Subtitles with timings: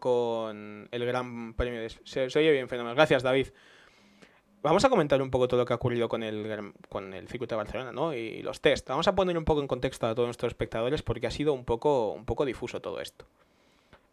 [0.00, 1.90] con el Gran Premio de...
[1.90, 2.94] Se, se oye bien, fenómeno.
[2.94, 3.48] Gracias, David.
[4.62, 7.56] Vamos a comentar un poco todo lo que ha ocurrido con el, con el circuito
[7.56, 8.14] de Barcelona, ¿no?
[8.14, 8.88] Y los test.
[8.88, 11.64] Vamos a poner un poco en contexto a todos nuestros espectadores porque ha sido un
[11.64, 13.26] poco, un poco difuso todo esto.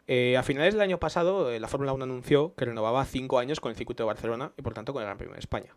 [0.07, 3.59] Eh, a finales del año pasado, eh, la Fórmula 1 anunció que renovaba cinco años
[3.59, 5.75] con el circuito de Barcelona y por tanto con el Gran Premio de España.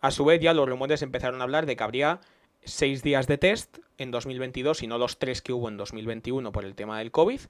[0.00, 2.20] A su vez, ya los rumores empezaron a hablar de que habría
[2.62, 6.64] seis días de test en 2022 y no los tres que hubo en 2021 por
[6.64, 7.40] el tema del COVID,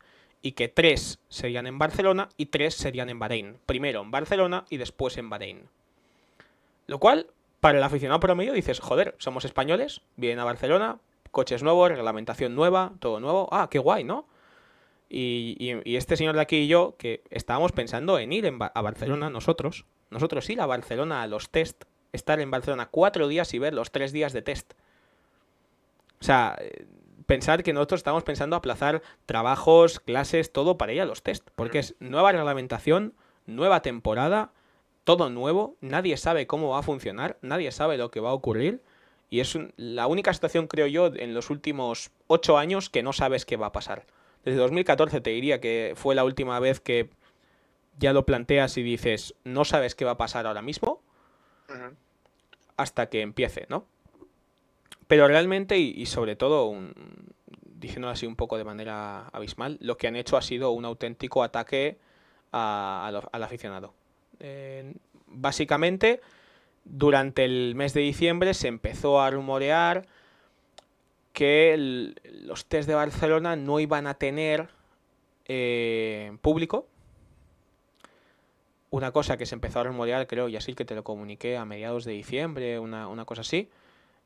[0.43, 3.59] y que tres serían en Barcelona y tres serían en Bahrein.
[3.67, 5.69] Primero en Barcelona y después en Bahrein.
[6.87, 7.29] Lo cual,
[7.61, 10.99] para el aficionado promedio, dices, joder, somos españoles, vienen a Barcelona,
[11.31, 13.49] coches nuevos, reglamentación nueva, todo nuevo.
[13.53, 14.27] Ah, qué guay, ¿no?
[15.09, 19.85] Y, este señor de aquí y yo, que estábamos pensando en ir a Barcelona nosotros,
[20.09, 23.91] nosotros ir a Barcelona a los test, estar en Barcelona cuatro días y ver los
[23.91, 24.75] tres días de test.
[26.21, 26.87] O sea, eh,
[27.31, 31.79] pensar que nosotros estamos pensando aplazar trabajos, clases, todo para ir a los test, porque
[31.79, 33.15] es nueva reglamentación,
[33.47, 34.51] nueva temporada,
[35.05, 38.83] todo nuevo, nadie sabe cómo va a funcionar, nadie sabe lo que va a ocurrir,
[39.29, 43.13] y es un- la única situación, creo yo, en los últimos ocho años que no
[43.13, 44.07] sabes qué va a pasar.
[44.45, 47.11] Desde 2014 te diría que fue la última vez que
[47.97, 51.01] ya lo planteas y dices, no sabes qué va a pasar ahora mismo,
[52.77, 53.87] hasta que empiece, ¿no?
[55.11, 56.73] Pero realmente, y, sobre todo,
[57.65, 61.43] diciéndolo así un poco de manera abismal, lo que han hecho ha sido un auténtico
[61.43, 61.99] ataque
[62.53, 63.93] al aficionado.
[64.39, 64.95] Eh,
[65.27, 66.21] básicamente,
[66.85, 70.07] durante el mes de diciembre se empezó a rumorear
[71.33, 72.15] que
[72.45, 74.69] los test de Barcelona no iban a tener
[75.47, 76.87] eh, público.
[78.91, 81.65] Una cosa que se empezó a rumorear, creo, y así que te lo comuniqué a
[81.65, 83.69] mediados de diciembre, una cosa así.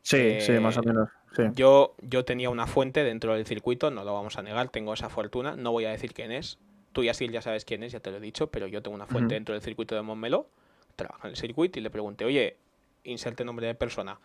[0.05, 1.09] Sí, sí, más o Eh, menos.
[1.35, 1.43] Sí.
[1.55, 5.09] Yo, yo tenía una fuente dentro del circuito, no lo vamos a negar, tengo esa
[5.09, 6.59] fortuna, no voy a decir quién es.
[6.93, 8.95] Tú y así ya sabes quién es, ya te lo he dicho, pero yo tengo
[8.95, 10.47] una fuente dentro del circuito de Montmeló,
[10.95, 12.57] trabaja en el circuito y le pregunté, oye,
[13.03, 14.21] inserte nombre de persona,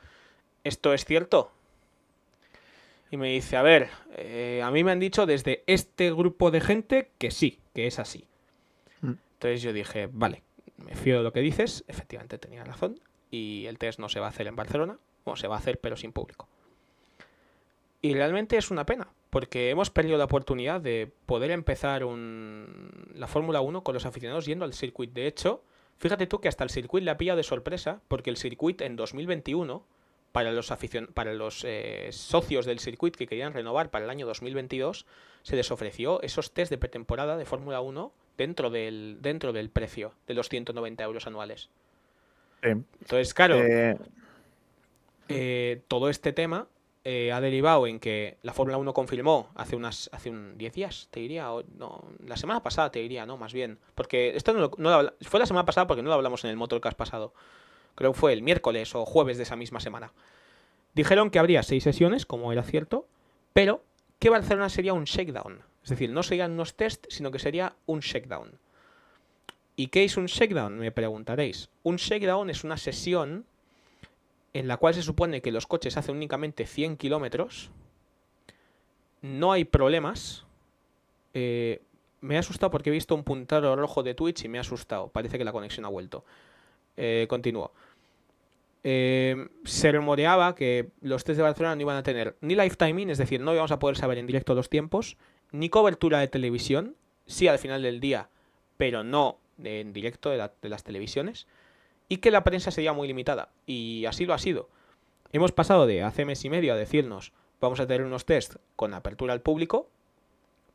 [0.63, 1.51] ¿esto es cierto?
[3.09, 6.61] Y me dice, a ver, eh, a mí me han dicho desde este grupo de
[6.61, 8.27] gente que sí, que es así.
[9.01, 9.13] Mm.
[9.33, 10.43] Entonces yo dije, vale,
[10.77, 12.99] me fío de lo que dices, efectivamente tenía razón,
[13.31, 15.79] y el test no se va a hacer en Barcelona, o se va a hacer
[15.79, 16.47] pero sin público.
[18.01, 23.11] Y realmente es una pena, porque hemos perdido la oportunidad de poder empezar un...
[23.13, 25.11] la Fórmula 1 con los aficionados yendo al circuit.
[25.11, 25.63] De hecho,
[25.97, 28.95] fíjate tú que hasta el circuit le ha pillado de sorpresa, porque el circuit en
[28.95, 29.85] 2021,
[30.31, 31.07] para los, aficion...
[31.07, 35.05] para los eh, socios del circuit que querían renovar para el año 2022,
[35.43, 40.13] se les ofreció esos test de pretemporada de Fórmula 1 dentro del, dentro del precio
[40.25, 41.69] de los 190 euros anuales.
[42.63, 42.69] Sí.
[42.69, 43.97] Entonces, claro, Eh,
[45.29, 46.67] eh, todo este tema
[47.05, 51.07] eh, ha derivado en que la Fórmula 1 confirmó hace unas hace un 10 días,
[51.11, 51.47] te diría,
[51.77, 55.39] no, la semana pasada te diría, no, más bien, porque esto no, lo- no fue
[55.39, 57.33] la semana pasada porque no lo hablamos en el Motorcast pasado.
[57.95, 60.11] Creo que fue el miércoles o jueves de esa misma semana.
[60.93, 63.05] Dijeron que habría seis sesiones, como era cierto,
[63.53, 63.83] pero
[64.19, 65.61] que Barcelona sería un shakedown.
[65.83, 68.51] Es decir, no serían unos test, sino que sería un shakedown.
[69.75, 70.77] ¿Y qué es un shakedown?
[70.77, 71.69] Me preguntaréis.
[71.83, 73.45] Un shakedown es una sesión
[74.53, 77.71] en la cual se supone que los coches hacen únicamente 100 kilómetros,
[79.21, 80.45] no hay problemas.
[81.33, 81.81] Eh,
[82.21, 85.09] me he asustado porque he visto un puntero rojo de Twitch y me ha asustado.
[85.09, 86.23] Parece que la conexión ha vuelto.
[86.97, 87.71] Eh, continúo.
[88.83, 93.17] Eh, se rumoreaba que los test de Barcelona no iban a tener ni lifetiming, es
[93.17, 95.17] decir, no íbamos a poder saber en directo los tiempos,
[95.51, 96.95] ni cobertura de televisión,
[97.25, 98.29] sí al final del día,
[98.77, 101.45] pero no en directo de las televisiones
[102.09, 103.49] y que la prensa sería muy limitada.
[103.65, 104.67] Y así lo ha sido.
[105.31, 107.31] Hemos pasado de hace mes y medio a decirnos
[107.61, 109.89] vamos a tener unos test con apertura al público,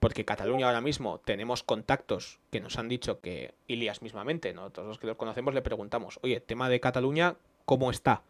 [0.01, 4.71] porque Cataluña ahora mismo tenemos contactos que nos han dicho que, Ilias mismamente, ¿no?
[4.71, 8.23] todos los que los conocemos le preguntamos, oye, tema de Cataluña, ¿cómo está?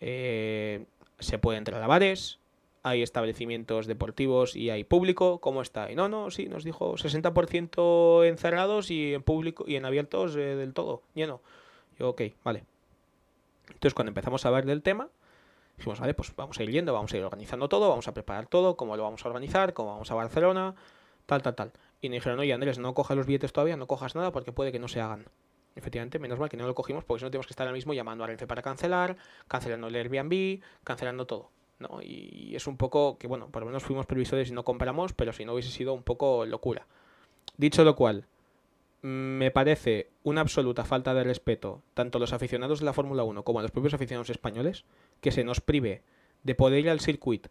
[0.00, 0.86] Eh,
[1.18, 2.40] ¿Se puede entrar a bares?
[2.82, 5.40] ¿Hay establecimientos deportivos y hay público?
[5.40, 5.90] ¿Cómo está?
[5.90, 10.56] Y no, no, sí, nos dijo 60% encerrados y en público y en abiertos eh,
[10.56, 11.40] del todo, lleno.
[11.98, 12.64] Yo, ok, vale.
[13.66, 15.08] Entonces, cuando empezamos a ver del tema,
[15.76, 18.46] dijimos, vale, pues vamos a ir yendo, vamos a ir organizando todo, vamos a preparar
[18.46, 20.74] todo, cómo lo vamos a organizar, cómo vamos a Barcelona,
[21.26, 21.72] tal, tal, tal.
[22.00, 24.72] Y me dijeron, oye, Andrés, no cojas los billetes todavía, no cojas nada porque puede
[24.72, 25.26] que no se hagan.
[25.76, 27.94] Efectivamente, menos mal que no lo cogimos porque si no tenemos que estar ahora mismo
[27.94, 29.16] llamando a Renfe para cancelar,
[29.46, 31.50] cancelando el Airbnb, cancelando todo.
[31.78, 32.00] ¿no?
[32.02, 35.32] Y es un poco que, bueno, por lo menos fuimos previsores y no compramos, pero
[35.32, 36.86] si no hubiese sido un poco locura.
[37.56, 38.26] Dicho lo cual,
[39.02, 43.44] me parece una absoluta falta de respeto tanto a los aficionados de la Fórmula 1
[43.44, 44.84] como a los propios aficionados españoles
[45.20, 46.02] que se nos prive
[46.42, 47.46] de poder ir al circuit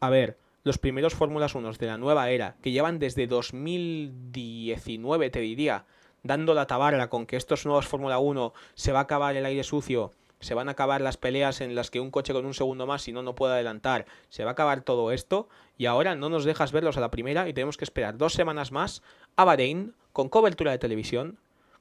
[0.00, 5.40] a ver los primeros Fórmulas 1 de la nueva era, que llevan desde 2019, te
[5.40, 5.86] diría,
[6.22, 9.64] dando la tabarra con que estos nuevos Fórmula 1 se va a acabar el aire
[9.64, 12.86] sucio, se van a acabar las peleas en las que un coche con un segundo
[12.86, 15.48] más si no no puede adelantar, se va a acabar todo esto
[15.78, 18.72] y ahora no nos dejas verlos a la primera y tenemos que esperar dos semanas
[18.72, 19.02] más
[19.40, 21.38] a Bahrein con cobertura de televisión,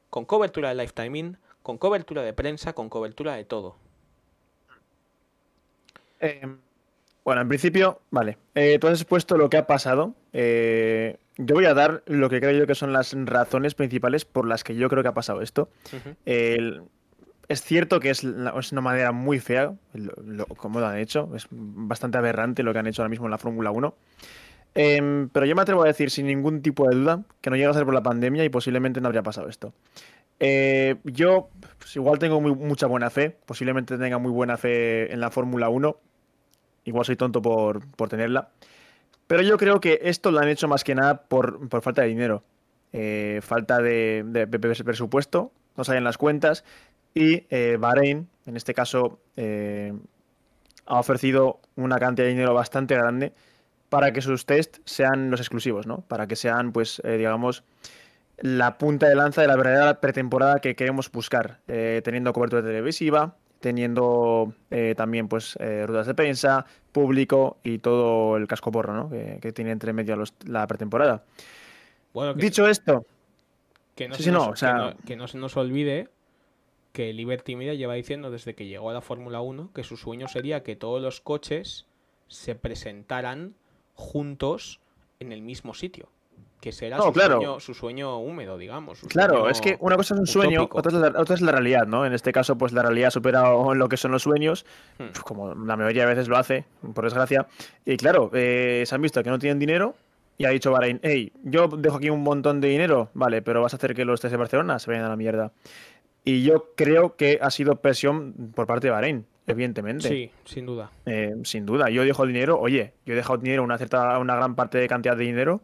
[0.09, 3.75] con cobertura de lifetiming, con cobertura de prensa, con cobertura de todo.
[6.19, 6.41] Eh,
[7.23, 8.37] bueno, en principio, vale.
[8.55, 10.13] Eh, tú has expuesto lo que ha pasado.
[10.33, 14.47] Eh, yo voy a dar lo que creo yo que son las razones principales por
[14.47, 15.69] las que yo creo que ha pasado esto.
[15.93, 16.15] Ujú.
[16.25, 16.83] El-
[17.47, 20.97] es cierto que es, la- es una manera muy fea, lo, lo- como lo han
[20.97, 21.29] hecho.
[21.35, 23.95] Es bastante aberrante lo que han hecho ahora mismo en la Fórmula 1.
[24.75, 27.71] Em, pero yo me atrevo a decir sin ningún tipo de duda que no llega
[27.71, 29.73] a ser por la pandemia y posiblemente no habría pasado esto.
[30.39, 31.49] Eh, yo
[31.79, 35.97] pues, igual tengo mucha buena fe, posiblemente tenga muy buena fe en la Fórmula 1.
[36.85, 38.49] Igual soy tonto por, por tenerla.
[39.27, 42.07] Pero yo creo que esto lo han hecho más que nada por, por falta de
[42.07, 42.43] dinero.
[42.93, 46.63] Eh, falta de, de- de presupuesto, no salen las cuentas.
[47.13, 49.93] Y eh, Bahrein, en este caso, eh,
[50.85, 53.33] ha ofrecido una cantidad de dinero bastante grande
[53.89, 56.01] para que sus test sean los exclusivos, ¿no?
[56.01, 57.63] Para que sean, pues, eh, digamos,
[58.37, 63.35] la punta de lanza de la verdadera pretemporada que queremos buscar, eh, teniendo cobertura televisiva,
[63.59, 69.09] teniendo eh, también, pues, rutas de prensa, público y todo el casco porro, ¿no?
[69.09, 71.23] Que, que tiene entre medio los- la pretemporada.
[72.13, 73.05] Bueno, que, Dicho esto,
[73.95, 75.57] que no, sí, se sí, nos, no, o sea- que no- que no se nos
[75.57, 76.07] olvide
[76.93, 80.27] que Liberty Media lleva diciendo desde que llegó a la Fórmula 1 que su sueño
[80.27, 81.85] sería que todos los coches
[82.27, 83.53] se presentaran
[83.99, 84.79] juntos
[85.19, 86.07] en el mismo sitio.
[86.61, 87.35] Que será No, su, claro.
[87.35, 88.99] sueño, su sueño húmedo, digamos.
[89.07, 91.53] Claro, sueño es que una cosa es un sueño, otra es, la, otra es la
[91.53, 92.05] realidad, ¿no?
[92.05, 94.65] En este caso, pues la realidad ha superado lo que son los sueños,
[94.97, 95.05] Hmm.
[95.11, 97.47] pues, como la mayoría de veces lo hace, por desgracia.
[97.85, 99.95] Y claro, eh, se han visto que no tienen dinero
[100.37, 103.73] y ha dicho Bahrein, hey, yo dejo aquí un montón de dinero, vale, pero vas
[103.73, 105.51] a hacer que los test de Barcelona se vayan a la mierda.
[106.25, 110.07] Y yo creo que ha sido presión por parte de Bahrein, evidentemente.
[110.07, 110.91] Sí, sin duda.
[111.05, 114.35] Eh, sin duda, yo dejo el dinero, oye, yo he dejado dinero, una cierta, una
[114.35, 115.61] gran parte de cantidad de dinero.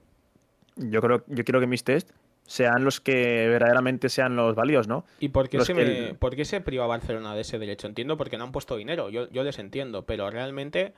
[0.75, 2.11] Yo creo, yo quiero que mis test
[2.45, 5.05] sean los que verdaderamente sean los válidos, ¿no?
[5.19, 7.57] ¿Y por qué, Los se que me- el- por qué se priva Barcelona de ese
[7.57, 7.87] derecho?
[7.87, 10.93] Entiendo porque no han puesto dinero, yo, yo les entiendo, pero realmente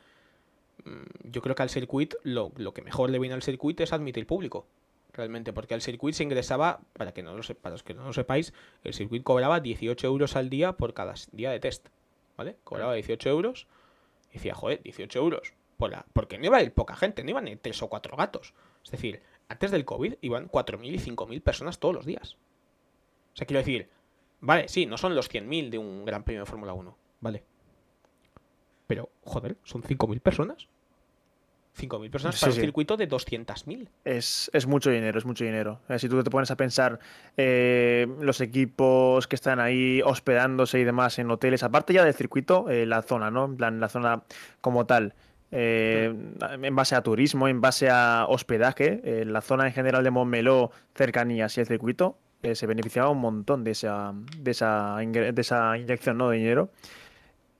[0.83, 3.93] mm, yo creo que al circuit lo, lo que mejor le viene al circuit es
[3.93, 4.67] admitir público.
[5.13, 8.13] Realmente, porque al circuit se ingresaba, para que no lo para los que no lo
[8.13, 11.87] sepáis, el circuit cobraba 18 euros al día por cada día de test.
[12.37, 12.57] ¿Vale?
[12.63, 13.67] Cobraba 18 euros.
[14.29, 15.53] Y decía, joder, 18 euros.
[15.77, 17.89] Por la- porque no iba a ir poca gente, no iban a ir tres o
[17.89, 18.53] cuatro gatos.
[18.83, 22.37] Es decir, antes del COVID iban 4.000 y 5.000 personas todos los días.
[23.33, 23.89] O sea, quiero decir,
[24.39, 27.43] vale, sí, no son los 100.000 de un Gran Premio de Fórmula 1, vale.
[28.87, 30.67] Pero, joder, son 5.000 personas.
[31.77, 32.59] 5.000 personas Sí, para sí.
[32.59, 33.87] un circuito de 200.000.
[34.03, 35.79] Es, es mucho dinero, es mucho dinero.
[35.89, 36.99] Eh, si tú te pones a pensar
[37.37, 42.69] eh, los equipos que están ahí hospedándose y demás en hoteles, aparte ya del circuito,
[42.69, 43.45] eh, la zona, ¿no?
[43.45, 44.23] En plan, la zona
[44.61, 45.13] como tal.
[45.51, 46.13] eh,
[46.61, 50.71] en base a turismo, en base a hospedaje, eh, la zona en general de Montmeló,
[50.95, 52.17] cercanías y el circuito,
[52.53, 56.29] se beneficiaba un montón de esa, de esa, de esa inyección ¿no?
[56.29, 56.69] de dinero.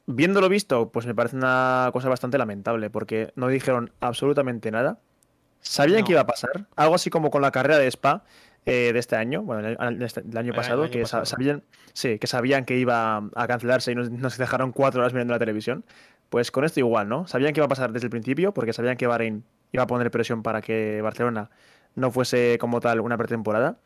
[0.09, 5.00] Viéndolo visto, pues me parece una cosa bastante lamentable, porque no dijeron absolutamente nada.
[5.59, 6.06] Sabían No.
[6.06, 8.24] que iba a pasar, algo así como con la carrera de Spa
[8.65, 11.26] eh, de este año, bueno, el, el- el año El pasado, año que pasado.
[11.26, 15.33] sabían, sí, que sabían que iba a cancelarse y nos, nos dejaron cuatro horas mirando
[15.33, 15.83] la televisión.
[16.30, 17.28] Pues con esto igual, ¿no?
[17.28, 20.09] Sabían que iba a pasar desde el principio, porque sabían que Bahrein iba a poner
[20.11, 21.49] presión para que Barcelona
[21.95, 23.78] no fuese como tal una pretemporada.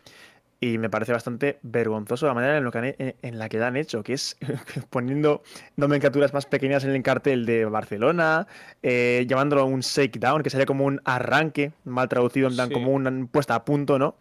[0.63, 3.57] Y me parece bastante vergonzoso la manera en, lo que han he- en- la que
[3.57, 4.37] la han hecho, que es
[4.91, 5.41] poniendo
[5.75, 8.45] nomenclaturas más pequeñas en el cartel de Barcelona,
[8.83, 12.73] eh, llamándolo un shakedown, que sería como un arranque, mal traducido, en plan Sí.
[12.75, 14.15] como una puesta a punto, ¿no?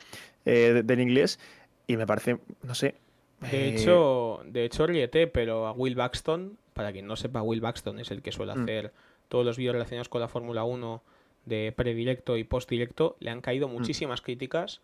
[0.47, 1.38] Eh, de- del inglés.
[1.87, 2.94] Y me parece, no sé.
[3.40, 7.61] De eh, hecho, de hecho, ríete, pero a Will Buxton, para quien no sepa, Will
[7.61, 8.62] Buxton es el que suele Mm.
[8.62, 8.92] hacer
[9.28, 11.02] todos los vídeos relacionados con la Fórmula 1
[11.44, 14.80] de predirecto y postdirecto, le han caído muchísimas críticas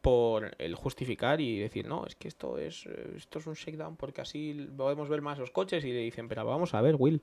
[0.00, 3.96] por el justificar y decir, no, es que esto es, eh, esto es un shakedown
[3.96, 7.22] porque así podemos ver más los coches y le dicen, pero vamos a ver, Will,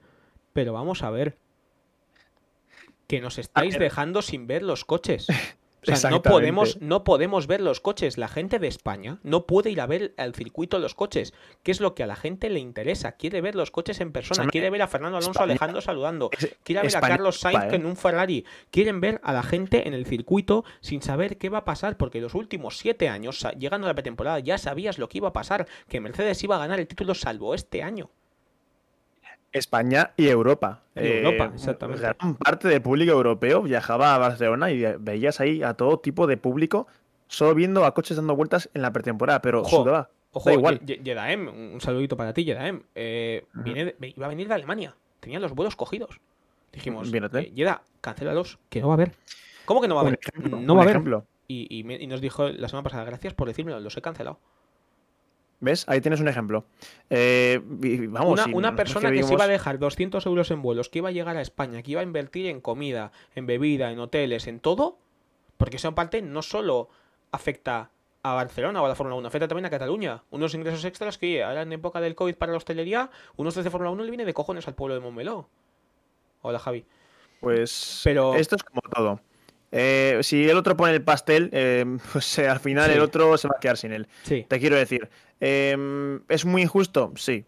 [0.53, 1.38] pero vamos a ver.
[3.08, 3.84] Que nos estáis ver.
[3.84, 5.27] dejando sin ver los coches.
[5.94, 8.18] O sea, no podemos, no podemos ver los coches.
[8.18, 11.80] La gente de España no puede ir a ver al circuito los coches, que es
[11.80, 13.13] lo que a la gente le interesa.
[13.13, 16.30] Quiere ver los coches en persona, quiere ver a Fernando Alonso España- Alejandro saludando,
[16.63, 18.46] quiere ver España- a Carlos Sainz en un Ferrari.
[18.72, 22.22] Quieren ver a la gente en el circuito sin saber qué va a pasar, porque
[22.22, 25.68] los últimos siete años, llegando a la pretemporada, ya sabías lo que iba a pasar,
[25.88, 28.10] que Mercedes iba a ganar el título salvo este año.
[29.58, 30.82] España y Europa.
[30.96, 32.02] Europa, exactamente.
[32.02, 36.38] Gran parte del público europeo viajaba a Barcelona y veías ahí a todo tipo de
[36.38, 36.88] público
[37.28, 40.10] solo viendo a coches dando vueltas en la pretemporada, pero Ojo, sudaba.
[40.32, 40.80] Ojo, Da igual.
[40.82, 42.84] Yedaem, un saludito para ti, Yedaem.
[42.94, 44.96] Eh, viene iba a venir de Alemania.
[45.20, 46.20] Tenía los vuelos cogidos.
[46.72, 49.14] Dijimos, eh, Yeda, cancélalos, que no va a haber.
[49.64, 50.20] ¿Cómo que no va a haber?
[50.22, 50.96] ejemplo, no va a haber.
[50.96, 51.26] ejemplo.
[51.48, 54.40] Y, y me- y nos dijo la semana pasada, gracias por decírmelo, los he cancelado.
[55.60, 55.86] ¿Ves?
[55.88, 56.66] Ahí tienes un ejemplo.
[57.10, 57.62] Eh,
[58.10, 61.00] vamos, una si una persona que, se iba a dejar 200 euros en vuelos, que
[61.00, 64.48] iba a llegar a España, que iba a invertir en comida, en bebida, en hoteles,
[64.48, 64.98] en todo,
[65.58, 66.90] porque en parte no solo
[67.32, 67.90] afecta
[68.22, 70.24] a Barcelona o a la Fórmula 1, afecta también a Cataluña.
[70.32, 73.92] Unos ingresos extras que ahora en época del COVID para la hostelería, unos de Fórmula
[73.92, 75.48] 1 le viene de cojones al pueblo de Montmeló.
[76.42, 76.86] Hola Javi.
[77.40, 79.22] Pues Pero- esto es como todo.
[79.77, 82.96] Eh, si el otro pone el pastel, eh, pues al final Sí.
[82.96, 84.08] el otro se va a quedar sin él.
[84.24, 85.10] Sí, Te quiero decir,
[85.41, 87.12] eh, ¿es muy injusto?
[87.17, 87.44] Sí.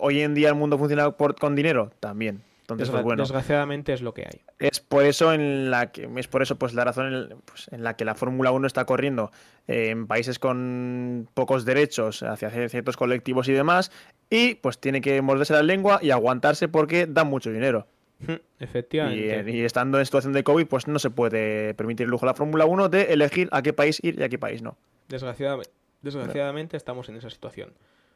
[0.00, 2.42] Hoy en día el mundo funciona por- con dinero, también.
[2.62, 4.40] Entonces, pues bueno, desgraciadamente es lo que hay.
[4.58, 7.84] es por eso en la que es por eso pues la razón en, pues, en
[7.84, 9.30] la que la Fórmula 1 está corriendo
[9.68, 13.92] eh, en países con pocos derechos hacia ciertos colectivos y demás
[14.30, 17.86] y pues tiene que morderse la lengua y aguantarse porque da mucho dinero.
[18.58, 19.50] Y, Efectivamente.
[19.50, 22.34] y estando en situación de COVID, pues no se puede permitir el lujo a la
[22.34, 24.76] Fórmula 1 de elegir a qué país ir y a qué país no.
[25.08, 25.70] Desgraciadamente,
[26.02, 27.72] desgraciadamente estamos en esa situación.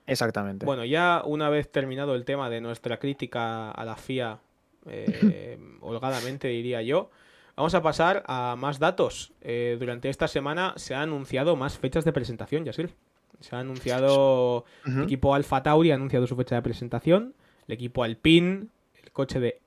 [0.06, 0.64] Exactamente.
[0.64, 4.38] Bueno, ya una vez terminado el tema de nuestra crítica a la FIA,
[4.86, 7.10] eh, holgadamente diría yo,
[7.56, 9.32] vamos a pasar a más datos.
[9.42, 12.94] Eh, durante esta semana se han anunciado más fechas de presentación, Yasil.
[13.40, 17.34] Se ha anunciado, el equipo Alfa Tauri ha anunciado su fecha de presentación,
[17.68, 18.66] el equipo Alpine,
[19.00, 19.60] el coche de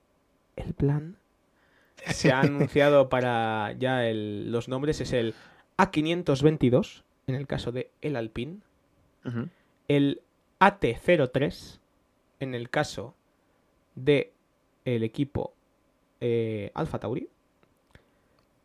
[0.65, 1.17] El Plan,
[2.07, 5.33] se ha anunciado para ya el- los nombres, es el
[5.77, 8.59] A522, en el caso de el Alpine,
[9.87, 10.21] el
[10.59, 11.79] AT03
[12.39, 13.13] en el caso
[13.95, 14.33] de
[14.85, 15.53] el equipo
[16.19, 17.29] eh, Alfa Tauri.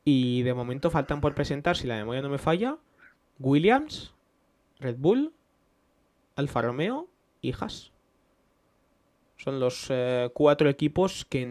[0.04, 2.78] Y de momento faltan por presentar, si la memoria no me falla,
[3.40, 4.14] Williams,
[4.78, 5.32] Red Bull,
[6.36, 7.08] Alfa Romeo
[7.42, 7.92] y Haas.
[9.36, 11.42] Son los eh, cuatro equipos que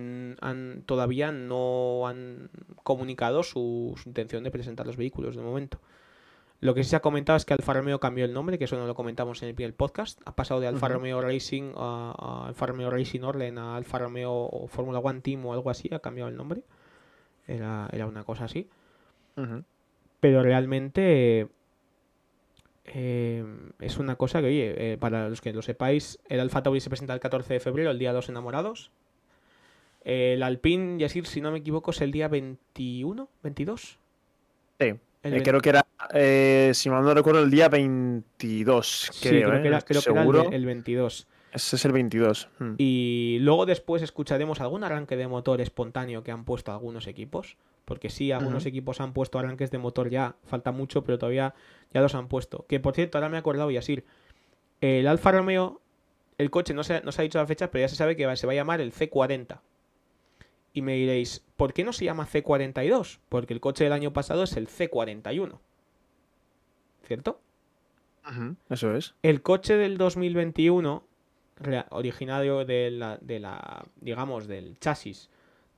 [0.41, 2.49] han, todavía no han
[2.83, 5.79] comunicado su, su intención de presentar los vehículos de momento.
[6.61, 8.77] Lo que sí se ha comentado es que Alfa Romeo cambió el nombre, que eso
[8.77, 10.19] no lo comentamos en el primer podcast.
[10.25, 10.87] Ha pasado de Alfa.
[10.87, 15.53] Romeo Racing a, a Alfa Romeo Racing Orlen a Alfa Romeo Fórmula One Team o
[15.53, 15.89] algo así.
[15.93, 16.61] Ha cambiado el nombre.
[17.47, 18.67] Era, era una cosa así.
[20.19, 21.49] Pero realmente
[22.85, 23.43] eh,
[23.79, 26.89] es una cosa que, oye, eh, para los que lo sepáis, el Alfa Tauri se
[26.89, 28.91] presenta el 14 de febrero, el día de los enamorados.
[30.03, 33.97] El Alpine, Yasir, si no me equivoco, es el día 21, 22.
[34.79, 34.93] Sí.
[35.23, 39.09] El Eh, creo que era, eh, si mal no recuerdo, el día 22.
[39.11, 39.61] Sí, creo, creo ¿eh?
[39.63, 40.49] que era, creo que era el seguro.
[40.51, 41.27] ve- el 22.
[41.55, 42.49] Ese es el 22.
[42.59, 42.73] Mm.
[42.77, 47.57] Y luego después escucharemos algún arranque de motor espontáneo que han puesto algunos equipos.
[47.85, 50.35] Porque sí, algunos equipos han puesto arranques de motor ya.
[50.45, 51.53] Falta mucho, pero todavía
[51.93, 52.65] ya los han puesto.
[52.67, 54.03] Que por cierto, ahora me he acordado, Yasir.
[54.81, 55.81] El Alfa Romeo,
[56.37, 58.25] el coche no se, no se ha dicho la fecha, pero ya se sabe que
[58.25, 59.59] va- se va a llamar el C40.
[60.73, 63.19] Y me diréis, ¿por qué no se llama C42?
[63.29, 65.59] Porque el coche del año pasado es el C41.
[67.03, 67.39] ¿Cierto?
[68.69, 69.13] Eso es.
[69.21, 71.05] El coche del 2021, rea-
[71.89, 75.29] originario de la, de la, digamos, del chasis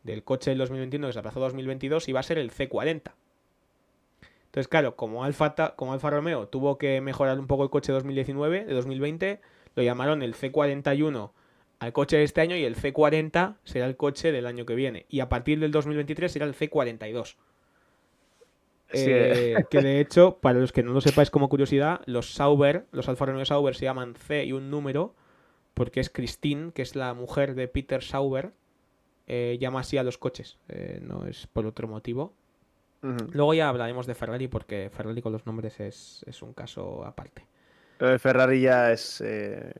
[0.03, 3.11] del coche del 2021 que se aplazó a 2022, iba a ser el C40.
[4.45, 7.95] Entonces, claro, como Alfa, como Alfa Romeo tuvo que mejorar un poco el coche de
[7.95, 9.41] 2019, de 2020,
[9.75, 11.31] lo llamaron el C41
[11.79, 15.05] al coche de este año y el C40 será el coche del año que viene.
[15.09, 17.35] Y a partir del 2023 será el C42.
[18.93, 22.85] Sí, Eh, que de hecho, para los que no lo sepáis como curiosidad, los Sauber,
[22.91, 25.13] los Alfa Romeo Sauber se llaman C y un número,
[25.77, 28.51] porque es Christine, que es la mujer de Peter Sauber,
[29.27, 32.33] eh, llama así a los coches, eh, no es por otro motivo.
[33.31, 37.45] Luego ya hablaremos de Ferrari, porque Ferrari con los nombres es, es un caso aparte.
[37.99, 39.71] Lo de Ferrari ya es eh,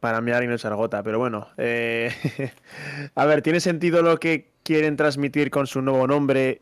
[0.00, 1.46] para mear y no echar gota, pero bueno.
[3.14, 6.60] a ver, ¿tiene sentido lo que quieren transmitir con su nuevo nombre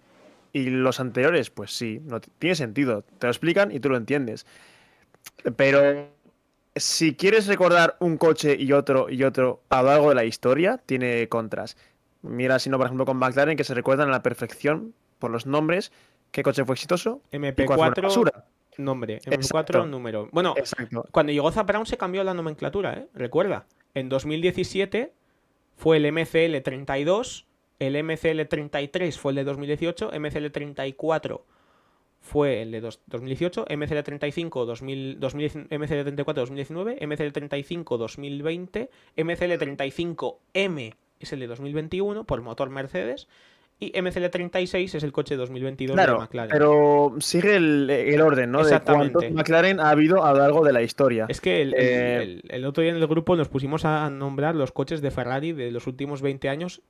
[0.53, 1.51] y los anteriores?
[1.51, 3.03] Pues sí, no, tiene sentido.
[3.19, 4.47] Te lo explican y tú lo entiendes.
[5.57, 6.13] Pero
[6.77, 10.81] si quieres recordar un coche y otro y otro a lo largo de la historia,
[10.85, 11.77] tiene contras.
[12.23, 15.47] Mira, si no, por ejemplo, con McLaren, que se recuerdan a la perfección por los
[15.47, 15.93] nombres,
[16.31, 18.45] qué coche fue exitoso y cuál fue una MP4, basura.
[18.79, 19.81] nombre, Exacto.
[19.81, 20.29] MP4, número.
[20.33, 21.05] Bueno, Exacto.
[21.11, 23.07] Cuando llegó Zap Brown se cambió la nomenclatura, ¿eh?
[23.13, 23.67] Recuerda.
[23.95, 25.13] En 2017
[25.77, 27.47] fue el MCL 32,
[27.81, 31.45] el MCL 33 fue el de 2018, MCL 34
[32.23, 42.25] fue el de 2018, MCL35 2000, MCL34 2019, MCL35 2020, MCL35M es el de 2021
[42.25, 43.27] por motor Mercedes
[43.81, 46.53] y MCL36 es el coche de 2022 claro, de McLaren.
[46.53, 48.65] Pero sigue el, orden, ¿no?
[48.65, 51.27] De cuántos McLaren ha habido a lo largo de la historia.
[51.29, 54.71] Es que eh, el, el, otro día en el grupo nos pusimos a nombrar los
[54.71, 56.83] coches de Ferrari de los últimos 20 años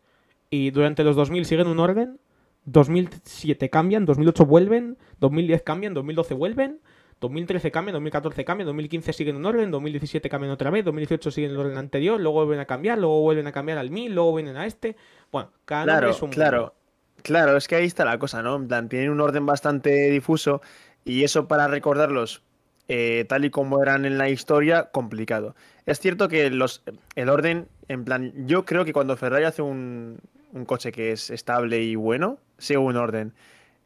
[0.50, 2.18] y durante los 2000 siguen un orden
[2.64, 6.80] 2007 cambian, 2008 vuelven, 2010 cambian, 2012 vuelven,
[7.20, 11.56] 2013 cambian, 2014 cambian, 2015 siguen en orden, 2017 cambian otra vez, 2018 siguen en
[11.56, 14.56] el orden anterior, luego vuelven a cambiar, luego vuelven a cambiar al 1000, luego vienen
[14.56, 14.96] a este.
[15.30, 16.74] Bueno, cada claro, es un Claro,
[17.22, 18.56] claro, es que ahí está la cosa, ¿no?
[18.56, 20.62] En plan, tienen un orden bastante difuso
[21.04, 22.42] y eso para recordarlos
[22.88, 25.54] eh, tal y como eran en la historia, complicado.
[25.86, 26.82] Es cierto que los,
[27.14, 30.18] el orden, en plan, yo creo que cuando Ferrari hace un,
[30.52, 33.32] un coche que es estable y bueno, sigue un orden.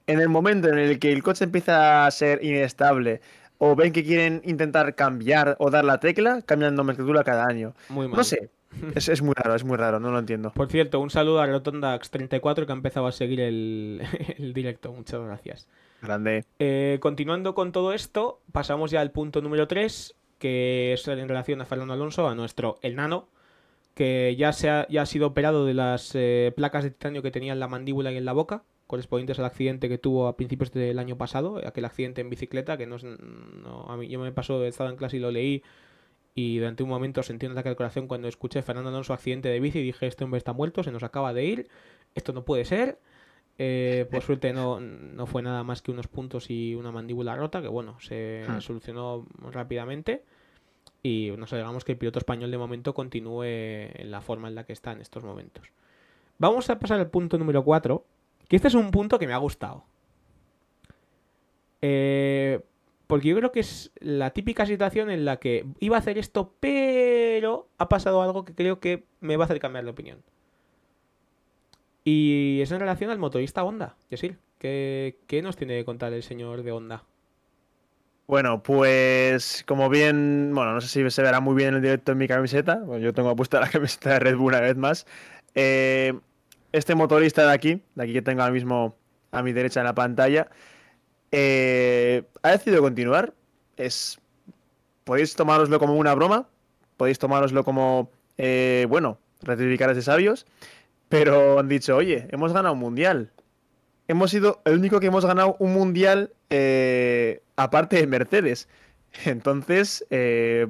[0.06, 3.20] En el momento en el que el coche empieza a ser inestable
[3.58, 7.74] o ven que quieren intentar cambiar o dar la tecla, cambian nomenclatura cada año.
[7.88, 8.18] Muy mal.
[8.18, 8.50] No sé,
[8.94, 10.50] es, muy raro, es muy raro, no lo entiendo.
[10.50, 14.02] Por cierto, un saludo a Rotondax34 que ha empezado a seguir el,
[14.54, 14.92] directo.
[14.92, 15.68] Muchas gracias.
[16.02, 16.44] Grande.
[16.58, 21.60] Eh, continuando con todo esto, pasamos ya al punto número 3, que es en relación
[21.60, 23.28] a Fernando Alonso, a nuestro el nano,
[23.96, 27.30] que ya, se ha, ya ha sido operado de las eh, placas de titanio que
[27.30, 30.70] tenía en la mandíbula y en la boca, correspondientes al accidente que tuvo a principios
[30.70, 34.62] del año pasado, aquel accidente en bicicleta, que no, no a mí yo me pasó,
[34.66, 35.62] estaba en clase y lo leí,
[36.34, 39.60] y durante un momento sentí un ataque al corazón cuando escuché Fernando Alonso accidente de
[39.60, 41.68] bici y dije, este hombre está muerto, se nos acaba de ir,
[42.14, 42.98] esto no puede ser.
[43.56, 47.62] Eh, por suerte no, no fue nada más que unos puntos y una mandíbula rota,
[47.62, 48.60] que bueno, se hmm.
[48.60, 50.22] solucionó rápidamente.
[51.06, 54.64] Y nos alegramos que el piloto español de momento continúe en la forma en la
[54.64, 55.70] que está en estos momentos.
[56.38, 58.04] Vamos a pasar al punto número 4,
[58.48, 59.84] que este es un punto que me ha gustado.
[61.80, 62.60] Eh,
[63.06, 66.52] porque yo creo que es la típica situación en la que iba a hacer esto,
[66.58, 70.24] pero ha pasado algo que creo que me va a hacer cambiar de opinión.
[72.02, 73.94] Y es en relación al motorista Honda.
[74.10, 77.04] Yesil, ¿qué, ¿qué nos tiene que contar el señor de Honda?
[78.28, 82.10] Bueno, pues como bien, bueno, no sé si se verá muy bien en el directo
[82.10, 85.06] en mi camiseta, yo tengo puesta la camiseta de Red Bull una vez más.
[85.54, 86.12] Eh,
[86.72, 88.96] este motorista de aquí, de aquí que tengo ahora mismo
[89.30, 90.48] a mi derecha en la pantalla,
[91.30, 93.32] eh, ha decidido continuar.
[93.76, 94.18] Es,
[95.04, 96.48] podéis tomároslo como una broma,
[96.96, 100.46] podéis tomároslo como, eh, bueno, ratificar de sabios,
[101.08, 103.30] pero han dicho, oye, hemos ganado un mundial.
[104.08, 106.32] Hemos sido el único que hemos ganado un mundial
[107.56, 108.68] aparte de Mercedes.
[109.24, 110.66] Entonces, eh,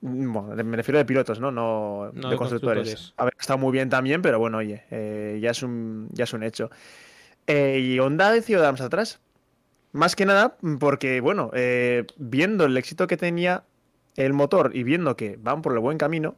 [0.00, 1.50] me refiero de pilotos, ¿no?
[1.50, 3.14] No, de, constructores.
[3.16, 6.32] A ver, está muy bien también, pero bueno, oye, eh, ya, es un, ya es
[6.32, 6.70] un hecho.
[7.46, 9.20] Eh, y Honda ha decidido darnos atrás.
[9.92, 11.52] Más que nada porque, bueno,
[12.16, 13.62] viendo el éxito que tenía
[14.16, 16.34] el motor y viendo que van por el buen camino,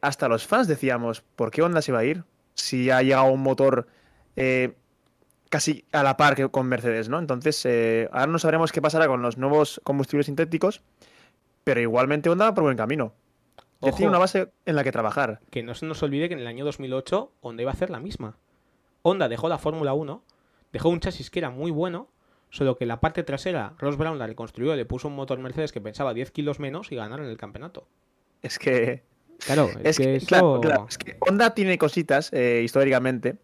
[0.00, 2.24] hasta los fans decíamos, ¿por qué Honda se va a ir?
[2.54, 3.86] Si ha llegado un motor
[5.54, 7.16] casi a la par que con Mercedes, ¿no?
[7.20, 10.82] Entonces, eh, ahora no sabremos qué pasará con los nuevos combustibles sintéticos,
[11.62, 13.14] pero igualmente Honda va por buen camino.
[13.80, 15.38] Ya tiene una base en la que trabajar.
[15.50, 18.00] Que no se nos olvide que en el año 2008 Honda iba a hacer la
[18.00, 18.36] misma.
[19.02, 20.24] Honda dejó la Fórmula 1,
[20.72, 22.08] dejó un chasis que era muy bueno,
[22.50, 25.80] solo que la parte trasera Ross Brown la reconstruyó, le puso un motor Mercedes que
[25.80, 27.86] pensaba 10 kilos menos y ganaron el campeonato.
[28.42, 29.04] Es que...
[29.38, 33.36] Claro, es, que, claro, es que Honda tiene cositas eh, históricamente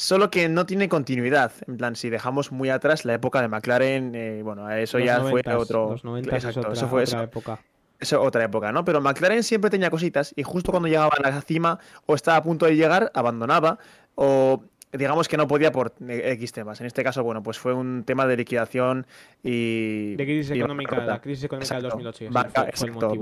[0.00, 1.52] Solo que no tiene continuidad.
[1.66, 5.42] En plan, si dejamos muy atrás la época de McLaren, eh, bueno, eso ya fue
[5.54, 5.90] otro.
[5.90, 7.60] Los 90 Exacto, eso fue otra época.
[7.98, 8.82] Eso otra época, ¿no?
[8.82, 12.42] Pero McLaren siempre tenía cositas y justo cuando llegaba a la cima o estaba a
[12.42, 13.78] punto de llegar, abandonaba
[14.14, 16.80] o digamos que no podía por X temas.
[16.80, 19.06] En este caso, bueno, pues fue un tema de liquidación
[19.42, 20.16] y.
[20.16, 22.24] De crisis económica, la crisis económica del 2008.
[22.68, 23.12] exacto.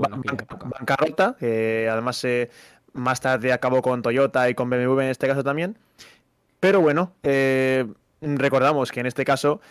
[0.79, 2.49] bancarrota, que además eh,
[2.93, 5.77] más tarde acabó con Toyota y con BMW en este caso también.
[6.59, 7.85] Pero bueno, eh,
[8.21, 9.61] recordamos que en este caso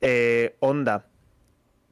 [0.00, 1.06] eh, Honda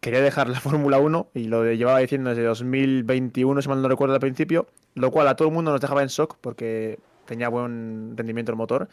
[0.01, 4.15] quería dejar la Fórmula 1 y lo llevaba diciendo desde 2021, si mal no recuerdo
[4.15, 8.17] al principio, lo cual a todo el mundo nos dejaba en shock porque tenía buen
[8.17, 8.88] rendimiento el motor,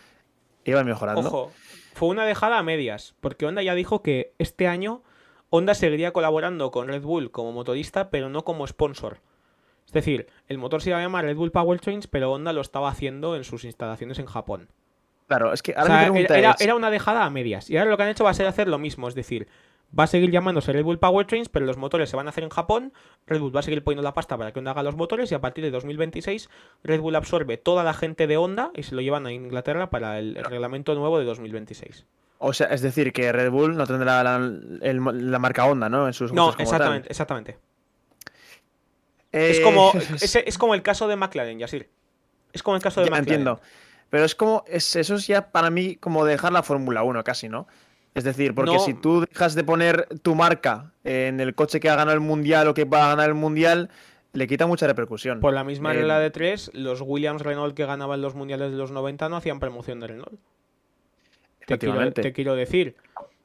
[0.63, 1.22] iba mejorando.
[1.22, 1.52] Ojo,
[1.93, 5.02] fue una dejada a medias, porque Honda ya dijo que este año
[5.50, 9.19] Honda seguiría colaborando con Red Bull como motorista, pero no como sponsor.
[9.88, 12.89] Es decir, el motor se iba a llamar Red Bull Powertrains, pero Honda lo estaba
[12.89, 14.69] haciendo en sus instalaciones en Japón.
[15.29, 16.11] Claro, es que ahora
[16.59, 17.69] era, una dejada a medias.
[17.69, 19.07] Y ahora lo que han hecho va a ser hacer lo mismo.
[19.07, 19.47] Es decir,
[19.97, 22.49] va a seguir llamándose Red Bull Powertrains, pero los motores se van a hacer en
[22.49, 22.93] Japón.
[23.27, 25.31] Red Bull va a seguir poniendo la pasta para que Honda haga los motores.
[25.31, 26.49] Y a partir de 2026,
[26.83, 30.17] Red Bull absorbe toda la gente de Honda y se lo llevan a Inglaterra para
[30.17, 32.07] el, reglamento nuevo de 2026.
[32.39, 36.07] O sea, es decir, que Red Bull no tendrá la, marca Honda, ¿no?
[36.07, 36.61] En sus No, como tal.
[36.63, 37.57] exactamente, exactamente.
[39.31, 41.87] Eh, Es como, es, es como el caso de McLaren, Yasir.
[42.51, 43.41] Es como el caso de Ya, McLaren.
[43.41, 43.61] entiendo.
[44.10, 47.48] Pero es como, es, eso es ya para mí como dejar la Fórmula 1 casi,
[47.50, 47.67] ¿no?
[48.15, 48.80] Es decir, porque No.
[48.80, 52.67] si tú dejas de poner tu marca en el coche que ha ganado el mundial
[52.67, 53.89] o que va a ganar el mundial,
[54.34, 55.39] le quita mucha repercusión.
[55.39, 58.78] Por la misma Eh, regla de tres, los Williams Renault que ganaban los mundiales de
[58.78, 60.32] los 90 no hacían promoción de Renault.
[60.32, 60.38] Te
[61.78, 62.22] quiero, Efectivamente.
[62.24, 62.95] te quiero decir,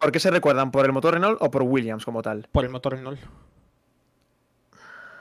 [0.01, 0.71] ¿Por qué se recuerdan?
[0.71, 2.47] ¿Por el motor Renault o por Williams como tal?
[2.53, 3.19] por el motor Renault.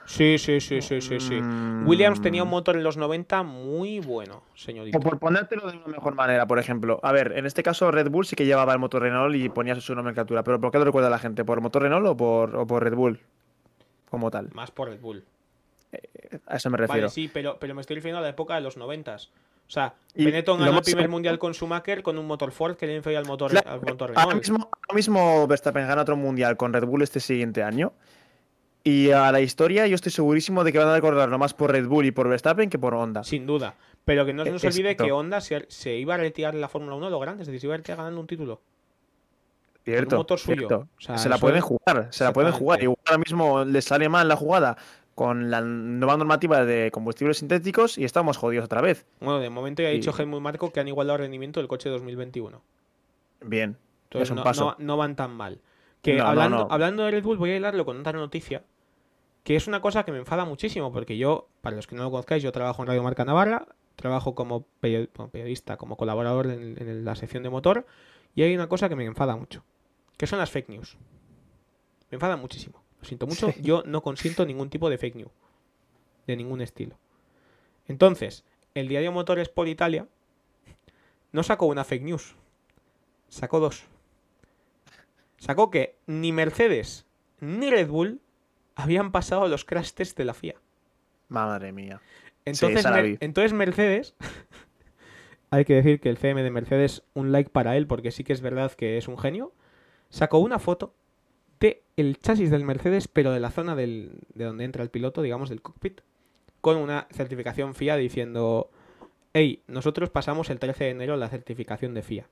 [0.06, 1.40] Sí, sí, sí, sí, sí, sí.
[1.40, 1.88] Mm.
[1.88, 4.98] Williams tenía un motor en los 90 muy bueno, señorito.
[4.98, 7.00] O por ponértelo de una mejor manera, por ejemplo.
[7.02, 9.74] A ver, en este caso Red Bull sí que llevaba el motor Renault y ponía
[9.80, 10.42] su nomenclatura.
[10.44, 11.44] Pero ¿por qué lo recuerda la gente?
[11.44, 13.20] ¿Por motor Renault o por, o por Red Bull?
[14.10, 14.50] Como tal.
[14.52, 15.24] Más por Red Bull.
[16.46, 17.02] A eso me refiero.
[17.02, 19.16] Vale, sí, pero, pero me estoy refiriendo a la época de los 90.
[19.66, 22.86] O sea, Y Benetton ganó el primer mundial con Schumacher con un motor Ford que
[22.86, 24.42] le inferior al motor, Claro, al motor ahora, Renault.
[24.42, 27.92] mismo, ahora mismo Verstappen gana otro mundial con Red Bull este siguiente año.
[28.86, 31.86] Y a la historia yo estoy segurísimo de que van a recordarlo más por Red
[31.86, 33.24] Bull y por Verstappen que por Honda.
[33.24, 33.74] Sin duda.
[34.04, 36.68] Pero que no se nos olvide que Honda se, se iba a retirar en la
[36.68, 38.60] Fórmula 1 de lo grande, es decir, se iba a retirar ganando un título.
[39.84, 40.56] Cierto, motor suyo.
[40.68, 40.88] cierto.
[40.98, 42.82] O sea, se la pueden es- jugar, se la pueden jugar.
[42.82, 44.76] Igual ahora mismo les sale mal la jugada
[45.14, 49.06] con la nueva normativa de combustibles sintéticos y estamos jodidos otra vez.
[49.20, 51.68] Bueno, de momento ya ha dicho Y- Helmut Marco que han igualado el rendimiento del
[51.68, 52.60] coche 2021.
[53.42, 53.76] Bien.
[54.04, 54.76] Entonces Es un no, paso.
[54.78, 55.60] no- no van tan mal.
[56.02, 56.68] Que No, no, hablando, no.
[56.70, 58.62] hablando de Red Bull, voy a hilarlo con otra noticia.
[59.44, 60.90] Que es una cosa que me enfada muchísimo.
[60.92, 63.68] Porque yo, para los que no lo conozcáis, yo trabajo en Radio Marca Navarra.
[63.96, 67.86] Trabajo como perio- como periodista, como colaborador en, en la sección de motor.
[68.34, 69.62] Y hay una cosa que me enfada mucho.
[70.16, 70.96] Que son las fake news.
[72.10, 72.82] Me enfada muchísimo.
[73.00, 73.52] Lo siento mucho.
[73.52, 73.60] Sí.
[73.62, 75.30] Yo no consiento ningún tipo de fake news.
[76.26, 76.98] De ningún estilo.
[77.86, 80.08] Entonces, el diario Motores por Italia
[81.32, 82.34] no sacó una fake news.
[83.28, 83.84] Sacó dos.
[85.38, 87.04] Sacó que ni Mercedes
[87.40, 88.20] ni Red Bull
[88.76, 90.56] habían pasado los crash tests de la FIA.
[91.28, 92.00] Madre mía.
[92.44, 92.84] Entonces,
[93.20, 94.14] Mer- Mercedes,
[95.50, 98.32] hay que decir que el CM de Mercedes, un like para él, porque sí que
[98.32, 99.52] es verdad que es un genio,
[100.10, 100.94] sacó una foto
[101.60, 105.22] de el chasis del Mercedes, pero de la zona del- de donde entra el piloto,
[105.22, 106.00] digamos, del cockpit,
[106.60, 108.70] con una certificación FIA diciendo,
[109.32, 112.26] hey, nosotros pasamos el 13 de enero la certificación de FIA,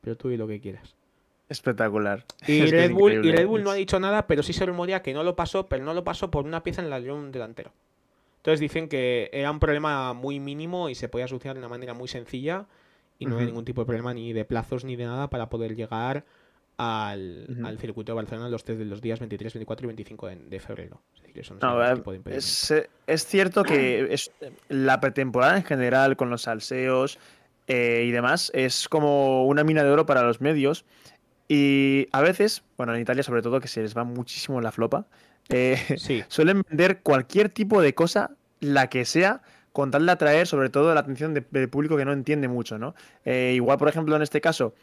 [0.00, 0.96] pero tú di lo que quieras.
[1.50, 2.24] Espectacular.
[2.46, 3.40] Y, Es Red, Bull, y increíble.
[3.42, 5.84] Red Bull no ha dicho nada, pero sí se rumorea que no lo pasó, pero
[5.84, 7.72] no lo pasó por una pieza en el alerón delantero.
[8.38, 11.92] Entonces dicen que era un problema muy mínimo y se podía solucionar de una manera
[11.92, 12.64] muy sencilla
[13.18, 13.48] y no hay Ujú.
[13.48, 16.24] ningún tipo de problema ni de plazos ni de nada para poder llegar
[16.78, 20.60] al, al circuito de Barcelona los de los días 23, 24 y 25 de, de
[20.60, 21.02] febrero.
[21.14, 24.30] Es decir, eso no, tipo de es, eh, es cierto que es,
[24.70, 27.18] la pretemporada en general, con los salseos
[27.66, 30.86] eh, y demás, es como una mina de oro para los medios.
[31.52, 35.06] Y a veces, bueno, en Italia sobre todo, que se les va muchísimo la flopa,
[35.48, 40.46] eh, Sí, suelen vender cualquier tipo de cosa, la que sea, con tal de atraer
[40.46, 42.94] sobre todo la atención de- del público que no entiende mucho, ¿no?
[43.24, 44.74] Eh, igual, por ejemplo, en este caso,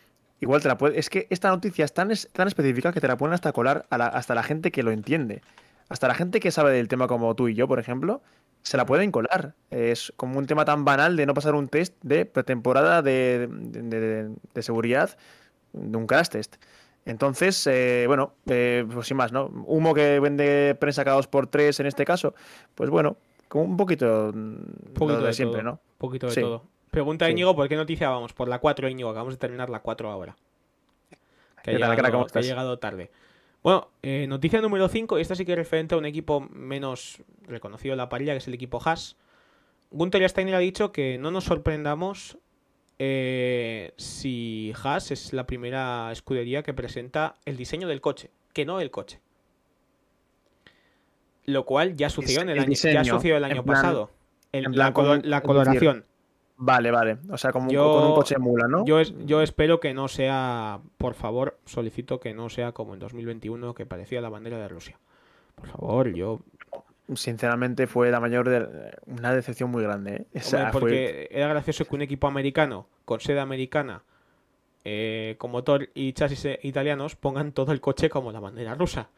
[0.42, 1.00] igual te la puede...
[1.00, 3.86] Es que esta noticia es tan, es- tan específica que te la pueden hasta colar
[3.90, 5.42] a la- hasta la gente que lo entiende.
[5.88, 8.22] Hasta la gente que sabe del tema como tú y yo, por ejemplo,
[8.62, 9.54] se la pueden colar.
[9.72, 14.62] Es como un tema tan banal de no pasar un test de pretemporada de- de
[14.64, 15.18] seguridad,
[15.78, 16.56] de un crash test.
[17.06, 19.46] Entonces, eh, bueno, eh, pues sin más, ¿no?
[19.66, 22.36] Humo que vende prensa cada dos por tres en este caso,
[22.76, 23.16] pues bueno,
[23.48, 25.72] como un poquito, mm, poquito de de siempre, todo.
[25.72, 25.80] ¿no?
[25.98, 26.42] poquito de Sí.
[26.42, 26.64] todo.
[26.92, 27.32] Pregunta a Sí.
[27.34, 28.34] Íñigo, ¿por qué noticia vamos?
[28.34, 30.36] Por la 4, Íñigo, acabamos de terminar la 4 ahora.
[31.10, 31.18] Que ha,
[31.64, 32.12] ¿Qué tal, llegado, crack?
[32.12, 32.46] ¿Cómo que ha estás?
[32.46, 33.12] llegado tarde.
[33.64, 37.22] Bueno, eh, noticia número 5, y esta sí que es referente a un equipo menos
[37.44, 39.16] reconocido en la parrilla, que es el equipo Haas.
[39.92, 42.38] Gunther Steiner ha dicho que no nos sorprendamos
[43.00, 48.80] eh, si Haas es la primera escudería que presenta el diseño del coche, que no
[48.80, 49.20] el coche.
[51.46, 54.12] Lo cual ya sucedió en el el año, ya diseño, sucedió el año plan- pasado.
[54.52, 56.06] El- la, plan colo- como- la es decir, coloración.
[56.58, 57.18] Vale, vale.
[57.30, 58.84] O sea, como un- con un coche mula, ¿no?
[58.86, 63.00] Yo, es- yo espero que no sea, por favor, solicito que no sea como en
[63.00, 64.98] 2021 que parecía la bandera de Rusia.
[65.56, 66.40] Por favor, yo...
[67.16, 68.92] Sinceramente fue la mayor de...
[69.06, 70.40] una decepción muy grande, ¿eh?
[70.42, 74.04] Fue- porque era gracioso que un equipo americano con sede americana,
[74.84, 79.10] eh, con motor y chasis eh, italianos, pongan todo el coche como la bandera rusa.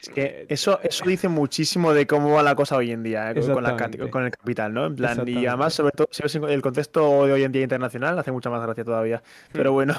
[0.00, 3.34] Es que eso, eso dice muchísimo de cómo va la cosa hoy en día, ¿eh?
[3.34, 4.86] con, la el capital, ¿no?
[4.86, 8.18] En plan, y además, sobre todo, si ves el contexto de hoy en día internacional,
[8.18, 9.22] hace mucha más gracia todavía.
[9.52, 9.74] Pero Hmm.
[9.74, 9.94] bueno,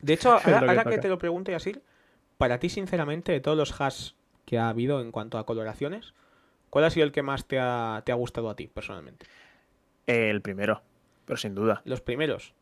[0.00, 1.80] De hecho, ahora, que te lo pregunto, Yasir,
[2.38, 4.12] para ti, sinceramente, de todos los hash
[4.44, 6.12] que ha habido en cuanto a coloraciones,
[6.70, 9.26] ¿cuál ha sido el que más te ha, te ha gustado a ti, personalmente?
[10.06, 10.82] el primero,
[11.24, 11.82] pero sin duda.
[11.84, 12.54] Los primeros.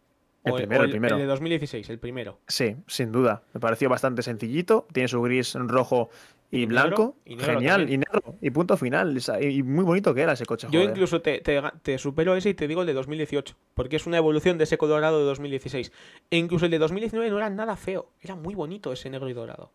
[0.45, 1.17] El primero, o el primero.
[1.17, 2.39] El de 2016, el primero.
[2.47, 3.43] Sí, sin duda.
[3.55, 4.87] Me pareció bastante sencillito.
[4.93, 6.11] Tiene su gris rojo
[6.51, 7.17] y, Y negro, blanco.
[7.25, 7.81] y negro Genial.
[7.81, 8.03] también.
[8.03, 8.35] Y negro.
[8.41, 9.19] Y punto final.
[9.41, 10.69] Y muy bonito que era ese coche.
[10.71, 10.91] Yo joder.
[10.91, 14.17] incluso te, te, te supero ese y te digo el de 2018, porque es una
[14.19, 15.93] evolución de ese colorado de 2016.
[16.31, 19.33] E incluso el de 2019 no era nada feo, era muy bonito ese negro y
[19.33, 19.73] dorado.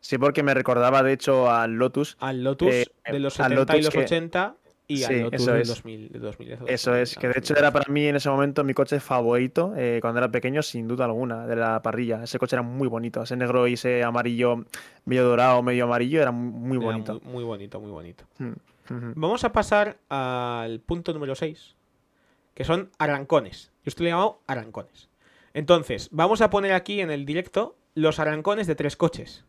[0.00, 2.16] Sí, porque me recordaba, de hecho, al Lotus.
[2.20, 4.54] Al Lotus Eh, de los al 70 y los que- 80
[4.86, 5.68] y Sí, al Lotus eso del es.
[5.68, 8.64] 2000, de 2010 o Eso es, que de hecho era para mí en ese momento
[8.64, 12.22] mi coche favorito eh, cuando era pequeño, sin duda alguna, de la parrilla.
[12.22, 13.22] Ese coche era muy bonito.
[13.22, 14.64] Ese negro y ese amarillo,
[15.04, 17.20] medio dorado, medio amarillo, era muy Era bonito.
[17.24, 18.24] Muy, muy bonito, muy bonito.
[18.38, 18.52] Mm.
[19.16, 21.74] Vamos a pasar al punto número 6,
[22.54, 23.72] que son arrancones.
[23.84, 25.10] Yo estoy llamado arrancones.
[25.52, 29.44] Entonces, vamos a poner aquí en el directo los arrancones de tres coches.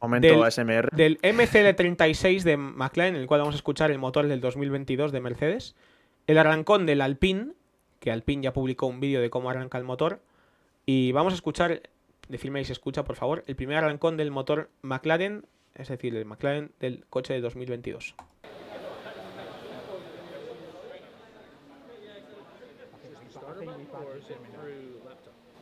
[0.00, 0.90] Momento Del- ASMR.
[0.94, 5.20] Del MCD36 de McLaren, en el cual vamos a escuchar el motor del 2022 de
[5.20, 5.74] Mercedes.
[6.26, 7.52] El arrancón del Alpine,
[8.00, 10.20] que Alpine ya publicó un vídeo de cómo arranca el motor.
[10.84, 11.82] Y vamos a escuchar,
[12.28, 16.24] decirme si se escucha por favor, el primer arrancón del motor McLaren, es decir, el
[16.24, 18.14] McLaren del coche de 2022.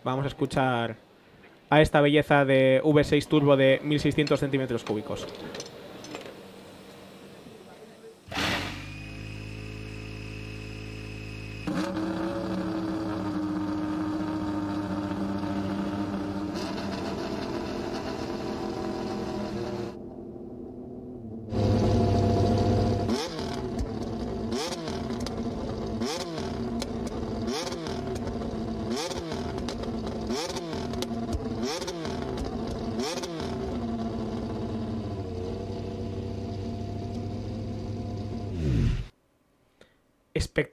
[0.05, 0.97] Vamos a escuchar
[1.71, 5.27] a esta belleza de V6 Turbo de 1600 centímetros cúbicos.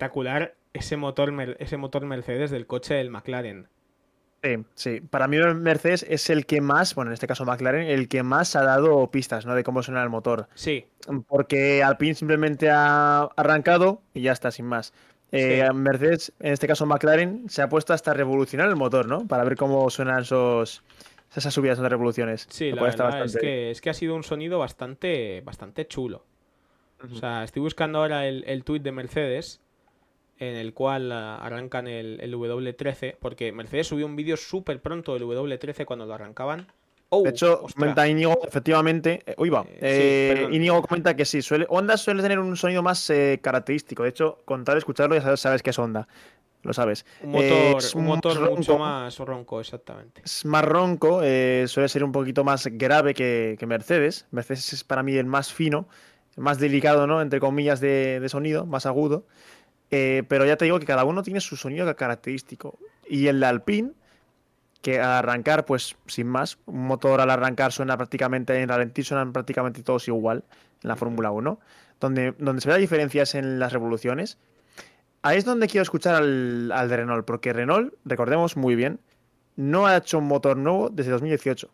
[0.01, 3.67] Espectacular ese motor, ese motor Mercedes del coche del McLaren.
[4.43, 4.99] Sí, sí.
[5.01, 8.55] Para mí Mercedes es el que más, bueno, en este caso McLaren, el que más
[8.55, 9.53] ha dado pistas, ¿no?
[9.53, 10.47] De cómo suena el motor.
[10.55, 10.87] Sí,
[11.27, 14.91] Porque Alpine simplemente ha arrancado y ya está, sin más.
[15.31, 15.73] Eh, Sí.
[15.75, 19.27] Mercedes, en este caso McLaren, se ha puesto hasta revolucionar el motor, ¿no?
[19.27, 20.83] Para ver cómo suenan esos,
[21.35, 22.47] esas subidas de revoluciones.
[22.49, 26.25] sí, la es que, es que ha sido un sonido bastante, bastante chulo.
[27.03, 29.61] O sea, estoy buscando ahora el, el tuit de Mercedes
[30.41, 35.13] en el cual ah, arrancan el, el W13, porque Mercedes subió un vídeo súper pronto
[35.13, 36.67] del W13 cuando lo arrancaban.
[37.13, 37.73] Oh, De hecho, ostras.
[37.75, 39.21] comenta Íñigo, efectivamente.
[39.25, 39.65] eh, uy, va.
[39.81, 40.55] Eh, sí, eh.
[40.55, 44.03] Íñigo comenta que sí, suele, Honda suele tener un sonido más eh, característico.
[44.03, 46.07] De hecho, con tal de escucharlo ya sabes, sabes que es Honda.
[46.63, 47.05] Lo sabes.
[47.21, 50.21] un Eh, motor, es un motor ronco, mucho más ronco, exactamente.
[50.23, 54.27] Es más ronco, eh, suele ser un poquito más grave que, que Mercedes.
[54.31, 55.87] Mercedes es para mí el más fino,
[56.37, 57.21] más delicado, ¿no?
[57.21, 59.25] Entre comillas, de, de sonido, más agudo.
[59.91, 62.79] Eh, pero ya te digo que cada uno tiene su sonido característico.
[63.07, 63.91] Y el de Alpine,
[64.81, 69.33] que al arrancar, pues sin más, un motor al arrancar suena prácticamente, en ralentí suenan
[69.33, 70.43] prácticamente todos igual
[70.81, 71.59] en la Fórmula 1.
[71.99, 74.39] Donde, donde se ve la diferencia es en las revoluciones.
[75.21, 78.99] Ahí es donde quiero escuchar al, al de Renault, porque Renault, recordemos muy bien,
[79.55, 81.69] no ha hecho un motor nuevo desde 2018.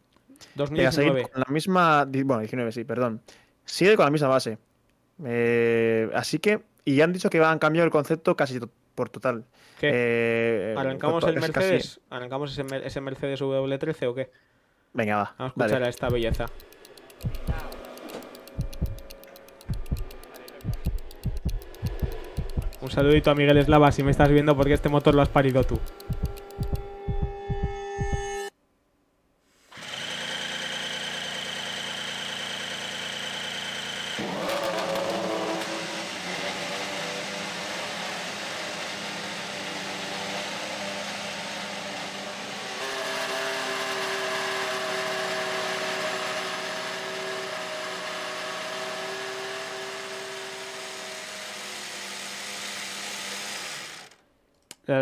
[0.56, 1.30] Llega a seguir 2019.
[1.30, 2.06] con la misma.
[2.06, 3.22] Bueno, 19, sí, perdón.
[3.66, 4.58] Sigue con la misma base.
[5.26, 6.62] Eh, así que.
[6.88, 8.62] Y han dicho que van a cambiar el concepto casi
[8.96, 9.44] por total.
[9.78, 9.90] ¿Qué?
[9.94, 12.00] Eh, ¿Arrancamos to- el casi- Mercedes?
[12.10, 14.32] ¿Arrancamos ese, Mer- ese Mercedes W13 o qué?
[14.94, 15.24] Venga, va.
[15.38, 15.86] Vamos a escuchar dale.
[15.88, 16.46] a esta belleza.
[22.82, 25.64] Un saludito a Miguel Eslava si me estás viendo porque este motor lo has parido
[25.64, 25.80] tú.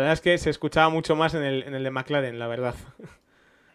[0.08, 2.74] Verdad es que se escuchaba mucho más en el, en el de McLaren, la verdad.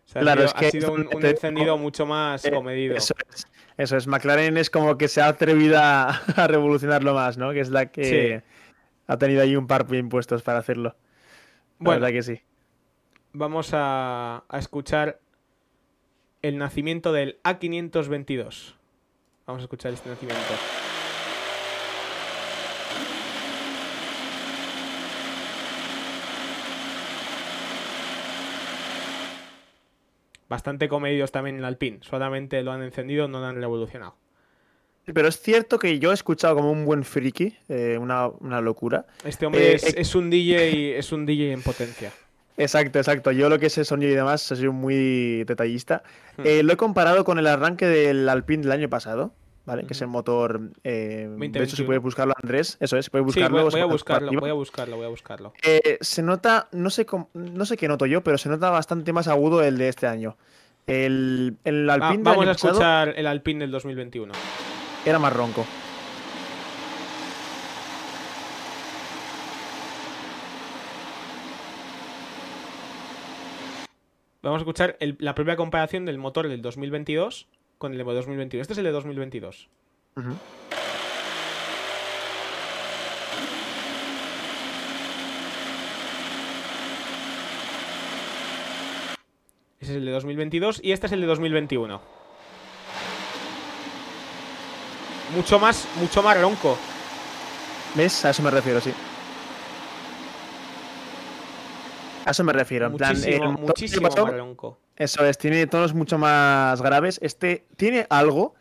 [0.04, 2.98] O sea, Claro, ha es que ha sido un, encendido mucho más Eh, comedido.
[2.98, 4.08] Eso es, eso es.
[4.08, 7.54] McLaren es como que se ha atrevido a, a revolucionarlo más, ¿no?
[7.54, 8.44] Que es la que
[9.08, 10.90] ha tenido ahí un par de impuestos para hacerlo.
[10.90, 10.96] La
[11.80, 12.42] Bueno, verdad que sí.
[13.32, 15.20] vamos a, a escuchar
[16.42, 18.74] el nacimiento del A522.
[19.46, 20.44] Vamos a escuchar este nacimiento.
[30.52, 32.00] Bastante comedidos también en el Alpine.
[32.02, 34.18] Solamente lo han encendido, no lo han revolucionado.
[35.06, 39.06] Pero es cierto que yo he escuchado como un buen friki, eh, una, una, locura.
[39.24, 42.12] Este hombre es, es, un DJ, es un DJ en potencia.
[42.58, 43.32] Exacto, exacto.
[43.32, 46.04] Yo lo que el sonido y demás, sido muy detallista.
[46.36, 46.42] Hmm.
[46.44, 49.34] Eh, lo he comparado con el arranque del Alpine del año pasado,
[49.66, 49.86] ¿vale?
[49.86, 50.72] Que es el motor.
[50.84, 52.78] Eh, de hecho, si puede buscarlo, Andrés.
[52.80, 53.70] Eso es, puede buscarlo.
[53.70, 55.54] Sí, voy, a buscarlo, voy a buscarlo, voy a buscarlo.
[55.64, 59.28] Eh, se nota, no sé, no sé qué noto yo, pero se nota bastante más
[59.28, 60.38] agudo el de este año.
[60.88, 64.34] El, el ah, Alpine Vamos a escuchar el Alpine del 2021.
[65.06, 65.66] Era más ronco.
[74.44, 77.48] Vamos a escuchar la propia comparación del motor del 2022
[77.82, 78.62] con el de 2021.
[78.62, 79.68] Este es el de 2022.
[89.80, 92.00] Ese es el de 2022 y este es el de 2021.
[95.36, 96.78] Mucho más, mucho más ronco.
[97.96, 98.26] ¿Ves?
[98.26, 98.94] A eso me refiero, sí.
[102.26, 102.86] A eso me refiero.
[102.86, 103.18] En plan,
[103.60, 104.16] muchísimo más
[105.02, 107.18] Eso es, tiene tonos mucho más graves.
[107.24, 108.54] Este tiene algo,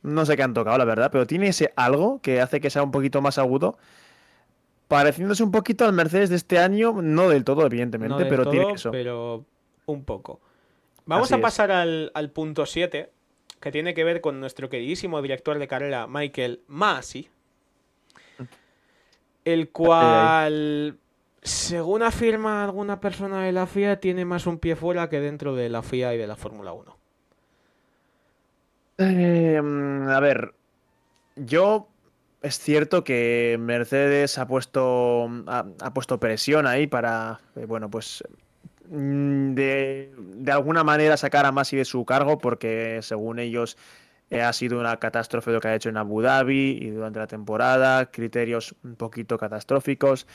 [0.00, 2.82] no sé qué han tocado, la verdad, pero tiene ese algo que hace que sea
[2.82, 3.76] un poquito más agudo.
[4.88, 8.90] Pareciéndose un poquito al Mercedes de este año, no del todo, evidentemente, pero tiene eso.
[8.90, 9.44] Pero
[9.84, 10.40] un poco.
[11.04, 13.10] Vamos a pasar al, punto 7,
[13.60, 17.28] que tiene que ver con nuestro queridísimo director de carrera, Michael Masi.
[18.38, 18.42] Mm.
[19.44, 20.96] El cual
[21.46, 25.68] según afirma alguna persona de la FIA, tiene más un pie fuera que dentro de
[25.68, 26.96] la FIA y de la Fórmula 1.
[28.98, 30.54] Em, a ver,
[31.36, 31.88] yo
[32.42, 38.24] es cierto que Mercedes ha puesto, ha, puesto presión ahí para, eh, bueno, pues
[38.88, 40.12] mm, de,
[40.50, 43.76] alguna manera sacar a Masi de su cargo porque según ellos
[44.30, 47.28] eh, ha sido una catástrofe lo que ha hecho en Abu Dhabi y durante la
[47.28, 50.26] temporada, criterios un poquito catastróficos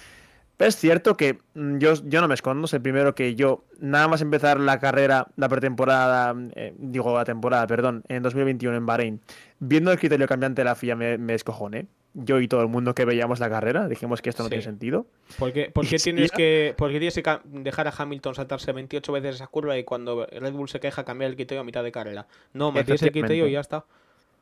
[0.64, 4.08] es cierto que mm, yo, yo no me escondo, es el primero que yo, nada
[4.08, 9.22] más empezar la carrera, la pretemporada, eh, digo la temporada, perdón, en 2021 en Bahrein,
[9.60, 11.88] viendo el criterio cambiante de la FIA me, me descojone.
[12.14, 15.06] Yo y todo el mundo que veíamos la carrera dijimos que esto no tiene sentido.
[15.40, 15.72] ¿Por qué,
[16.04, 20.26] tienes que, porque tienes que dejar a Hamilton saltarse 28 veces esa curva y cuando
[20.26, 22.28] Red Bull se queja cambiar el criterio a mitad de carrera?
[22.52, 23.86] No, metes el criterio y ya está.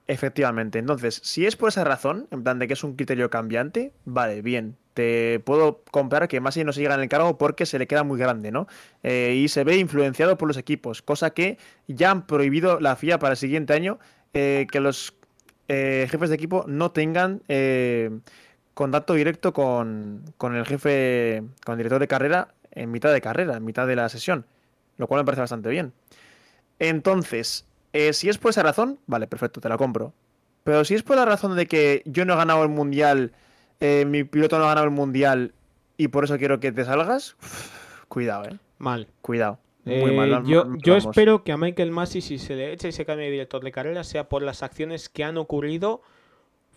[0.09, 0.79] Efectivamente.
[0.79, 4.41] Entonces, si es por esa razón, en plan de que es un criterio cambiante, vale,
[4.41, 4.75] bien.
[4.95, 8.03] Te puedo comprar que Masi no se llega en el cargo porque se le queda
[8.03, 8.65] muy grande, ¿no?
[9.03, 13.19] Eh, y se ve influenciado por los equipos, cosa que ya han prohibido la FIA
[13.19, 13.99] para el siguiente año
[14.33, 15.13] eh, que los
[15.67, 17.43] eh, jefes de equipo no tengan
[18.73, 23.57] contacto directo con, con el jefe, con el director de carrera en mitad de carrera,
[23.57, 24.47] en mitad de la sesión,
[24.97, 25.93] lo cual me parece bastante bien.
[26.79, 30.13] Entonces, eh, si es por esa razón, vale, perfecto, te la compro.
[30.63, 33.31] Pero si es por la razón de que yo no he ganado el mundial,
[33.79, 35.53] eh, mi piloto no ha ganado el mundial
[35.97, 37.35] y por eso quiero que te salgas,
[38.07, 38.57] cuidado, eh.
[38.77, 39.07] Mal.
[39.21, 39.59] Cuidado.
[39.85, 42.91] Muy mal, eh, yo, yo espero que a Michael Masi, si se le echa y
[42.91, 46.01] se cambia de director de carrera, sea por las acciones que han ocurrido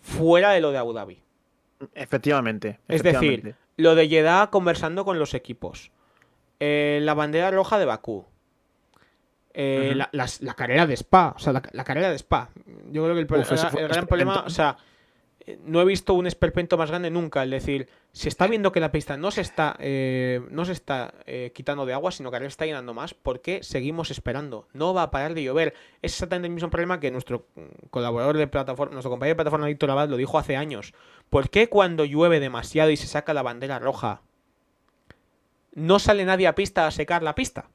[0.01, 1.21] fuera de lo de Abu Dhabi.
[1.93, 2.79] Efectivamente.
[2.87, 5.91] Es decir, lo de Jeddah conversando con los equipos.
[6.59, 8.25] la bandera roja de Bakú.
[9.55, 12.49] Eh, la, carrera de Spa, o sea, la, carrera de Spa.
[12.89, 14.77] Yo creo que el, gran problema, o sea,
[15.41, 17.43] eh, no he visto un esperpento más grande nunca.
[17.43, 21.13] Es decir, se está viendo que la pista no se está, eh, no se está
[21.53, 23.13] quitando de agua, sino que ahora está llenando más.
[23.13, 24.67] ¿Por qué seguimos esperando?
[24.73, 25.75] No va a parar de llover.
[26.01, 27.45] Es exactamente el mismo problema que nuestro
[27.91, 30.95] colaborador de plataforma, nuestro compañero de plataforma Víctor Abad lo dijo hace años.
[31.29, 34.21] ¿Por qué cuando llueve demasiado y se saca la bandera roja,
[35.75, 37.69] no sale nadie a pista a secar la pista?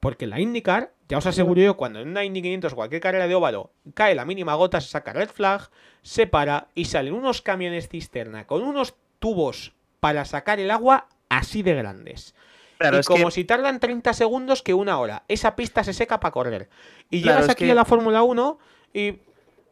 [0.00, 3.26] Porque la IndyCar, ya os aseguro yo, cuando en una Indy 500 o cualquier carrera
[3.26, 5.70] de óvalo cae la mínima gota, se saca red flag,
[6.02, 11.62] se para y salen unos camiones cisterna con unos tubos para sacar el agua así
[11.62, 12.34] de grandes.
[12.80, 15.24] y como si tardan 30 segundos que una hora.
[15.28, 16.68] Esa pista se seca para correr.
[17.10, 18.58] Y llegas aquí a la Fórmula 1
[18.92, 19.18] y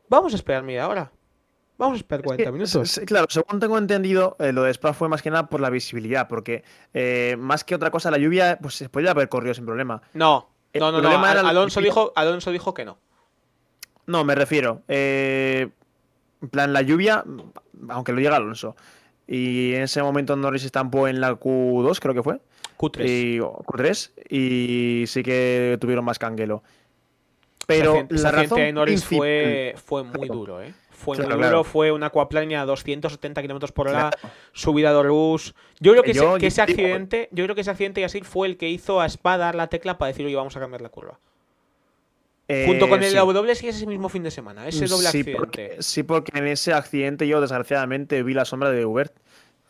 [0.09, 1.13] vamos a esperar media hora.
[1.77, 3.01] Vamos a esperar 40 minutos.
[3.05, 6.29] claro, según tengo entendido, eh, lo de Spa fue más que nada por la visibilidad,
[6.29, 10.01] porque eh, más que otra cosa, la lluvia, pues se podía haber corrido sin problema.
[10.13, 11.09] No, no, no, no.
[11.11, 12.99] Alonso, dijo, Alonso dijo que no.
[14.07, 14.83] No, me refiero.
[14.87, 15.69] Eh,
[16.43, 17.25] en plan, la lluvia,
[17.89, 18.77] aunque lo llega Alonso.
[19.27, 22.41] Y en ese momento Norris estampó en la Q2, creo que fue.
[22.77, 23.09] Q3.
[23.09, 24.11] Y, Q3.
[24.29, 26.63] Y sí que tuvieron más canguelo.
[27.67, 30.75] Pero la, razón de Norris fue, fue muy duro, ¿eh?
[31.05, 34.11] Fue muy duro, fue una aquaplania a 270 km por hora,
[34.53, 35.55] subida de luz.
[35.81, 36.03] Yo creo
[36.39, 39.07] que, ese, accidente, yo creo que ese accidente y así fue el que hizo a
[39.07, 41.19] Spa dar la tecla para decir, oye, vamos a cambiar la curva.
[42.67, 43.51] Junto con Eh, el sí.
[43.51, 45.37] es que es ese mismo fin de semana, ese doble sí, accidente.
[45.39, 49.15] Porque, sí, porque en ese accidente yo desgraciadamente vi la sombra de Hubert.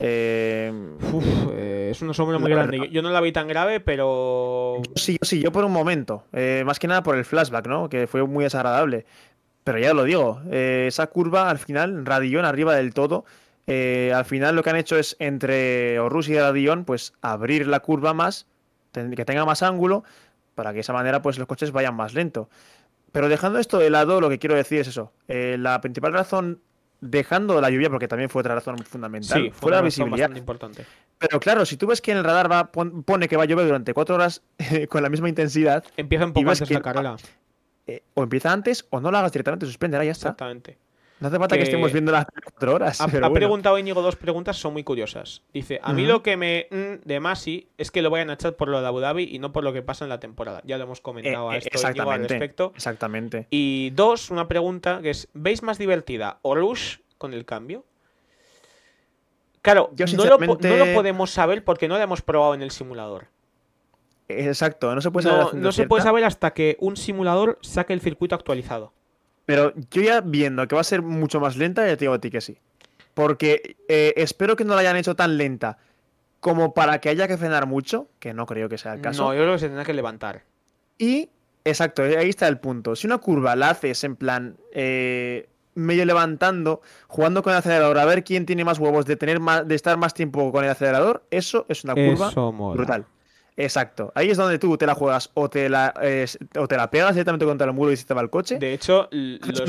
[0.01, 0.73] Eh,
[1.13, 2.89] Uf, eh, es una sombra muy grande.
[2.91, 4.83] Yo, no la vi tan grave, pero.
[4.97, 6.25] sí, sí, yo por un momento.
[6.33, 7.89] eh, más que nada por el flashback, ¿no?
[7.89, 9.07] Que fue muy desagradable.
[9.65, 13.25] Pero ya lo digo, eh, esa curva al final, Radillón arriba del todo.
[13.67, 17.81] eh, al final lo que han hecho es entre Orrus y Radillón, pues abrir la
[17.81, 18.47] curva más,
[18.93, 20.05] que tenga más ángulo,
[20.55, 22.51] para que de esa manera pues los coches vayan más lento.
[23.11, 25.13] Pero dejando esto de lado, lo que quiero decir es eso.
[25.29, 26.61] eh, la principal razón,
[27.01, 30.31] dejando la lluvia, porque también fue otra razón fundamental, Sí, fue la visibilidad.
[30.37, 30.85] importante.
[31.19, 33.47] Pero claro, si tú ves que en el radar va, pon- pone que va a
[33.47, 34.43] llover durante cuatro horas
[34.91, 37.17] con la misma intensidad, Empieza un poco antes que la carrera.
[37.87, 40.29] Eh, o empieza antes o no la hagas directamente, suspende, ya está.
[40.29, 40.79] Exactamente.
[41.21, 43.01] No hace falta que, Que- estemos viendo las cuatro horas.
[43.01, 43.41] Ha, pero ha bueno.
[43.41, 45.43] preguntado Íñigo dos preguntas, son muy curiosas.
[45.55, 48.57] Dice, a mí lo que me mm, de Masi es que lo vayan a echar
[48.57, 50.61] por lo de Abu Dhabi y no por lo que pasa en la temporada.
[50.65, 52.73] Ya lo hemos Eh, comentado a eh, esto Íñigo, al respecto.
[52.75, 53.47] Exactamente.
[53.51, 57.85] Y dos, una pregunta que es, ¿veis más divertida Rush con el cambio?
[59.63, 62.71] Claro, Yo, no, lo, no lo podemos saber porque no lo hemos probado en el
[62.71, 63.29] simulador.
[64.29, 65.55] Exacto, no se puede saber.
[65.55, 68.93] No, se puede saber hasta que un simulador saque el circuito actualizado.
[69.47, 72.21] Pero yo ya viendo que va a ser mucho más lenta, ya te digo a
[72.21, 72.59] ti que sí.
[73.13, 75.79] Porque eh, espero que no la hayan hecho tan lenta
[76.41, 79.25] como para que haya que frenar mucho, que no creo que sea el caso.
[79.25, 80.43] No, yo creo que se tendrá que levantar.
[80.99, 81.31] Y,
[81.65, 82.97] exacto, eh, ahí está el punto.
[82.97, 88.05] Si una curva la haces en plan eh, medio levantando, jugando con el acelerador, a
[88.05, 91.25] ver quién tiene más huevos de tener más, de estar más tiempo con el acelerador,
[91.31, 92.31] eso es una curva
[92.75, 93.07] brutal.
[93.57, 94.13] Exacto.
[94.15, 96.27] Ahí es donde tú te la juegas o te la, eh,
[96.59, 98.59] o te la pegas directamente contra el muro y se te va el coche.
[98.59, 99.63] De hecho, los,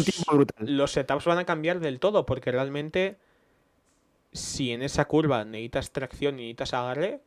[0.59, 3.17] los setups van a cambiar del todo, porque realmente,
[4.31, 7.21] si en esa curva necesitas tracción y necesitas agarre,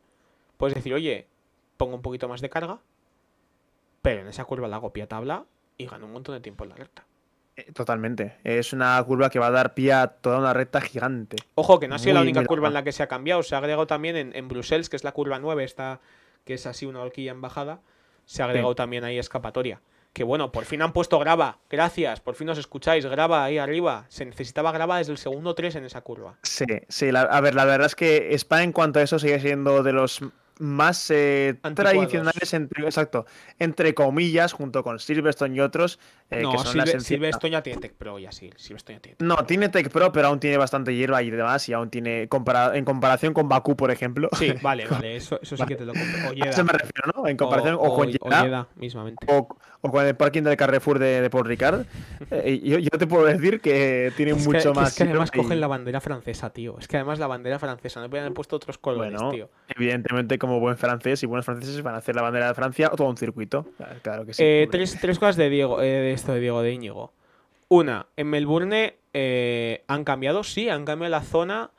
[0.57, 1.27] puedes decir, oye,
[1.77, 2.81] pongo un poquito más de carga,
[4.03, 5.45] pero en esa curva la hago pie a tabla
[5.77, 7.05] y gano un montón de tiempo en la recta.
[7.55, 8.39] Eh, Totalmente.
[8.43, 11.37] Es una curva que va a dar pie a toda una recta gigante.
[11.55, 13.55] Ojo, que no ha sido la única curva en la que se ha cambiado, se
[13.55, 16.01] ha agregado también en, en Bruselas, que es la curva 9, esta,
[16.49, 17.83] que es así una horquilla en bajada,
[18.25, 19.83] se ha agregado también ahí escapatoria.
[20.15, 24.07] Que bueno, por fin han puesto grava, gracias, por fin nos escucháis, grava ahí arriba.
[24.09, 26.39] Se necesitaba grava desde el segundo 3 en esa curva.
[26.43, 27.13] Sí, sí.
[27.13, 29.93] la- a ver, la verdad es que Spa en cuanto a eso sigue siendo de
[29.93, 30.21] los
[30.59, 33.27] más eh, tradicionales, entre, exacto,
[33.59, 35.99] entre comillas, junto con Silverstone y otros,
[36.31, 39.17] eh, no, que son las Silverstone ya tiene Tech Pro, ya sí, Silverstone ya tiene
[39.17, 42.29] Tech No, tiene Tech Pro, pero aún tiene bastante hierba y demás, y aún tiene,
[42.29, 44.29] compara- en comparación con Bakú, por ejemplo.
[44.39, 46.29] Sí, vale, vale, eso, eso sí que te lo compro.
[46.29, 46.51] Olleda.
[46.51, 47.27] eso me refiero, ¿no?
[47.29, 49.27] En comparación o, o, con Olleda, mismamente.
[49.29, 51.85] o, o con el parking del Carrefour de, de Paul Ricard,
[52.31, 54.89] eh, yo, yo te puedo decir que tiene Es mucho que, más.
[54.91, 56.79] Es que además y- cogen la bandera francesa, tío.
[56.79, 59.51] Es que además la bandera francesa, no podían haber puesto otros colores, Bueno, tío.
[59.69, 62.97] evidentemente, como buen francés y buenos franceses van a hacer la bandera de Francia o
[62.97, 63.67] todo un circuito.
[64.03, 64.43] Claro que sí.
[64.43, 67.13] Eh, tres, tres cosas de Diego, eh, de esto de Diego de Íñigo.
[67.69, 71.71] Una, en Melbourne eh, han cambiado, sí, han cambiado la zona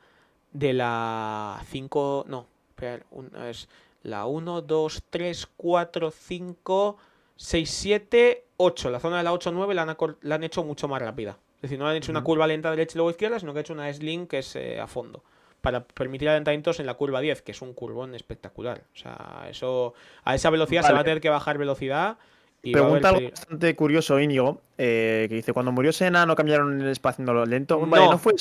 [0.52, 2.26] de la 5.
[2.28, 3.68] No, espera, una es
[4.02, 6.96] la 1, 2, 3, 4, 5,
[7.36, 8.90] 6, 7, 8.
[8.90, 11.38] La zona de la 8, 9 la han, la han hecho mucho más rápida.
[11.56, 12.26] Es decir, no han hecho una Ujú.
[12.26, 14.80] curva lenta derecha y luego izquierda, sino que han hecho una sling que es eh,
[14.80, 15.22] a fondo.
[15.60, 18.84] Para permitir adelantamientos en la curva 10, que es un curvón espectacular.
[18.94, 19.94] O sea, eso
[20.24, 22.18] a esa velocidad se va a tener que bajar velocidad.
[22.62, 26.88] Y Pregunta algo bastante curioso, Íñigo, eh, que dice, cuando murió Sena no cambiaron el
[26.88, 27.78] espacio haciéndolo lento.
[27.78, 27.86] No.
[27.86, 28.34] Vale, no fue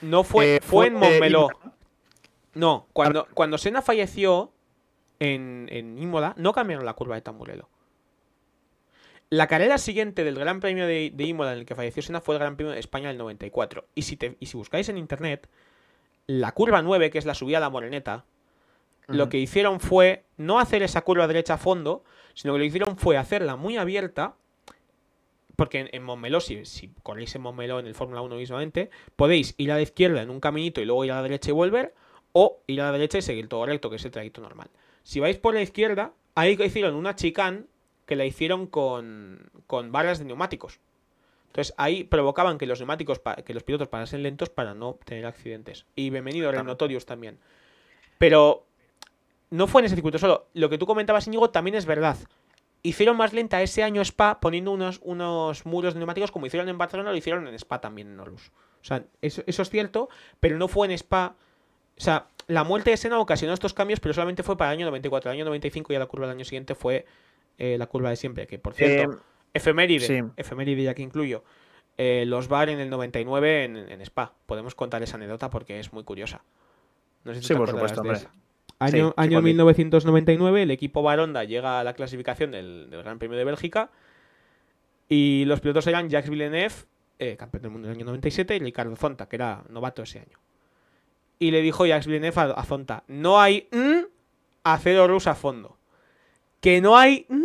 [0.00, 1.48] No fue, eh, fue en eh, Montmeló.
[1.50, 1.74] Imola.
[2.54, 4.52] No, cuando, cuando Senna falleció
[5.18, 7.68] en, en Imola, no cambiaron la curva de Tamburello.
[9.30, 12.36] La carrera siguiente del Gran Premio de, de Imola en el que falleció Senna fue
[12.36, 13.84] el Gran Premio de España del 94.
[13.94, 15.48] Y si, te, y si buscáis en internet,
[16.26, 18.24] la curva 9, que es la subida a la Moreneta,
[19.06, 22.68] lo que hicieron fue no hacer esa curva derecha a fondo, sino que lo que
[22.68, 24.36] hicieron fue hacerla muy abierta.
[25.56, 29.54] Porque en, en Montmeló, si, si corréis en Montmeló en el Fórmula 1 mismamente, podéis
[29.56, 31.94] ir a la izquierda en un caminito y luego ir a la derecha y volver,
[32.32, 34.68] o ir a la derecha y seguir todo recto, que es el trayecto normal.
[35.04, 37.64] Si vais por la izquierda, ahí hicieron una chicane
[38.06, 40.80] que la hicieron con, con barras de neumáticos.
[41.54, 45.86] Entonces ahí provocaban que los neumáticos, que los pilotos parasen lentos para no tener accidentes.
[45.94, 47.38] Y bienvenido Red Notorious también.
[48.18, 48.66] Pero
[49.50, 50.48] no fue en ese circuito solo.
[50.52, 52.16] Lo que tú comentabas, Íñigo, también es verdad.
[52.82, 56.76] Hicieron más lenta ese año Spa poniendo unos, unos muros de neumáticos como hicieron en
[56.76, 58.50] Barcelona, lo hicieron en Spa también en Norus.
[58.82, 60.08] O sea, eso, eso es cierto,
[60.40, 61.36] pero no fue en Spa.
[61.96, 64.86] O sea, la muerte de Senna ocasionó estos cambios, pero solamente fue para el año
[64.86, 65.30] 94.
[65.30, 67.06] El año 95 ya la curva del año siguiente fue
[67.58, 69.16] eh, la curva de siempre, que por cierto, Eh,
[69.54, 70.20] efeméride, sí.
[70.36, 71.44] efeméride ya que incluyo.
[71.96, 74.34] eh, los VAR en el 99 en, en Spa.
[74.46, 76.44] Podemos contar esa anécdota porque es muy curiosa.
[77.24, 78.18] No sé si Sí, por supuesto, hombre.
[78.80, 79.50] Año, sí, año por mí.
[79.50, 83.90] 1999, el equipo Baronda llega a la clasificación del, del Gran Premio de Bélgica
[85.08, 86.74] Y los pilotos eran Jacques Villeneuve,
[87.18, 90.38] eh, campeón del mundo del año 97, y Ricardo Zonta, que era novato ese año.
[91.38, 94.06] Y le dijo Jacques Villeneuve a, a Zonta, no hay mm,
[94.64, 95.78] acero ruso a fondo.
[96.60, 97.26] Que no hay...
[97.28, 97.43] mm".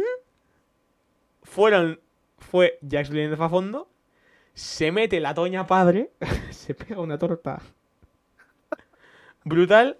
[1.49, 1.99] Fueron...
[2.37, 3.89] Fue Jacques Villeneuve a fondo,
[4.53, 6.11] se mete la toña padre,
[6.51, 7.61] se pega una torta
[9.43, 9.97] brutal,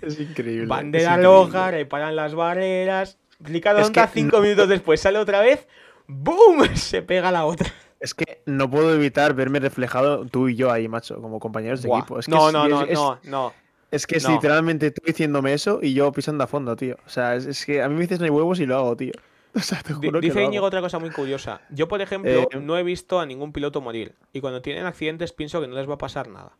[0.00, 0.66] Es increíble.
[0.66, 1.78] bandera es roja, increíble.
[1.84, 5.66] reparan las barreras, Ricardo que cinco minutos después sale otra vez,
[6.06, 6.66] ¡boom!
[6.76, 7.70] Se pega la otra.
[8.00, 11.88] Es que no puedo evitar verme reflejado tú y yo ahí, macho, como compañeros de
[11.88, 11.98] Buah.
[12.00, 12.18] equipo.
[12.18, 13.52] Es que no, es- no, no, es- no, no.
[13.90, 14.30] Es que es No.
[14.34, 16.96] literalmente tú diciéndome eso y yo pisando a fondo, tío.
[17.06, 18.96] O sea, es, es que a mí me dices no hay huevos y lo hago,
[18.96, 19.12] tío.
[19.60, 21.60] O sea, te Di- juro que Dice Íñigo otra cosa muy curiosa.
[21.70, 24.14] Yo, por ejemplo, Eh, no he visto a ningún piloto morir.
[24.32, 26.52] Y cuando tienen accidentes pienso que no les va a pasar nada.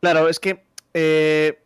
[0.00, 0.62] Claro, es que
[0.94, 1.58] eh,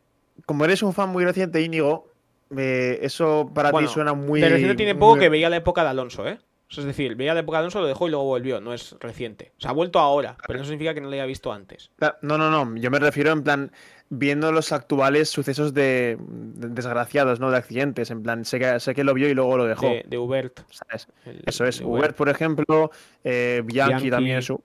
[0.44, 2.08] como eres un fan muy reciente, Íñigo,
[2.56, 4.40] eh, eso para Bueno, ti suena muy.
[4.40, 6.38] de reciente tiene poco muy- que veía la época de Alonso, ¿eh?
[6.68, 8.60] O sea, Es decir, veía la época de Alonso, lo dejó y luego volvió.
[8.60, 9.52] No es reciente.
[9.58, 11.90] O sea, ha vuelto ahora, pero no significa que no lo haya visto antes.
[12.22, 12.76] No, no, no.
[12.76, 13.70] Yo me refiero en plan
[14.08, 17.50] viendo los actuales sucesos de, de- desgraciados, ¿no?
[17.52, 18.10] De accidentes.
[18.10, 19.86] En plan, sé que, sé que lo vio y luego lo dejó.
[19.86, 20.60] De, de Hubert.
[20.70, 21.06] ¿sabes?
[21.24, 21.78] el- Eso es.
[21.78, 22.90] de Hubert, por ejemplo,
[23.22, 24.60] eh, Bianchi, Bianchi, también en su,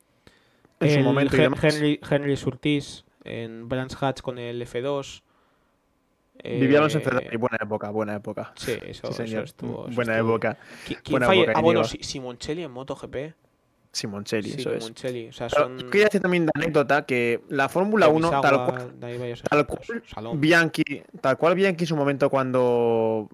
[0.79, 1.35] en su momento.
[1.61, 5.21] Henry, Henry Surtees en Brands Hatch con el F2.
[6.43, 7.37] Vivíamos en Eh, Ferrari.
[7.37, 8.53] Buena época, buena época.
[8.55, 9.43] Sí, eso, Sí, eso señor.
[9.45, 9.85] estuvo.
[9.87, 10.57] eso buena estuvo- época.
[10.87, 13.33] ¿Qui- ¿Quién Buena falle- época, Ah, bueno, Simoncelli en MotoGP.
[13.93, 14.83] Simoncelli, Sí, eso es.
[14.83, 15.27] Simoncelli.
[15.27, 15.77] O sea, son.
[15.91, 18.93] quería decir también de anécdota que la Fórmula 1, tal cual,
[19.49, 19.67] tal
[20.07, 20.39] Salón.
[20.39, 20.83] Bianchi,
[21.19, 23.27] tal cual Bianchi en su momento cuando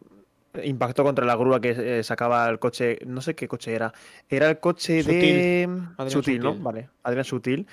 [0.63, 3.93] impactó contra la grúa que eh, sacaba el coche, no sé qué coche era,
[4.27, 6.55] era el coche de Adrián Sutil, ¿no?
[6.55, 7.67] Vale, Adrián Sutil.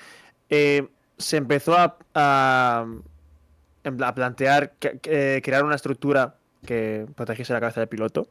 [0.51, 1.75] Eh, se empezó
[2.13, 2.85] a,
[3.87, 8.27] a plantear que- que- crear una estructura que protegiese la cabeza del piloto.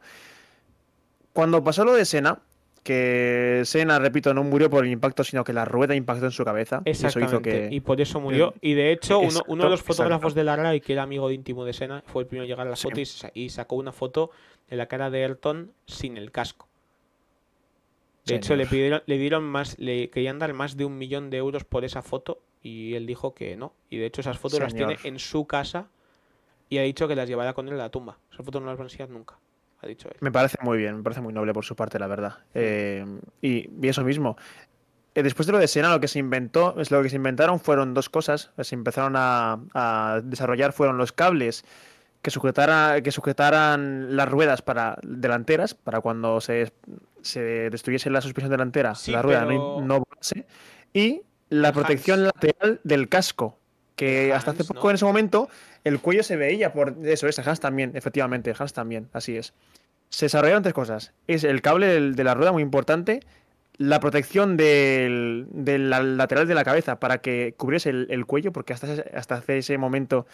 [1.33, 2.39] Cuando pasó lo de Senna,
[2.83, 6.45] que Senna, repito, no murió por el impacto, sino que la rueda impactó en su
[6.45, 6.81] cabeza.
[6.85, 7.67] Y eso hizo que.
[7.71, 8.53] Y por eso murió.
[8.61, 10.39] Y de hecho, uno, uno de los fotógrafos exacto.
[10.39, 12.69] de la RAI, que era amigo íntimo de Sena, fue el primero en llegar a
[12.69, 14.29] la foto y, sa- y sacó una foto
[14.69, 16.67] de la cara de Ayrton sin el casco.
[18.25, 21.37] De hecho, le pidieron, le dieron más, le querían dar más de un millón de
[21.37, 23.73] euros por esa foto y él dijo que no.
[23.91, 25.13] Y de hecho esas fotos las tiene Señor.
[25.13, 25.87] en su casa
[26.67, 28.17] y ha dicho que las llevará con él a la tumba.
[28.31, 29.37] Esas fotos no las va a enseñar nunca,
[29.81, 30.15] ha dicho él.
[30.19, 32.39] Me parece muy bien, me parece muy noble por su parte, la verdad.
[32.55, 33.05] Eh,
[33.41, 34.35] y, y eso mismo.
[35.13, 37.59] Eh, después de lo de Sena, lo que se inventó, es lo que se inventaron
[37.59, 38.51] fueron dos cosas.
[38.59, 41.63] Se empezaron a, a desarrollar fueron los cables
[42.23, 46.73] que sujetara, que sujetaran las ruedas para delanteras, para cuando se,
[47.21, 50.47] se destruyese la suspensión delantera, Sí, la rueda pero- no, no volase,
[50.91, 53.57] y la protección lateral del casco,
[53.95, 54.89] que hasta hace poco ¿no?
[54.89, 55.49] en ese momento
[55.83, 59.53] el cuello se veía por eso, es Hans también, efectivamente, Hans también, así es.
[60.09, 61.13] Se desarrollaron tres cosas.
[61.27, 63.19] Es el cable del- de la rueda muy importante,
[63.77, 68.51] la protección del, del la- lateral de la cabeza para que cubriese el, el cuello,
[68.51, 70.25] porque hasta ese, hasta hace ese momento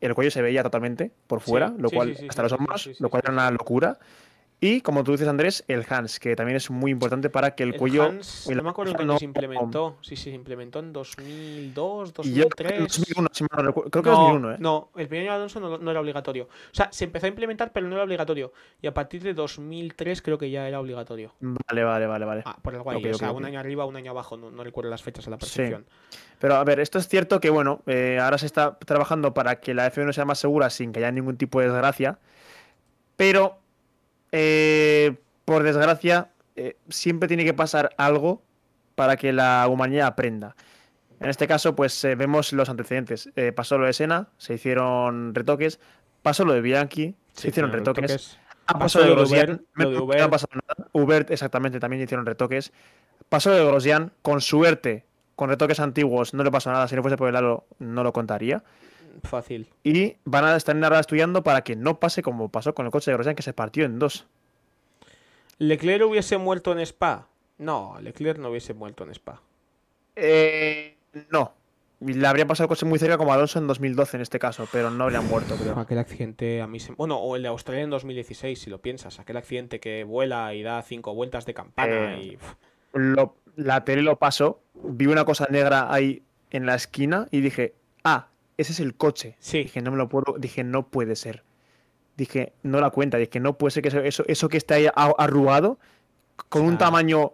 [0.00, 2.90] el cuello se veía totalmente por Sí, fuera, lo sí, cual sí, hasta los hombros,
[2.98, 3.98] lo cual era una locura.
[4.64, 7.70] Y como tú dices, Andrés, el Hans, que también es muy importante para que el,
[7.72, 8.04] El cuello.
[8.04, 9.96] Hans, no me acuerdo año no- se implementó.
[10.02, 12.88] Sí, sí, se implementó en 2002, Y yo creo que en 2003.
[13.16, 13.90] 2001, si no recuerdo.
[13.90, 14.56] Creo que no, 2001, ¿eh?
[14.60, 16.44] no, el primer año de Alonso no, no era obligatorio.
[16.44, 18.52] O sea, se empezó a implementar, pero no era obligatorio.
[18.80, 21.34] Y a partir de 2003 creo que ya era obligatorio.
[21.40, 22.42] Vale, vale, vale, vale.
[22.46, 22.98] Ah, por algo ahí.
[22.98, 24.36] Ok, o sea, un año arriba, un año abajo.
[24.36, 25.56] No, no recuerdo las fechas a la Sí.
[25.56, 25.86] perfección.
[26.38, 29.74] Pero a ver, esto es cierto que, bueno, eh, ahora se está trabajando para que
[29.74, 32.20] la F1 sea más segura sin que haya ningún tipo de desgracia.
[33.16, 33.58] Pero,
[34.32, 38.42] eh, por desgracia, eh, siempre tiene que pasar algo
[38.94, 40.56] para que la humanidad aprenda.
[41.20, 43.30] En este caso, pues eh, vemos los antecedentes.
[43.54, 45.78] Pasó lo de Sena, se hicieron retoques.
[46.22, 48.38] Pasó lo de Bianchi, se hicieron retoques.
[48.66, 49.66] Ah, Ha pasado lo de Grosjean.
[49.74, 50.88] Lo no ha pasado nada.
[50.92, 52.72] Hubert, exactamente, también hicieron retoques.
[53.28, 55.04] Pasó de Grosjean, con suerte,
[55.36, 56.86] con retoques antiguos, no le pasó nada.
[56.88, 58.62] Si no fuese por el halo, no lo contaría.
[59.22, 59.68] Fácil.
[59.84, 63.10] Y van a estar ahora estudiando para que no pase como pasó con el coche
[63.10, 64.26] de Grosjean, que se partió en dos.
[65.58, 67.28] ¿Leclerc hubiese muerto en Spa?
[67.58, 69.40] No, Leclerc no hubiese muerto en Spa.
[70.16, 70.96] Eh,
[71.30, 71.54] no.
[72.00, 74.90] Le habría pasado el coche muy cerca como Alonso en 2012 en este caso, pero
[74.90, 75.78] no habría muerto, creo.
[75.78, 76.92] Aquel accidente a mí se...
[76.94, 79.20] Bueno, o el de Australia en 2016, si lo piensas.
[79.20, 82.38] Aquel accidente que vuela y da cinco vueltas de campana Eh, y...
[82.94, 87.74] Lo, la tele lo pasó, vi una cosa negra ahí en la esquina y dije,
[88.58, 89.36] ese es el coche.
[89.38, 89.58] Sí.
[89.64, 91.42] Dije, no me lo puedo, dije, no puede ser.
[92.16, 95.78] Dije, no la cuenta, dije, no puede ser que eso, eso, que está ahí arrugado,
[96.48, 96.78] con un Ah.
[96.78, 97.32] tamaño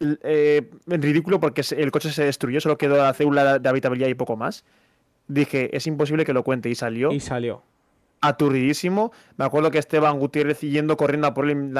[0.00, 4.36] eh, ridículo porque el coche se destruyó, solo quedó la célula de habitabilidad y poco
[4.36, 4.64] más.
[5.28, 7.62] Dije, es imposible que lo cuente y salió Y salió.
[8.20, 9.12] aturdidísimo.
[9.36, 11.72] Me acuerdo que Esteban Gutiérrez yendo corriendo a por él,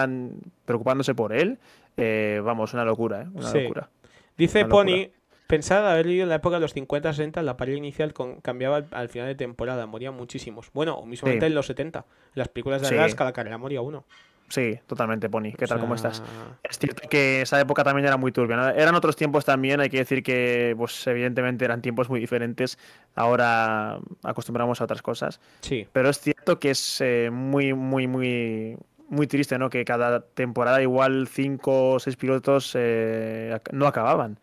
[0.65, 1.59] preocupándose por él.
[1.97, 3.27] Eh, vamos, una locura, ¿eh?
[3.35, 3.91] Una locura.
[4.37, 5.09] Dice Pony,
[5.47, 9.29] pensad haber vivido en la época de los 50-60, la pared inicial cambiaba al, final
[9.29, 10.71] de temporada, morían muchísimos.
[10.73, 14.05] Bueno, o mismamente en los 70, en las películas de Alaska, cada carrera moría uno.
[14.49, 15.53] Sí, totalmente, Pony.
[15.59, 15.81] ¿Qué tal?
[15.81, 16.23] ¿Cómo estás?
[16.63, 18.73] Es cierto que esa época también era muy turbia.
[18.77, 22.79] Eran otros tiempos también, hay que decir que, pues, evidentemente eran tiempos muy diferentes.
[23.15, 25.41] Ahora acostumbramos a otras cosas.
[25.61, 25.89] Sí.
[25.93, 28.77] Pero es cierto que es eh, muy, muy, muy,
[29.09, 29.71] muy triste, ¿no?
[29.71, 34.39] Que cada temporada igual cinco o seis pilotos eh, no acababan.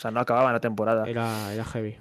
[0.00, 1.06] O sea, no acababan la temporada.
[1.06, 1.94] Era, era heavy.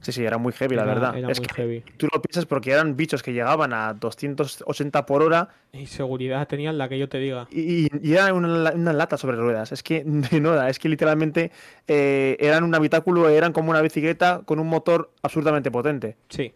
[0.00, 1.16] Sí, sí, era muy heavy, la verdad.
[1.30, 5.50] es que tú lo piensas porque eran bichos que llegaban a 280 por hora.
[5.72, 7.46] Y seguridad tenían la que yo te diga.
[7.52, 9.70] Y, era una, lata sobre ruedas.
[9.70, 11.52] Es que, de nada, es que literalmente
[11.86, 16.16] eh, eran un habitáculo, eran como una bicicleta con un motor absurdamente potente.
[16.28, 16.52] Sí.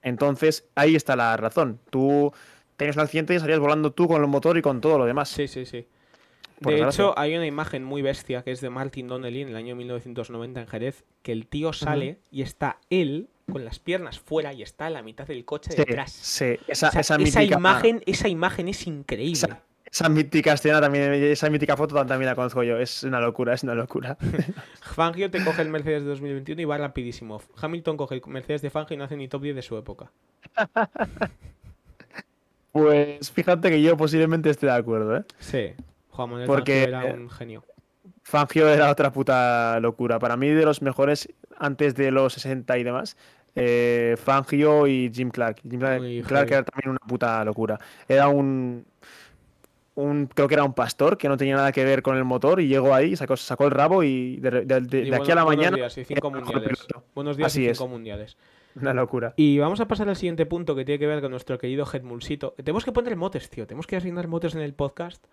[0.00, 1.80] Entonces, ahí está la razón.
[1.90, 2.32] Tú
[2.78, 5.28] tenías un accidente y salías volando tú con el motor y con todo lo demás.
[5.28, 5.86] Sí, sí, sí.
[6.60, 9.74] De hecho, hay una imagen muy bestia que es de Martin Donnelly en el año
[9.76, 14.62] 1990 en Jerez, que el tío sale y está él con las piernas fuera y
[14.62, 16.12] está en la mitad del coche detrás.
[16.12, 19.56] Sí, esa, esa, imagen, esa imagen es increíble.
[19.90, 22.78] Esa, mítica escena también, esa mítica foto también la conozco yo.
[22.78, 24.16] Es una locura, es una locura.
[24.80, 27.42] Fangio te coge el Mercedes de 2021 y va rapidísimo.
[27.60, 30.12] Hamilton coge el Mercedes de Fangio y no hace ni top 10 de su época.
[32.72, 35.24] Pues fíjate que yo posiblemente esté de acuerdo, ¿eh?
[35.40, 35.74] Sí,
[36.10, 37.64] Juan Manuel Porque Fangio era un genio.
[38.22, 40.18] Fangio era otra puta locura.
[40.18, 43.16] Para mí, de los mejores antes de los 60 y demás,
[43.54, 45.60] eh, Fangio y Jim Clark.
[45.62, 47.78] Jim Clark, era también una puta locura.
[48.08, 48.86] Era un,
[49.94, 52.60] un, creo que era un pastor que no tenía nada que ver con el motor
[52.60, 55.76] y llegó ahí, sacó, sacó el rabo y de, aquí a la mañana.
[55.76, 56.86] Días y cinco mundiales.
[57.14, 58.36] Buenos días y cinco mundiales.
[58.76, 59.34] Una locura.
[59.36, 62.54] Y vamos a pasar al siguiente punto que tiene que ver con nuestro querido Headmulsito.
[62.56, 63.66] Tenemos que poner motes, tío.
[63.66, 65.24] Tenemos que asignar motes en el podcast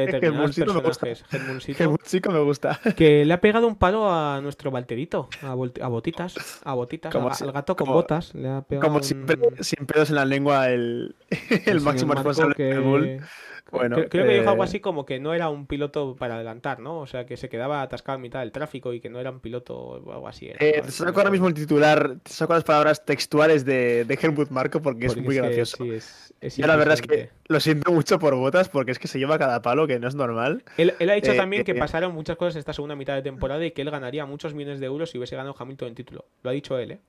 [0.00, 1.24] de determinados personajes.
[1.30, 2.80] Headmulsito me gusta.
[2.96, 7.76] Que le ha pegado un palo a nuestro Valterito, a, botitas, a botitas, al gato
[7.76, 8.34] con botas.
[8.34, 11.16] Le ha pegado como siempre, sin pedos en la lengua el,
[11.66, 13.20] el, máximo responsable que...
[13.70, 16.78] Bueno, creo, que dijo algo eh, así como que no era un piloto para adelantar,
[16.78, 17.00] ¿no?
[17.00, 19.40] O sea, que se quedaba atascado en mitad del tráfico y que no era un
[19.40, 20.50] piloto o algo así.
[20.58, 24.50] Eh, te saco ahora mismo el titular, te saco las palabras textuales de, de Helmut
[24.50, 25.78] Marco porque, es muy gracioso.
[25.78, 25.90] Sí,
[26.40, 29.38] es, la verdad es que lo siento mucho por botas porque es que se lleva
[29.38, 30.62] cada palo, que no es normal.
[30.76, 33.72] Él, ha dicho eh, también que pasaron muchas cosas esta segunda mitad de temporada y
[33.72, 36.24] que él ganaría muchos millones de euros si hubiese ganado Hamilton en título.
[36.42, 37.00] Lo ha dicho él, ¿eh?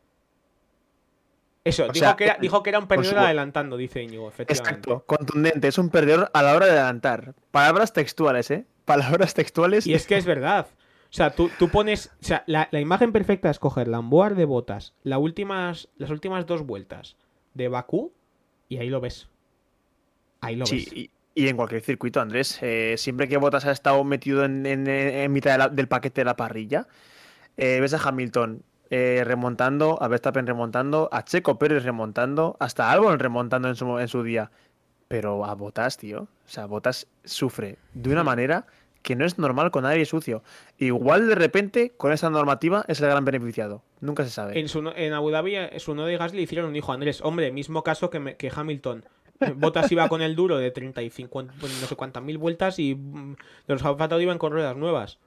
[1.67, 4.69] Eso, dijo, que era, dijo, que era, un perdedor adelantando, dice Íñigo, efectivamente.
[4.69, 7.35] Exacto, contundente, es un perdedor a la hora de adelantar.
[7.51, 8.65] Palabras textuales, ¿eh?
[8.85, 9.85] Palabras textuales.
[9.85, 10.67] Y es que es verdad.
[11.09, 12.11] O sea, tú, pones.
[12.21, 16.45] O sea, la, imagen perfecta es coger la Amboar de botas, las últimas, las últimas
[16.45, 17.15] dos vueltas
[17.53, 18.13] de Bakú,
[18.69, 19.29] y ahí lo ves.
[20.41, 20.93] Ahí lo ves.
[20.93, 25.71] Y, y, en cualquier circuito, Andrés, eh, siempre que Botas ha estado metido en, mitad
[25.71, 26.87] del paquete de la parrilla,
[27.57, 33.19] eh, ves a Hamilton eh, remontando, a Verstappen remontando, a Checo Pérez remontando, hasta Albon
[33.19, 34.51] remontando en su, en su día.
[35.07, 36.21] Pero a Botas, tío.
[36.21, 38.65] O sea, Botas sufre de una manera
[39.01, 40.43] que no es normal con nadie sucio.
[40.77, 43.83] Igual de repente, con esa normativa, es el gran beneficiado.
[44.01, 44.59] Nunca se sabe.
[44.59, 47.21] En, su, en Abu Dhabi, su no de Gasly hicieron un hijo Andrés.
[47.21, 49.05] Hombre, mismo caso que, que Hamilton.
[49.55, 52.95] Botas iba con el duro de 30 y 50, no sé cuántas mil vueltas y
[52.95, 53.35] mm,
[53.67, 55.19] los Alfa iban con ruedas nuevas.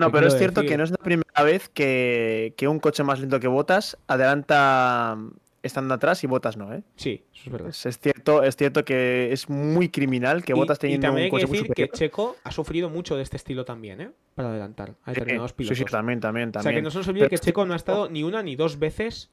[0.00, 3.40] No, pero es cierto que no es la primera vez que, un coche más lento
[3.40, 5.18] que Botas adelanta
[5.62, 6.82] estando atrás y Botas no, ¿eh?
[6.96, 7.68] Sí, eso es verdad.
[7.68, 11.44] Es, cierto, es cierto que es muy criminal que Botas teniendo y también un coche
[11.44, 14.10] hay que decir que Checo ha sufrido mucho de este estilo también, ¿eh?
[14.34, 15.76] Para adelantar a determinados pilotos.
[15.76, 16.60] Sí, sí, también, también, también.
[16.60, 18.56] O sea, que no se nos olvide que Checo no ha estado ni una ni
[18.56, 19.30] dos veces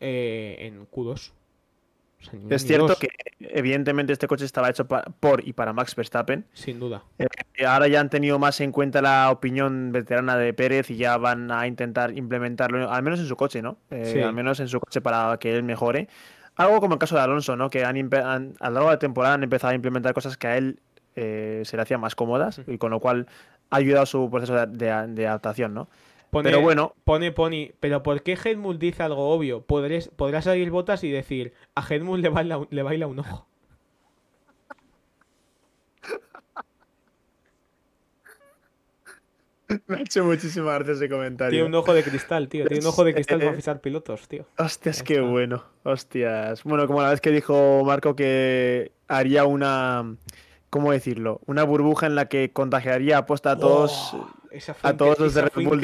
[0.00, 1.32] eh, en Q2
[2.50, 3.08] es cierto que
[3.40, 6.46] evidentemente este coche estaba hecho por y para Max Verstappen.
[6.52, 7.04] Sin duda.
[7.18, 7.26] Eh,
[7.66, 11.50] ahora ya han tenido más en cuenta la opinión veterana de Pérez y ya van
[11.50, 13.78] a intentar implementarlo, al menos en su coche, ¿no?
[13.90, 16.08] Eh, al menos en su coche para que él mejore.
[16.56, 17.70] Algo como el caso de Alonso, ¿no?
[17.70, 17.96] Que han,
[18.60, 20.80] a lo largo de la temporada han empezado a implementar cosas que a él
[21.16, 23.26] eh, se le hacían más cómodas y con lo cual
[23.70, 24.90] ha ayudado a su proceso de
[25.26, 25.88] adaptación, ¿no?
[26.42, 26.94] pero bueno.
[27.04, 29.62] Pone Pony, pero ¿por qué Hedmund dice algo obvio?
[29.62, 33.46] Podrás, podrás salir botas y decir, a Hedmund le baila, le baila un ojo.
[39.86, 41.50] Me ha hecho muchísima gracia ese comentario.
[41.50, 42.66] Tiene un ojo de cristal, tío.
[42.66, 44.46] Tiene un ojo de cristal para pisar pilotos, tío.
[44.58, 45.64] Hostias, qué bueno.
[45.82, 46.62] Hostias.
[46.64, 50.16] Bueno, como la vez que dijo Marco que haría una.
[50.70, 51.40] ¿Cómo decirlo?
[51.46, 54.16] Una burbuja en la que contagiaría aposta a todos.
[54.82, 55.80] a todos los de Red Bull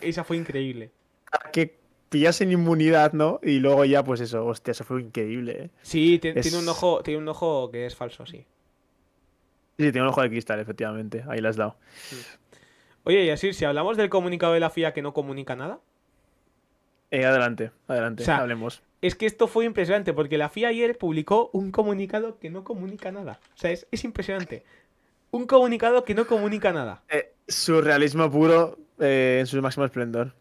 [0.00, 0.90] Esa fue increíble.
[1.30, 1.78] Para que
[2.08, 3.40] pillasen inmunidad, ¿no?
[3.42, 5.70] Y luego ya, pues eso, hostia, eso fue increíble, ¿eh?
[5.82, 8.44] Sí, Es- tiene un ojo, tiene un ojo que es falso, sí.
[9.78, 11.24] Sí, tiene un ojo de cristal, efectivamente.
[11.28, 11.76] Ahí la has dado.
[13.04, 15.80] Oye, y así, si hablamos del comunicado de la FIA que no comunica nada,
[17.10, 18.82] Eh, adelante, adelante, O sea, hablemos.
[19.02, 23.10] es que esto fue impresionante, porque la FIA ayer publicó un comunicado que no comunica
[23.12, 23.38] nada.
[23.54, 24.64] O sea, es, es impresionante.
[25.30, 27.02] Un comunicado que no comunica nada.
[27.08, 30.32] Eh, surrealismo puro eh, en su máximo esplendor.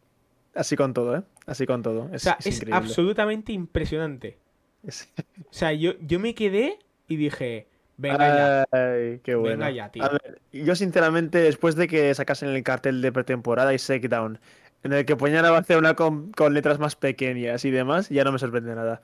[0.53, 1.23] Así con todo, ¿eh?
[1.45, 2.03] Así con todo.
[2.11, 4.37] O Es, sea, es es absolutamente impresionante.
[4.83, 5.09] Es-
[5.49, 7.67] O sea, yo, yo me quedé y dije,
[8.01, 9.19] venga ya.
[9.23, 9.57] Qué bueno.
[9.65, 10.03] Venga ya, tío.
[10.03, 14.39] A ver, yo sinceramente, después de que sacasen el cartel de pretemporada y Shakedown,
[14.83, 18.31] en el que ponían a Barcelona con, con letras más pequeñas y demás, ya no
[18.31, 19.01] me sorprende nada.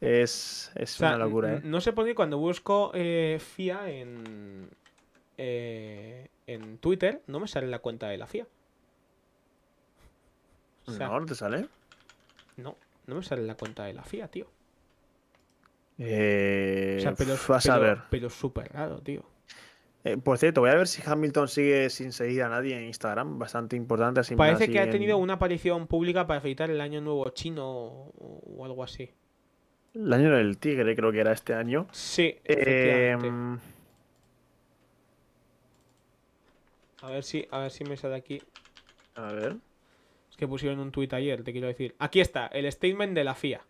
[0.00, 1.60] Es, es O sea, una locura, ¿eh?
[1.64, 4.68] no sé por qué cuando busco eh, FIA en,
[5.38, 8.46] eh, en Twitter, no me sale la cuenta de la FIA.
[10.86, 11.66] O sea, No, no te sale.
[12.58, 12.76] no,
[13.06, 14.46] no me sale la cuenta de la FIA, tío.
[15.98, 17.98] Eh, O sea, pero, vas a ver.
[18.10, 19.22] pero súper raro, tío.
[20.02, 23.38] Eh, por cierto, voy a ver si Hamilton sigue sin seguir a nadie en Instagram.
[23.38, 24.20] Bastante importante.
[24.20, 27.64] Así Parece que ha en- tenido una aparición pública para felicitar el año nuevo chino
[27.66, 29.10] o, algo así.
[29.94, 31.86] El año del tigre, creo que era este año.
[31.92, 33.16] Sí, Eh.
[37.02, 38.42] A ver si, a ver si me sale aquí.
[39.14, 39.56] a ver.
[40.30, 41.94] Es que pusieron un tuit ayer, te quiero decir.
[41.98, 43.60] Aquí está, el statement de la FIA.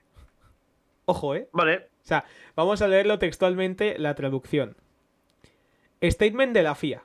[1.06, 1.48] Ojo, ¿eh?
[1.52, 1.88] Vale.
[2.04, 2.24] O sea,
[2.56, 4.76] vamos a leerlo textualmente la traducción.
[6.02, 7.02] Statement de la FIA.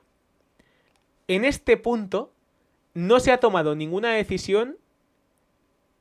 [1.28, 2.34] En este punto
[2.94, 4.78] no se ha tomado ninguna decisión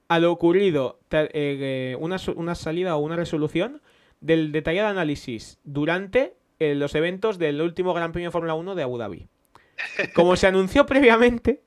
[0.08, 3.82] a lo ocurrido, eh, eh, una, una salida o una resolución
[4.20, 8.82] del detallado análisis durante eh, los eventos del último Gran Premio de Fórmula 1 de
[8.82, 9.28] Abu Dhabi.
[10.14, 11.62] Como se anunció previamente,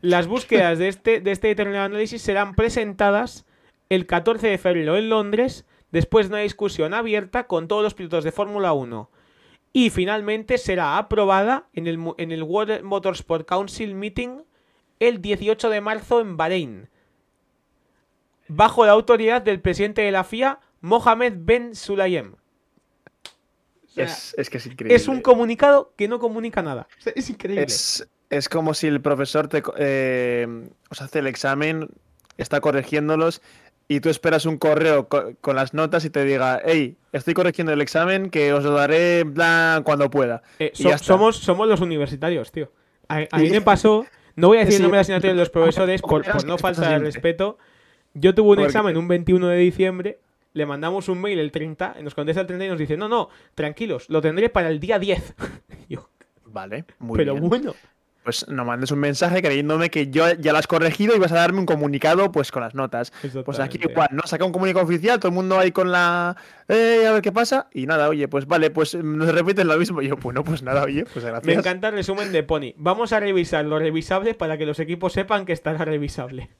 [0.00, 3.44] las búsquedas de este, de este detallado análisis serán presentadas
[3.90, 8.24] el 14 de febrero en Londres, después de una discusión abierta con todos los pilotos
[8.24, 9.10] de Fórmula 1.
[9.72, 14.42] Y finalmente será aprobada en el, en el World Motorsport Council Meeting
[15.00, 16.88] el 18 de marzo en Bahrein,
[18.48, 22.34] bajo la autoridad del presidente de la FIA, Mohamed Ben Sulayem.
[22.34, 24.94] O sea, Es, es que es increíble.
[24.94, 26.86] es un comunicado que no comunica nada.
[26.98, 27.64] O sea, es increíble.
[27.64, 30.46] Es, es como si el profesor te, eh,
[30.90, 31.88] os hace el examen,
[32.36, 33.40] está corrigiéndolos
[33.92, 37.72] y tú esperas un correo co- con las notas y te diga, hey, estoy corrigiendo
[37.72, 40.42] el examen que os lo daré en plan cuando pueda.
[40.60, 42.70] Eh, so- somos, somos los universitarios, tío.
[43.08, 44.82] A, a mí me pasó, no voy a decir el Sí.
[44.82, 45.50] nombre de la asignatura de los
[45.90, 47.58] profesores por, por no falta de respeto.
[48.14, 50.20] Yo tuve un Porque- examen un 21 de diciembre,
[50.52, 53.08] le mandamos un mail el 30, y nos contesta el 30 y nos dice, no,
[53.08, 55.34] no, tranquilos, lo tendré para el día 10.
[55.88, 56.08] Yo,
[56.44, 57.48] Vale, muy pero bien.
[57.48, 57.74] bueno,
[58.30, 61.34] Pues no mandes un mensaje creyéndome que yo ya lo has corregido y vas a
[61.34, 63.12] darme un comunicado pues con las notas.
[63.44, 64.22] Pues aquí igual, ¿no?
[64.24, 66.36] Saca un comunicado oficial, todo el mundo ahí con la...
[66.68, 67.66] Eh, a ver qué pasa.
[67.74, 70.00] Y nada, oye, pues vale, pues nos repiten lo mismo.
[70.00, 71.44] Y yo, bueno, pues nada, oye, pues gracias.
[71.44, 72.72] me encanta el resumen de Pony.
[72.76, 76.50] Vamos a revisar lo revisable para que los equipos sepan que estará revisable.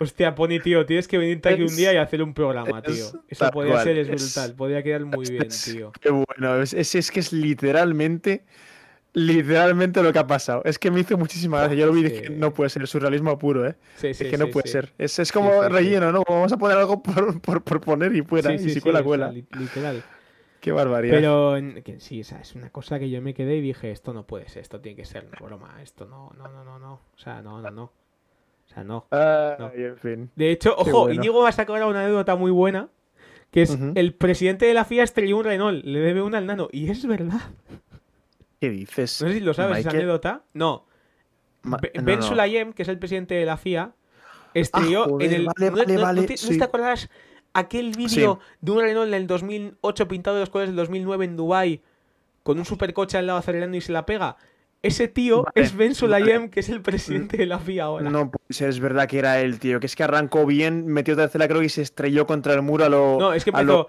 [0.01, 3.07] Hostia, Pony, tío, tienes que venirte aquí un día y hacer un programa, tío.
[3.29, 4.55] es Eso podría cual, ser, es brutal.
[4.55, 5.93] Podría quedar muy bien, tío.
[6.01, 8.45] Qué bueno, es, es, es que es literalmente,
[9.13, 10.63] literalmente lo que ha pasado.
[10.65, 11.77] Es que me hizo muchísima gracia.
[11.79, 13.77] Yo lo vi y dije, que- no puede ser, surrealismo puro, ¿eh?
[13.97, 14.93] Sí, sí, es que no sí, puede ser.
[14.99, 16.23] Es, es como relleno, ¿no?
[16.29, 18.53] Vamos a poner algo por, por, por poner y fuera.
[18.55, 19.31] Y si cuela, o sea, cuela.
[19.33, 20.03] li- literal.
[20.61, 21.15] Qué barbaridad.
[21.17, 24.13] Pero que sí, o sea, es una cosa que yo me quedé y dije, esto
[24.13, 26.93] no puede ser, esto tiene que ser una broma, esto no, no, no, no, no.
[26.95, 27.93] O sea, no, no, no.
[28.71, 29.07] O sea, no.
[29.11, 29.73] Ay, no.
[29.75, 30.31] en fin.
[30.37, 31.15] De hecho, ojo, bueno.
[31.15, 32.89] Íñigo va a sacar una anécdota muy buena,
[33.51, 36.69] que es el presidente de la FIA estrelló un Renault, le debe una al nano.
[36.71, 37.41] Y es verdad.
[38.61, 39.21] ¿Qué dices?
[39.23, 40.43] No sé si lo sabes, esa Michael- anécdota.
[40.55, 40.87] No.
[41.63, 42.23] Ma- no, ben no.
[42.25, 43.93] Sulayem, que es el presidente de la FIA,
[44.55, 45.47] estrelló Ah, joder, en el.
[45.47, 46.57] vale, ¿no, vale, vale, te, sí.
[46.59, 47.09] te acuerdas
[47.53, 51.83] aquel vídeo de un Renault del 2008 pintado de los colores del 2009 en Dubai
[52.45, 54.37] con un supercoche al lado acelerando y se la pega?
[54.83, 56.51] Ese tío Vale, es Ben Sulayem, vale.
[56.51, 58.09] que es el presidente de la FIA ahora.
[58.09, 59.79] No puede ser, es verdad que era él, tío.
[59.79, 62.89] Que es que arrancó bien, metió tercera, creo, y se estrelló contra el muro a
[62.89, 63.19] lo.
[63.21, 63.89] No, es que a lo-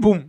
[0.00, 0.24] ¡Pum!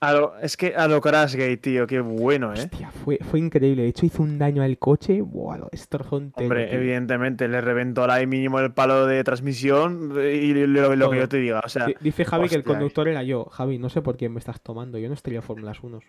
[0.00, 1.86] A lo- es que a lo Crashgate, tío.
[1.86, 2.60] Qué bueno, ¿eh?
[2.70, 3.82] Hostia, fue, fue increíble.
[3.82, 5.20] De hecho, hizo un daño al coche.
[5.20, 6.78] Buah, lo destrozó entero, Hombre, tío.
[6.78, 11.36] evidentemente, le reventó la mínimo el palo de transmisión y lo, lo que yo te
[11.36, 11.60] diga.
[11.64, 13.44] O sea, Di- Dice Javi que el conductor era yo.
[13.46, 14.96] Javi, no sé por quién me estás tomando.
[14.98, 16.00] Yo no estrello Fórmulas 1.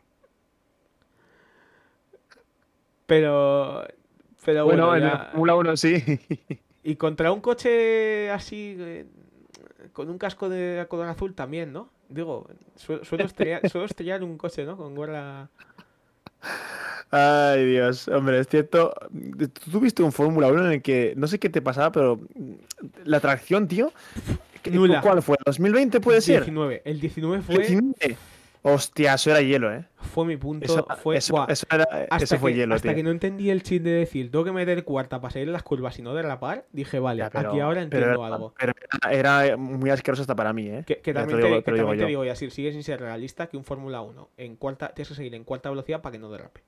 [3.05, 3.85] Pero.
[4.43, 5.95] Pero bueno, bueno, en Fórmula 1 sí.
[6.83, 8.75] Y contra un coche así.
[8.79, 9.05] eh,
[9.93, 11.89] con un casco de color azul también, ¿no?
[12.11, 14.77] Digo, su- suelo, estrellar, suelo estrellar un coche, ¿no?
[14.77, 15.49] Con gorra.
[17.09, 18.93] Ay, Dios, hombre, es cierto.
[19.37, 22.19] Tú tuviste un Fórmula 1 en el que no sé qué te pasaba, pero
[23.03, 23.91] la atracción, tío.
[24.71, 25.01] Nula.
[25.01, 25.35] ¿Cuál fue?
[25.45, 26.41] ¿2020 puede ser?
[26.41, 26.83] 19.
[26.85, 28.17] El 19 fue, 19.
[28.63, 29.85] Hostia, eso era hielo, ¿eh?
[29.95, 30.65] fue mi punto.
[30.65, 31.35] Eso, fue, eso-
[31.71, 32.95] era- hasta fue que, hielo, hasta tío.
[32.95, 35.63] que no entendí el chip de decir, tengo que meter cuarta para salir en las
[35.63, 38.53] curvas y no derrapar, dije, vale, Ya, pero- aquí ahora entiendo algo.
[38.59, 38.73] Pero
[39.11, 40.83] era, era muy asqueroso hasta para mí, ¿eh?
[40.85, 43.57] Que, también te digo- que te digo digo, y así sigue sin ser realista que
[43.57, 46.61] un Fórmula 1 en cuarta, tienes que seguir en cuarta velocidad para que no derrape.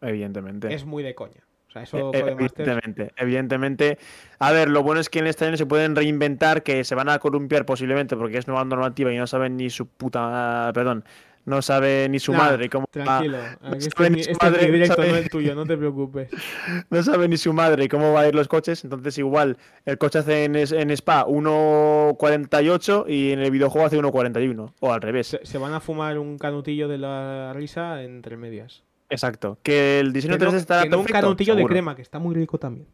[0.00, 0.72] Evidentemente.
[0.72, 1.42] Es muy de coña.
[1.70, 3.98] O sea, eso Codemasters- evidentemente, evidentemente.
[4.40, 7.08] A ver, lo bueno es que en este año se pueden reinventar, que se van
[7.08, 10.72] a columpiar posiblemente porque es nueva normativa y no saben ni su puta.
[10.74, 11.04] Perdón,
[11.46, 14.66] no sabe ni su Nah, madre cómo va- Tranquilo, no este ni su este madre,
[14.70, 16.28] directo, sabe- no el tuyo, no te preocupes.
[16.90, 19.56] no sabe ni su madre cómo va a ir los coches, entonces igual
[19.86, 25.00] el coche hace en, en Spa 1.48 y en el videojuego hace 1.41, o al
[25.00, 25.28] revés.
[25.28, 28.82] Se, se van a fumar un canutillo de la risa entre medias.
[29.10, 29.58] Exacto.
[29.62, 32.02] Que el diseño Que no, 3D estará que no un perfecto, canutillo de crema, que
[32.02, 32.86] está muy rico también.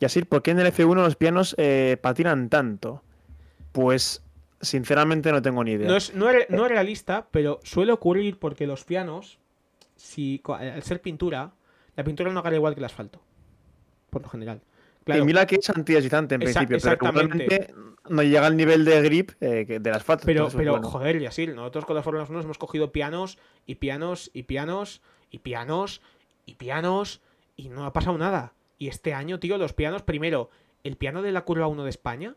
[0.00, 3.02] Y así, ¿por qué en el F1 los pianos eh, patinan tanto?
[3.72, 4.22] Pues,
[4.60, 5.88] sinceramente, no tengo ni idea.
[5.88, 9.38] No es, no, es, no es realista, pero suele ocurrir porque los pianos,
[9.96, 11.52] si al ser pintura,
[11.96, 13.20] la pintura no agarra igual que el asfalto.
[14.10, 14.60] Por lo general.
[15.04, 17.72] Claro, mira que es antideslizante en principio, pero igualmente
[18.08, 20.24] no llega al nivel de grip eh, del asfalto.
[20.26, 20.88] pero, pero bueno.
[20.88, 25.02] joder, y así, nosotros con las Fórmulas 1 hemos cogido pianos y pianos y pianos
[25.36, 26.00] y pianos
[26.46, 27.20] y pianos
[27.56, 28.54] y no ha pasado nada.
[28.78, 30.48] Y este año, tío, los pianos, primero,
[30.82, 32.34] el piano de la curva 1 de España.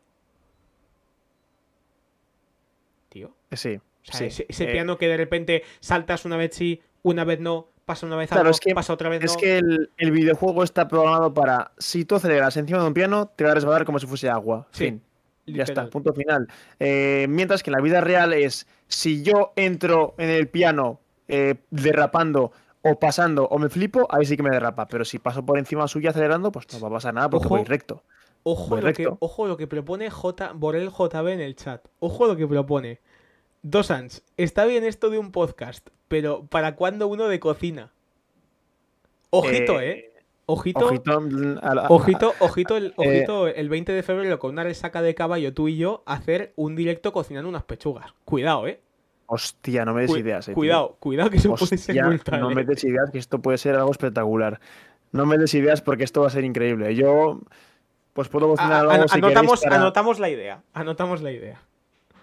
[3.09, 3.31] Tío.
[3.51, 4.25] Eh, Sí, O sea, sí.
[4.25, 8.05] ese, ese Eh, piano que de repente saltas una vez sí, una vez no, pasa
[8.05, 9.39] una vez Claro, algo, es que- pasa otra vez Es no.
[9.39, 13.43] que el, el videojuego está programado para, si tú aceleras encima de un piano, te
[13.45, 14.67] va a resbalar como si fuese agua.
[14.71, 15.01] Sí, Fin.
[15.47, 16.47] Ya está, punto final.
[16.79, 21.55] Eh, mientras que en la vida real es, si yo entro en el piano eh,
[21.71, 22.51] derrapando
[22.82, 24.88] o pasando o me flipo, ahí sí que me derrapa.
[24.88, 27.55] Pero si paso por encima suya acelerando, pues no va a pasar nada porque Ojo.
[27.57, 28.03] voy recto.
[28.43, 31.86] Ojo Voy lo, que, ojo lo que propone J, Borel JB en el chat.
[31.99, 32.99] Ojo lo que propone.
[33.63, 34.23] Dos ans.
[34.38, 37.91] Está bien esto de un podcast, pero ¿para cuándo uno de cocina?
[39.32, 40.11] Ojito, ¿eh?
[40.45, 41.88] Ojito, ojito, Ojito, mm, la-
[42.39, 45.77] ojito, el, Eh, ojito el 20 de febrero con una resaca de caballo tú y
[45.77, 48.13] yo hacer un directo cocinando unas pechugas.
[48.25, 48.80] Cuidado, ¿eh?
[49.32, 50.47] Hostia, no me des Cu- ideas.
[50.47, 50.55] eh, tío.
[50.55, 52.41] cuidado, cuidado que eso puede ser brutal.
[52.41, 52.55] no ¿eh?
[52.55, 54.59] me des ideas, que esto puede ser algo espectacular.
[55.11, 56.95] No me des ideas porque esto va a ser increíble.
[56.95, 57.39] Yo,
[58.13, 60.61] pues puedo cocinar algo si anotamos, para- anotamos la idea.
[60.73, 61.61] Anotamos la idea.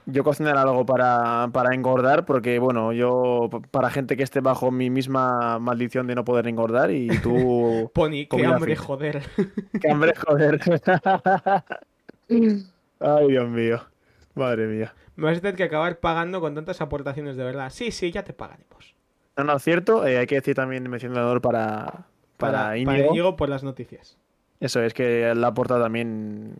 [0.09, 4.89] Yo cocinar algo para, para engordar, porque bueno, yo para gente que esté bajo mi
[4.91, 7.91] misma maldición de no poder engordar y tú.
[7.95, 9.23] Pony, qué hambre, joder.
[9.81, 10.61] ¡Qué hambre, joder!
[13.01, 13.81] Ay, Dios mío.
[14.35, 14.95] Madre mía.
[15.17, 17.71] Me vas a tener que acabar pagando con tantas aportaciones de verdad.
[17.71, 18.95] Sí, sí, ya te pagaremos.
[19.37, 20.07] No, no, cierto.
[20.07, 22.07] eh, hay que decir también honor para,
[22.37, 22.93] para, Para, Íñigo.
[22.93, 24.19] para Íñigo por las noticias.
[24.61, 26.55] Eso es que él aporta también.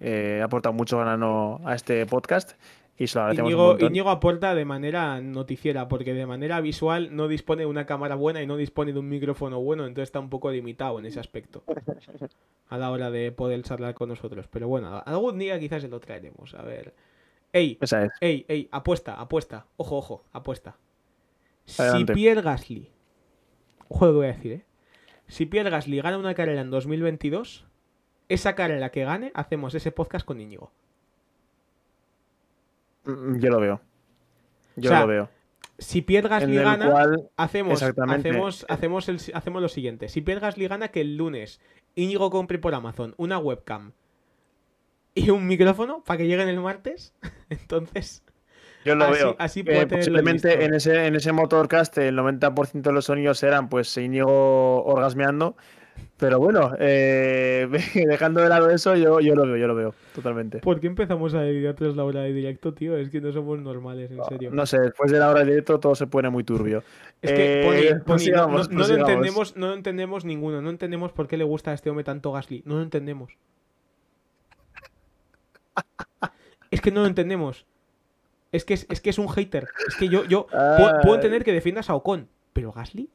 [0.00, 2.52] Eh, aporta mucho ganano a este podcast
[2.96, 3.78] y se lo Íñigo.
[3.78, 8.42] Íñigo aporta de manera noticiera, porque de manera visual no dispone de una cámara buena
[8.42, 11.64] y no dispone de un micrófono bueno, entonces está un poco limitado en ese aspecto.
[12.68, 14.46] A la hora de poder charlar con nosotros.
[14.48, 16.54] Pero bueno, algún día quizás se lo traeremos.
[16.54, 16.94] A ver.
[17.52, 18.12] Ey, Esa es.
[18.20, 19.66] ey, ey, apuesta, apuesta.
[19.76, 20.76] Ojo, ojo, apuesta.
[21.78, 22.12] Adelante.
[22.12, 22.90] Si Pierre Gasly.
[23.88, 24.64] Ojo lo que voy a decir, eh.
[25.26, 27.66] Si Pierre Gasly gana una carrera en 2022,
[28.28, 30.72] esa carrera que gane, hacemos ese podcast con Íñigo.
[33.04, 33.80] Mm, Yo lo veo.
[34.76, 35.28] Yo O sea, lo veo.
[35.78, 37.30] Si Pierre Gasly gana, cual.
[37.36, 40.08] hacemos, hacemos, hacemos, el, hacemos lo siguiente.
[40.08, 41.60] Si Pierre Gasly gana, que el lunes
[41.94, 43.92] Íñigo compre por Amazon una webcam
[45.14, 47.14] y un micrófono para que lleguen el martes.
[47.60, 48.22] Entonces,
[48.84, 49.36] Yo lo así- veo.
[49.38, 53.42] así Eh, puede tenerlo posiblemente en ese, en ese motorcast el 90% de los sonidos
[53.42, 55.56] eran pues Íñigo orgasmeando.
[56.16, 57.68] Pero bueno, eh,
[58.08, 60.58] dejando de lado eso, yo, yo lo veo, yo lo veo, totalmente.
[60.60, 62.96] ¿por qué empezamos a dividir tras la hora de directo, tío?
[62.96, 64.50] Es que no somos normales, en serio.
[64.50, 66.82] No sé, después de la hora de directo todo se pone muy turbio.
[67.20, 69.08] Es que, Eh, Pony, Pony, no- prosigamos, no, no lo prosigamos.
[69.10, 70.62] entendemos, no lo entendemos ninguno.
[70.62, 72.62] No entendemos por qué le gusta a este hombre tanto Gasly.
[72.64, 73.36] No lo entendemos.
[76.70, 77.66] Es que no lo entendemos.
[78.52, 79.68] Es que es, es que es un hater.
[79.88, 83.08] Es que yo, yo puedo, puedo entender que defiendas a Ocon, pero Gasly.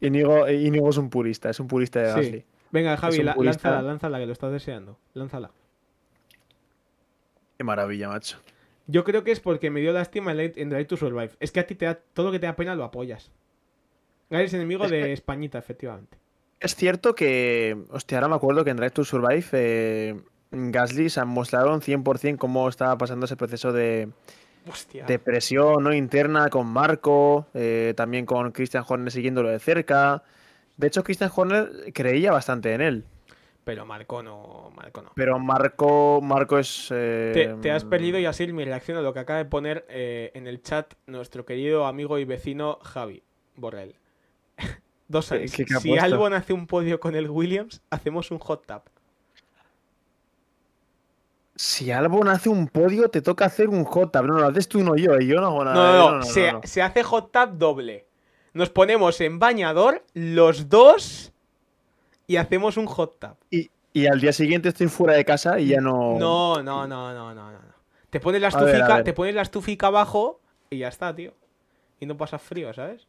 [0.00, 2.14] Íñigo, Íñigo es un purista, es un purista de Sí.
[2.20, 2.44] Gasly.
[2.72, 3.70] Venga, Javi, la- purista.
[3.70, 4.98] lánzala, lánzala, que lo estás deseando.
[5.14, 5.50] Lánzala.
[7.58, 8.38] Qué maravilla, macho.
[8.86, 11.30] Yo creo que es porque me dio lástima en Drive- en Drive to Survive.
[11.38, 13.30] Es que a ti te da todo lo que te da pena lo apoyas.
[14.30, 16.18] Eres enemigo Es de que- Españita, efectivamente.
[16.60, 20.20] Es cierto que, hostia, ahora me acuerdo que en Drive to Survive eh,
[20.52, 24.08] Gasly se mostraron 100% cómo estaba pasando ese proceso de,
[24.70, 25.04] Hostia.
[25.06, 25.92] de presión ¿no?
[25.94, 30.22] interna con Marco, eh, también con Christian Horner siguiéndolo de cerca.
[30.76, 33.04] De hecho, Christian Horner creía bastante en él.
[33.64, 34.72] Pero Marco no.
[34.74, 35.12] Marco no.
[35.14, 36.88] Pero Marco, Marco es.
[36.90, 40.32] eh, Te, te has perdido, Yasil, mi reacción a lo que acaba de poner eh,
[40.34, 43.22] en el chat nuestro querido amigo y vecino Javi
[43.56, 43.94] Borrell.
[45.08, 45.82] Dos ¿Qué- años.
[45.82, 45.96] Si?
[45.96, 48.86] Albon hace un podio con el Williams, hacemos un hot tap.
[51.54, 54.22] Si Albon hace un podio, te toca hacer un J.
[54.22, 55.18] No, lo haces tú, no yo.
[55.20, 55.74] Y yo no hago nada.
[55.76, 58.06] no, yo no, no, se, hace hot tap doble.
[58.54, 61.32] Nos ponemos en bañador los dos
[62.26, 63.36] y hacemos un hot tap.
[63.50, 66.18] Y, y al día siguiente estoy fuera de casa y ya no.
[66.18, 67.58] No, no, no, no, no, no.
[68.10, 69.04] Te pones la A ver, a estufica, ver.
[69.04, 70.40] te pones la estufica abajo
[70.70, 71.32] y ya está, tío.
[72.00, 73.06] Y no pasas frío, ¿sabes?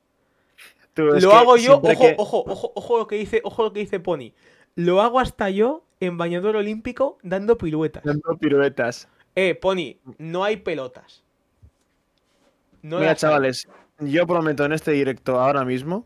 [0.93, 3.79] Tú, lo hago yo, ojo, que- ojo, ojo, ojo lo que dice, ojo lo que
[3.79, 4.33] dice Pony.
[4.75, 8.03] Lo hago hasta yo en bañador olímpico dando piruetas.
[8.03, 9.07] Dando piruetas.
[9.35, 11.23] Eh, Pony, no hay pelotas.
[12.81, 13.15] No Mira, hay.
[13.15, 13.67] chavales,
[13.99, 16.05] yo prometo en este directo ahora mismo,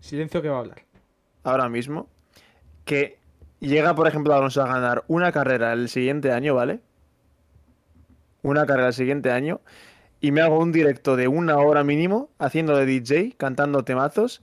[0.00, 0.82] Silencio que va a hablar.
[1.44, 2.08] ahora mismo,
[2.84, 3.18] que
[3.60, 6.80] llega, por ejemplo, Alonso a ganar una carrera el siguiente año, ¿vale?
[8.42, 9.60] Una carrera el siguiente año.
[10.22, 14.42] Y me hago un directo de una hora mínimo haciendo de DJ, cantando temazos,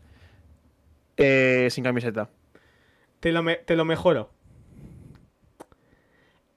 [1.17, 2.29] eh, sin camiseta.
[3.19, 4.29] Te lo, me- te lo mejoro.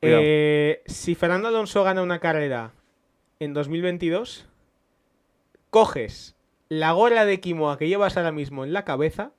[0.02, 2.72] Eh, si Fernando Alonso gana una carrera
[3.38, 4.46] en 2022,
[5.70, 6.36] coges
[6.68, 9.32] la gorra de quimoa que llevas ahora mismo en la cabeza,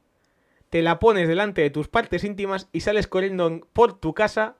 [0.69, 4.55] te la pones delante de tus partes íntimas y sales corriendo en- por tu casa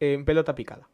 [0.00, 0.88] en pelota picada.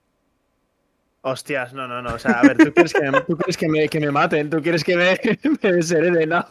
[1.23, 2.15] Hostias, no, no, no.
[2.15, 4.51] O sea, a ver, tú quieres que me, tú quieres que me, que me maten,
[4.51, 5.17] tú quieres que me,
[5.63, 6.45] me deshereden, ¿no?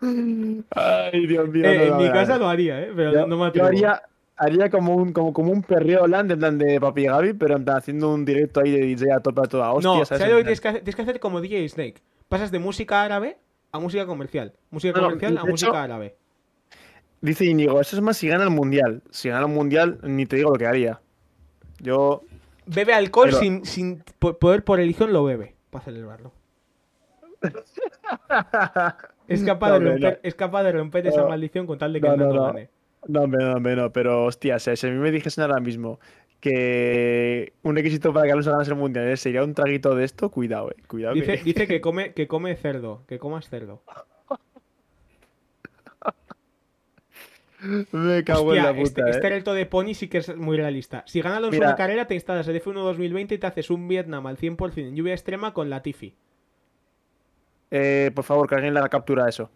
[0.00, 1.64] Ay, Dios mío.
[1.64, 2.92] Eh, no, en mi casa lo haría, ¿eh?
[2.94, 3.66] pero Yo, no me yo atrevo.
[3.68, 4.02] haría,
[4.36, 7.64] haría como un, como, como un perreo holandés, en plan de Papi Gaby, pero en
[7.64, 9.90] plan haciendo un directo ahí de DJ a tope a toda hostia.
[9.90, 10.20] no, ¿sabes?
[10.20, 10.80] ¿sabes lo que En tienes que hacer?
[10.80, 12.02] Tienes que hacer como DJ Snake.
[12.28, 13.38] Pasas de música árabe
[13.72, 14.52] a música comercial.
[14.70, 16.16] Música No, no, comercial a música árabe.
[17.20, 19.02] Dice Íñigo, eso es más si gana el mundial.
[19.10, 21.00] Si gana el mundial, ni te digo lo que haría.
[21.80, 22.22] Yo.
[22.66, 26.32] Bebe alcohol Pero- sin, sin po- poder por religión, lo bebe para celebrarlo.
[29.30, 30.18] Es capaz, No, de romper, no.
[30.22, 31.28] es capaz de romper esa No.
[31.28, 32.68] maldición con tal de que No, no, gane.
[33.08, 35.60] No, hombre, no, hombre, no, pero hostia, o sea, si a mí me dijesen ahora
[35.60, 35.98] mismo
[36.40, 40.30] que un requisito para que Alonso ganase el mundial eh, sería un traguito de esto,
[40.30, 40.76] cuidado, eh.
[40.86, 41.14] Cuidado.
[41.14, 43.82] Dice, que- dice que come, que come cerdo, que comas cerdo.
[47.92, 49.10] Me cago en la puta, este, eh.
[49.10, 51.04] este reto de Pony sí que es muy realista.
[51.06, 51.68] Si gana Alonso Mira.
[51.68, 54.96] una carrera, te instalas el F1 2020 y te haces un Vietnam al 100% en
[54.96, 56.14] lluvia extrema con la Tiffy.
[57.70, 59.50] Eh, por favor, que alguien le haga captura a eso.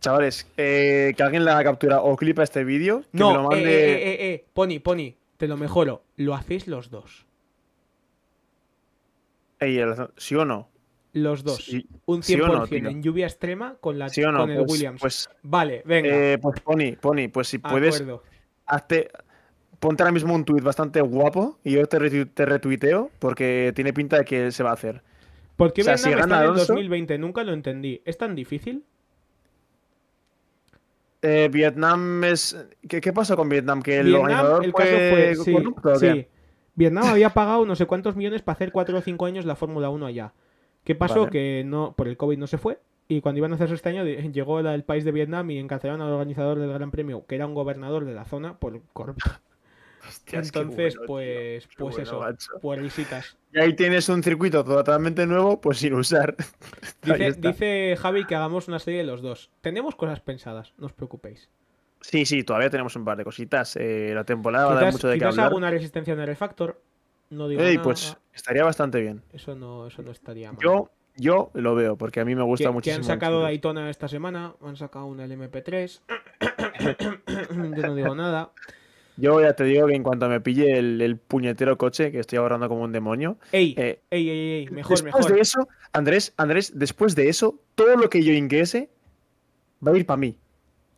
[0.00, 3.00] Chavales, eh, que alguien le haga captura o clipa este vídeo.
[3.02, 3.70] Que me No, lo eh, mande.
[3.70, 6.02] eh, eh, eh, Pony, Pony, te lo mejoro.
[6.16, 7.26] Lo hacéis los dos.
[9.60, 10.68] Ey, el- ¿Sí o no?
[11.14, 11.64] Los dos.
[11.64, 12.88] Sí- un 100% sí o no, tío.
[12.88, 14.40] en lluvia extrema con, la, ¿Sí o no?
[14.40, 15.00] con el Pues- Williams.
[15.00, 16.08] Pues, vale, venga.
[16.10, 18.22] eh, pues Pony, Pony, pues si puedes, acuerdo.
[18.66, 19.10] hazte,
[19.80, 23.92] ponte ahora mismo un tuit bastante guapo y yo te, retu- te retuiteo porque tiene
[23.92, 25.02] pinta de que se va a hacer.
[25.58, 27.18] ¿Por qué o sea, Vietnam si está en Alonso- 2020?
[27.18, 28.00] Nunca lo entendí.
[28.06, 28.84] ¿Es tan difícil?
[31.20, 32.56] Eh, Vietnam es.
[32.88, 33.82] ¿Qué, qué pasó con Vietnam?
[33.82, 35.34] ¿Que el Vietnam, organizador el fue, caso fue.
[35.44, 36.12] Sí, corrupto o qué?
[36.14, 36.26] sí.
[36.76, 39.90] Vietnam había pagado no sé cuántos millones para hacer 4 o 5 años la Fórmula
[39.90, 40.32] 1 allá.
[40.84, 41.22] ¿Qué pasó?
[41.22, 41.30] Vale.
[41.32, 42.78] Que no por el COVID no se fue.
[43.08, 46.12] Y cuando iban a hacerse este año, llegó el país de Vietnam y encarcelaron al
[46.12, 49.28] organizador del Gran Premio, que era un gobernador de la zona, por corrupto.
[50.32, 52.50] Entonces, bueno, pues, pues bueno, eso, macho.
[52.60, 53.36] pues risitas.
[53.52, 56.36] Y ahí tienes un circuito totalmente nuevo, pues sin usar.
[57.38, 59.50] Dice, Javi que hagamos una serie de los dos.
[59.60, 61.48] Tenemos cosas pensadas, no os preocupéis.
[62.00, 63.76] Sí, sí, todavía tenemos un par de cositas.
[63.76, 65.46] Eh, la temporada va a dar mucho de qué hablar.
[65.46, 66.80] alguna resistencia en el refactor.
[67.30, 67.84] No digo Ey, nada.
[67.84, 69.22] pues estaría bastante bien.
[69.32, 70.60] Eso no, eso no estaría mal.
[70.62, 73.02] Yo, yo lo veo, porque a mí me que, gusta que muchísimo.
[73.02, 73.42] han sacado.
[73.42, 76.00] Daytona esta semana, han sacado una LMP3.
[77.76, 78.52] Yo no digo nada.
[79.20, 82.38] Yo ya te digo que en cuanto me pille el, el puñetero coche, que estoy
[82.38, 83.36] ahorrando como un demonio.
[83.52, 85.34] Ey, eh, ey, ey, ey, mejor, después mejor.
[85.34, 88.88] de eso, Andrés, Andrés, después de eso, todo lo que yo ingrese
[89.86, 90.38] va a ir para mí.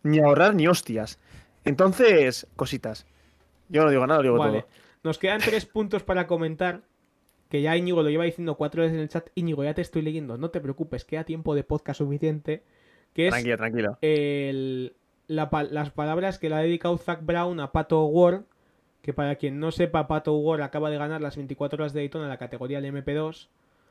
[0.03, 1.18] Ni ahorrar ni hostias.
[1.64, 3.07] Entonces, cositas.
[3.68, 4.61] Yo no digo nada, lo digo Vale.
[4.62, 4.71] todo.
[5.03, 6.83] Nos quedan tres puntos para comentar.
[7.49, 9.29] Que ya Íñigo lo lleva diciendo cuatro veces en el chat.
[9.35, 10.39] Íñigo, ya te estoy leyendo.
[10.39, 12.62] No te preocupes, queda tiempo de podcast suficiente.
[13.12, 13.99] Que es Tranquilo, tranquilo.
[14.03, 14.95] el-
[15.31, 18.43] la las palabras que le ha dedicado Zach Brown a Pato Ward.
[19.03, 22.24] Que para quien no sepa, Pato Ward acaba de ganar las 24 horas de Daytona
[22.24, 23.49] en la categoría del MP2.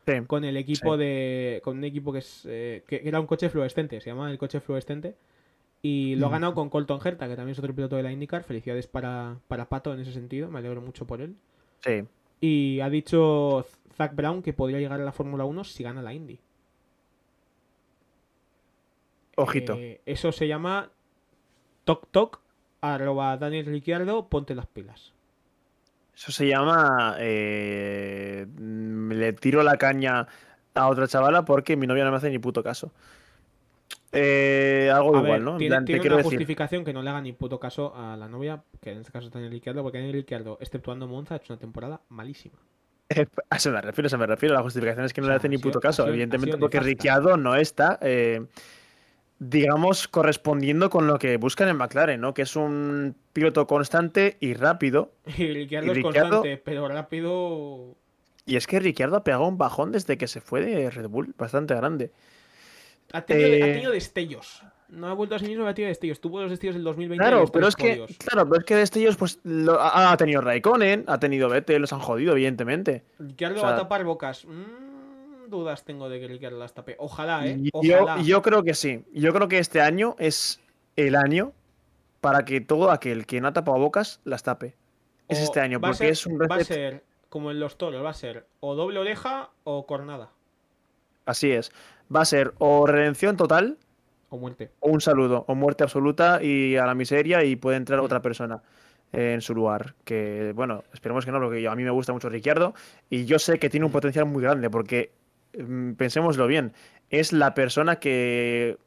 [0.07, 0.13] Sí.
[0.25, 0.99] con el equipo Sí.
[1.03, 4.39] de con un equipo que es eh, que era un coche fluorescente se llama el
[4.39, 5.15] coche fluorescente
[5.83, 6.31] y lo ha Mm.
[6.31, 9.69] ganado con Colton Herta que también es otro piloto de la IndyCar felicidades para, para
[9.69, 11.35] Pato en ese sentido me alegro mucho por él
[11.85, 12.03] Sí.
[12.41, 13.65] Y ha dicho
[13.97, 16.39] Zach Brown que podría llegar a la Fórmula 1 si gana la Indy.
[19.35, 19.75] Ojito.
[19.75, 20.89] Eh, eso se llama
[21.89, 22.39] Toc Toc,
[22.81, 25.11] arroba Daniel Ricciardo, ponte las pilas.
[26.15, 27.15] Eso se llama.
[27.17, 28.45] eh,
[29.09, 30.27] le tiro la caña
[30.75, 32.91] a otra chavala porque mi novia no me hace ni puto caso.
[34.11, 35.51] Eh, algo A igual, ver, ¿no?
[35.53, 38.15] En tiene, plan, tiene una decir- justificación que no le haga ni puto caso a
[38.17, 41.37] la novia, que en este caso es Daniel Ricciardo, porque Daniel Ricciardo, exceptuando Monza, ha
[41.37, 42.59] hecho una temporada malísima.
[43.49, 44.53] A eso me refiero, a eso me refiero.
[44.53, 46.03] La justificación es que no O le hace ha ni puto caso.
[46.03, 46.79] sido- Evidentemente, porque.
[46.79, 48.45] Ricciardo no está, eh,
[49.39, 52.33] digamos, correspondiendo con lo que buscan en McLaren, ¿no?
[52.33, 55.11] Que es un piloto constante y rápido.
[55.37, 57.95] Y Ricciardo es Ricciardo- constante, pero rápido.
[58.45, 61.33] Y es que Ricciardo ha pegado un bajón desde que se fue de Red Bull,
[61.37, 62.11] bastante grande.
[63.13, 64.63] Ha tenido, ha Eh, tenido destellos.
[64.89, 66.19] No ha vuelto a sí mismo, ha tenido destellos.
[66.19, 67.23] Tuvo los destellos del 2020.
[67.23, 70.17] y Claro, pero es que, claro, pero es que de ellos, pues, lo- ha ha
[70.17, 73.03] tenido Raikkonen, ha tenido Vettel, los han jodido, evidentemente.
[73.19, 74.45] Ricciardo o sea- va a tapar bocas.
[74.45, 74.88] Mm,
[75.49, 76.95] dudas tengo de que Ricciardo las tape.
[76.99, 77.57] Ojalá, ¿eh?
[77.81, 79.03] Yo, yo creo que sí.
[79.13, 80.59] Yo creo que este año es
[80.95, 81.51] el año
[82.21, 84.75] para que todo aquel que no ha tapado bocas las tape.
[85.27, 86.75] Es O este año, porque ser- es un Va a reset.
[86.75, 90.29] ser como en los toros, va a ser o doble oreja o cornada.
[91.25, 91.71] Así es.
[92.13, 93.77] Va a ser o redención total
[94.29, 94.71] O muerte.
[94.79, 98.61] o un saludo, o muerte absoluta y a la miseria y puede entrar otra persona
[99.13, 99.93] eh, en su lugar.
[100.03, 102.73] Que, bueno, esperemos que no, porque yo- a mí me gusta mucho Ricciardo
[103.09, 105.28] y yo sé que tiene un potencial muy grande porque, mm,
[105.97, 106.73] pensémoslo bien,
[107.09, 108.77] es la persona que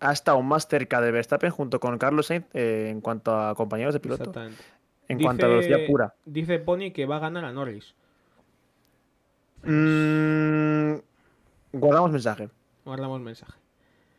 [0.00, 3.94] ha estado más cerca de Verstappen junto con Carlos Sainz eh, en cuanto a compañeros
[3.94, 4.62] de piloto, Exactamente.
[5.08, 6.14] en cuanto a velocidad pura.
[6.24, 7.94] Dice Pony que va a ganar a Norris.
[9.64, 10.96] Mm,
[11.72, 12.48] guardamos mensaje.
[12.84, 13.52] Guardamos mensaje.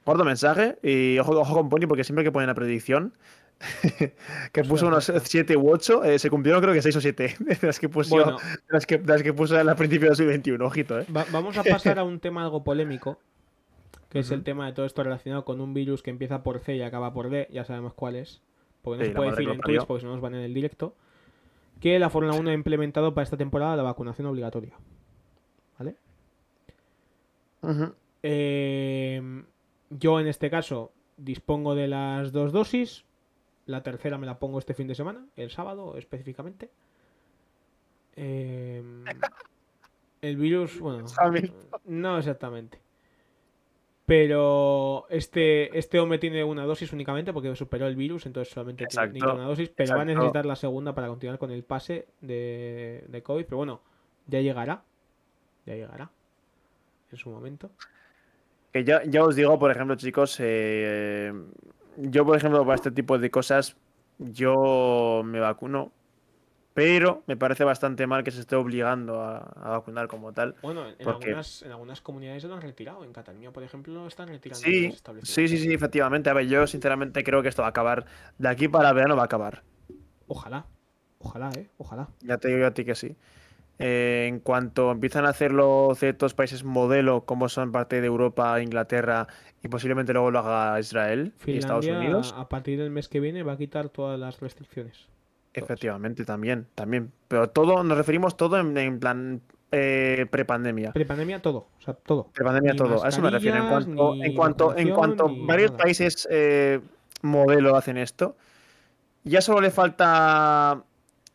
[0.06, 3.14] Guardo mensaje y ojo, ojo con Pony porque siempre que ponen la predicción
[4.52, 7.80] que puso unos 7 u 8, se cumplieron creo que 6 o 7 de las
[7.80, 8.38] que puso, Bueno,
[8.68, 11.06] las que, las que puso al principio de 2021, ojito, eh.
[11.16, 13.20] va- vamos a pasar a un tema algo polémico,
[14.10, 16.76] que es el tema de todo esto relacionado con un virus que empieza por C
[16.76, 18.42] y acaba por D, ya sabemos cuál es,
[18.82, 19.62] porque no Sí, se puede decir en.
[19.62, 20.96] Twitch porque si no nos van en el directo,
[21.80, 24.74] que la Fórmula 1 ha implementado para esta temporada la vacunación obligatoria.
[25.80, 25.96] ¿Vale?
[28.24, 29.44] Eh,
[29.90, 33.06] yo en este caso dispongo de las dos dosis.
[33.66, 36.70] La tercera me la pongo este fin de semana, el sábado específicamente.
[38.16, 38.84] Eh,
[40.22, 41.06] el virus, bueno,
[41.86, 42.80] no exactamente.
[44.06, 49.06] Pero este, este hombre tiene una dosis únicamente porque superó el virus, entonces solamente tiene-
[49.18, 53.06] Exacto, una dosis, pero va a necesitar la segunda para continuar con el pase de,
[53.08, 53.46] de COVID.
[53.46, 53.82] Pero bueno,
[54.28, 54.84] ya llegará.
[55.66, 56.12] Ya llegará.
[57.12, 57.72] En su momento.
[58.74, 61.32] Que ya, ya os digo, por ejemplo, chicos, eh,
[61.98, 63.76] yo, por ejemplo, para este tipo de cosas,
[64.20, 65.92] yo me vacuno,
[66.74, 70.56] pero me parece bastante mal que se esté obligando a, a vacunar como tal.
[70.64, 73.04] Bueno, en, Porque- algunas, en algunas comunidades se lo han retirado.
[73.04, 74.64] En Cataluña, por ejemplo, lo están retirando.
[74.66, 75.52] Sí, los establecimientos.
[75.52, 76.30] sí, sí, sí, efectivamente.
[76.30, 78.06] A ver, yo sinceramente creo que esto va a acabar.
[78.40, 79.62] De aquí para verano va a acabar.
[80.28, 80.66] Ojalá.
[81.20, 81.70] Ojalá, eh.
[81.78, 82.08] Ojalá.
[82.22, 83.16] Ya te digo yo a ti que sí.
[83.80, 89.28] Eh, en cuanto empiezan a hacerlo ciertos países modelo, como son parte de Europa, Inglaterra
[89.64, 93.42] y posiblemente luego lo haga Israel y Estados Unidos, a partir del mes que viene,
[93.44, 95.10] va a quitar todas las restricciones.
[95.54, 97.12] efectivamente también, también.
[97.28, 100.92] Pero todo, nos referimos todo en, en plan eh, prepandemia.
[100.92, 101.68] Prepandemia, todo.
[101.80, 102.30] O sea, todo.
[102.32, 103.58] Prepandemia todo, a eso me refiero.
[103.58, 103.68] En
[104.36, 105.84] cuanto, en cuanto, en varios nada.
[105.84, 106.80] países eh,
[107.24, 108.38] modelo hacen esto,
[109.24, 110.84] ya solo le falta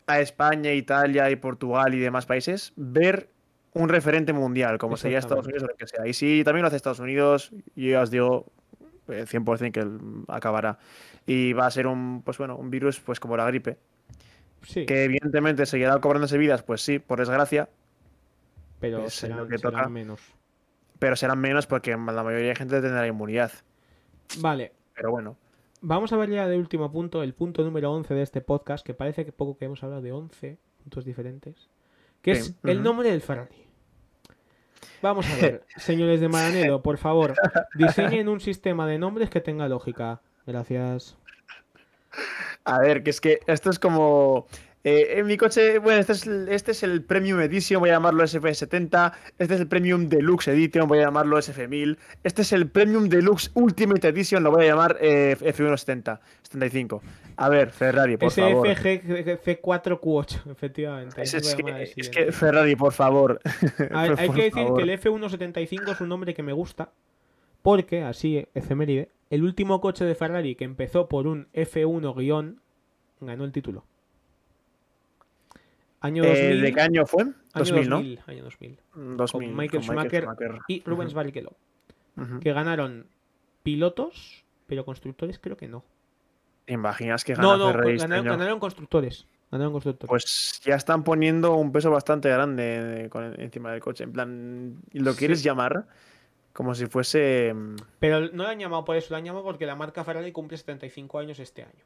[0.09, 3.29] a España, Italia y Portugal y demás países ver
[3.75, 5.47] un referente mundial, como sería Estados.
[5.47, 6.07] Unidos o lo que sea.
[6.07, 8.47] Y si también lo hace Estados Unidos, yo ya os digo
[9.09, 10.79] eh, 100% que él acabará.
[11.27, 13.77] Y va a ser un, pues bueno, un virus pues como la gripe,
[14.63, 17.69] Sí, que evidentemente seguirá cobrándose vidas, pues sí, por desgracia,
[18.81, 20.21] pero pues, lo serán, que menos.
[20.99, 23.53] pero serán menos porque la mayoría de gente tendrá inmunidad.
[24.39, 25.37] Vale, Pero bueno.
[25.81, 28.95] Vamos a ver ya de último punto, el punto número 11 de este podcast, que
[28.95, 31.69] parece que poco que hemos hablado de 11 puntos diferentes,
[32.23, 33.67] que Sí, es el nombre del Ferrari.
[35.03, 37.35] Vamos a ver, señores de Maranelo, por favor,
[37.75, 40.21] diseñen un sistema de nombres que tenga lógica.
[40.47, 41.17] Gracias.
[42.65, 44.47] A ver, que es que esto es como.
[44.89, 47.95] Eh, en mi coche, bueno, este es, el- este es el Premium Edition, voy a
[47.95, 49.13] llamarlo SF70.
[49.39, 51.99] Este es el Premium Deluxe Edition, voy a llamarlo SF1000.
[52.23, 57.03] Este es el Premium Deluxe Ultimate Edition, lo voy a llamar eh, F170, 75.
[57.37, 58.67] A ver, Ferrari, por favor.
[58.69, 61.23] SFG4Q8, efectivamente.
[61.23, 61.33] Es,
[62.11, 63.41] que, es Ferrari, por favor.
[63.93, 64.77] Hay Por que decir favor.
[64.85, 66.91] que el F175 es un nombre que me gusta,
[67.63, 72.61] porque, así, efeméride, el último coche de Ferrari que empezó por un F1 guion
[73.21, 73.85] ganó el título.
[76.01, 76.63] Año Eh, 2000.
[76.63, 77.23] ¿De qué año fue?
[77.25, 78.81] año 2000, 2000, Año 2000.
[78.95, 79.17] ¿no?
[79.17, 80.29] 2000, Con Michael Schumacher
[80.69, 81.53] y Rubens Ujú, Barrichello.
[82.17, 82.41] ujú.
[82.41, 83.07] Que ganaron
[83.63, 85.85] pilotos, pero constructores creo que no.
[86.67, 89.27] ¿Te imaginas que gana No, no, Ferrari este ganaron, constructores.
[89.51, 90.09] Ganaron constructores.
[90.09, 94.05] Pues ya están poniendo un peso bastante grande de- con- encima del coche.
[94.05, 95.19] En plan, lo Sí.
[95.19, 95.87] quieres llamar
[96.53, 97.55] como si fuese.
[97.55, 100.31] mm, Pero no lo han llamado por eso, lo han llamado porque la marca Ferrari
[100.33, 101.85] cumple 75 años este año.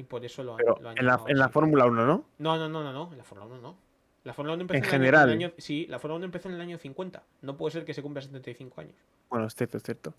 [0.00, 1.48] Y por eso lo han, Pero lo han en la, en la.
[1.50, 2.24] Fórmula 1, ¿no?
[2.38, 3.76] No, no, no, no, no, en la Fórmula 1 no.
[4.24, 5.28] La Fórmula 1 empezó En el año- general.
[5.28, 7.22] el año- sí, la Fórmula 1 empezó en el año 50.
[7.42, 8.94] No puede ser que se cumpla 75 años.
[9.28, 10.14] Bueno, es cierto, es cierto.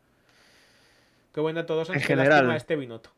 [1.33, 2.05] Qué buena todos En años.
[2.07, 2.51] general.
[2.51, 3.09] a este Binotto.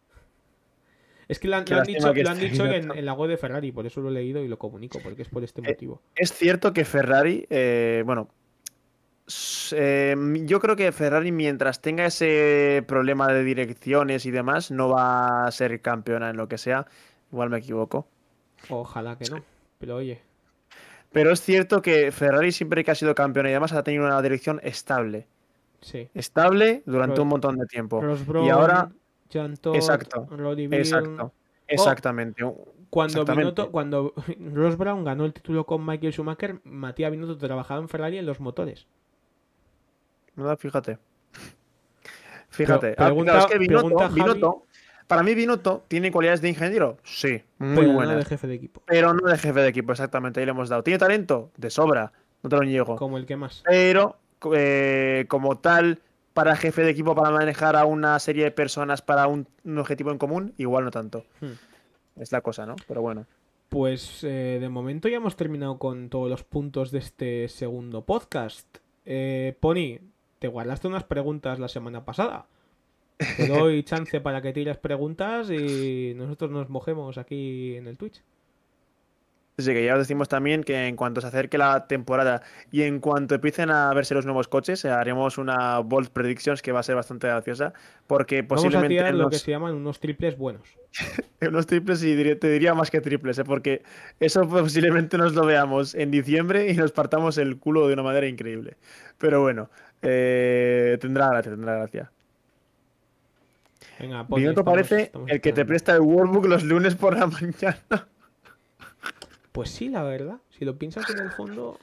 [1.27, 3.13] Es que lo han, lo han dicho, que lo han esté dicho en, en la
[3.13, 5.61] web de Ferrari, por eso lo he leído y lo comunico, porque es por este
[5.61, 6.01] Eh, motivo.
[6.15, 8.29] Es cierto que Ferrari, eh, bueno,
[9.27, 15.45] eh, yo creo que Ferrari mientras tenga ese problema de direcciones y demás, no va
[15.45, 16.85] a ser campeona en lo que sea.
[17.31, 18.07] Igual me equivoco.
[18.69, 19.43] Ojalá que no.
[19.79, 20.21] Pero oye,
[21.11, 24.21] Pero es cierto que Ferrari siempre que ha sido campeona y demás ha tenido una
[24.21, 25.27] dirección estable.
[25.81, 26.09] sí.
[26.13, 28.01] Estable durante un montón de tiempo.
[28.01, 28.89] Ross y ahora,
[29.39, 31.33] Exacto, exacto,
[31.67, 32.43] exactamente.
[32.89, 33.41] Cuando exactamente.
[33.41, 34.13] Binotto, cuando
[34.53, 38.39] Ross Brown ganó el título con Michael Schumacher, Matías Binotto trabajaba en Ferrari en los
[38.39, 38.87] motores.
[40.35, 40.97] No, fíjate.
[42.49, 42.91] Fíjate.
[42.91, 44.63] Pero Ah, pregunta- claro, es que Binotto, pregunta Javi- Binotto-
[45.07, 48.17] para mí Binotto tiene cualidades de ingeniero, sí, muy pero no buenas.
[48.17, 48.81] de jefe de equipo.
[48.85, 50.83] Pero no de jefe de equipo, exactamente, ahí le hemos dado.
[50.83, 51.51] ¿Tiene talento?
[51.57, 52.11] De sobra,
[52.41, 52.95] no te lo niego.
[52.95, 53.63] Como el que más.
[53.65, 54.17] Pero
[54.55, 55.99] eh, como tal,
[56.33, 60.11] para jefe de equipo, para manejar a una serie de personas para un, un objetivo
[60.11, 61.25] en común, igual no tanto.
[61.41, 61.53] Hmm.
[62.21, 62.75] Es la cosa, ¿no?
[62.87, 63.25] Pero bueno.
[63.69, 68.67] Pues eh, de momento ya hemos terminado con todos los puntos de este segundo podcast.
[69.05, 69.97] Eh, Pony,
[70.43, 72.47] te guardaste unas preguntas la semana pasada.
[73.37, 78.21] Te doy chance para que tires preguntas y nosotros nos mojemos aquí en el Twitch.
[79.57, 82.41] Así que ya os decimos también que en cuanto se acerque la temporada
[82.71, 86.73] y en cuanto empiecen a verse los nuevos coches, eh, haremos una Bold Predictions que
[86.73, 87.71] va a ser bastante graciosa.
[88.05, 90.77] Porque Vamos a posiblemente tirar lo que se llaman unos triples buenos.
[91.47, 93.45] unos triples y diría- te diría más que triples, ¿eh?
[93.45, 93.83] porque
[94.19, 98.27] eso posiblemente nos lo veamos en diciembre y nos partamos el culo de una manera
[98.27, 98.75] increíble.
[99.19, 99.69] Pero bueno,
[100.03, 102.11] eh, tendrá gracia, tendrá gracia.
[103.99, 107.17] Venga, Pony, Binotto estamos- parece estamos el que te presta el workbook los lunes por
[107.17, 108.07] la mañana.
[109.51, 110.37] Pues sí, la verdad.
[110.49, 111.79] Si lo piensas en el fondo.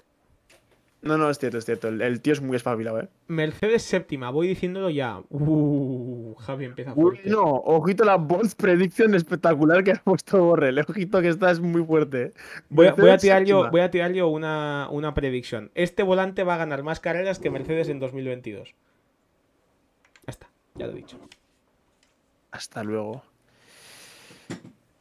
[1.03, 1.89] No, no, es cierto, es cierto.
[1.89, 3.09] El, el tío es muy espabilado, ¿eh?
[3.27, 5.21] Mercedes séptima, voy diciéndolo ya.
[5.31, 7.31] Uh, Javi empieza Uy, fuerte.
[7.31, 10.79] no, ojito la Bold Prediction espectacular que ha puesto Borrell.
[10.81, 12.23] Ojito que esta es muy fuerte.
[12.25, 12.33] ¿eh?
[12.69, 15.71] Voy a, voy a Mercedes tirar yo, voy a tirar yo una, una prediction.
[15.75, 18.75] Este volante va a ganar más carreras que Mercedes en 2022.
[20.27, 21.19] Ya está, ya lo he dicho.
[22.51, 23.23] Hasta luego.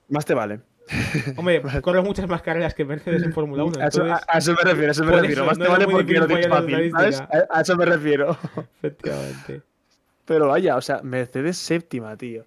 [0.08, 0.62] Más te vale.
[1.38, 3.80] Hombre, corre muchas más carreras que Mercedes en Fórmula 1.
[3.80, 5.41] A eso, a- Entonces, a eso me refiero, a eso me por refiero.
[5.41, 7.22] eso, Más no te vale porque lo la fácil, ¿sabes?
[7.49, 8.38] A, eso me refiero.
[8.78, 9.61] efectivamente.
[10.26, 12.45] Pero vaya, o sea, Mercedes séptima, tío.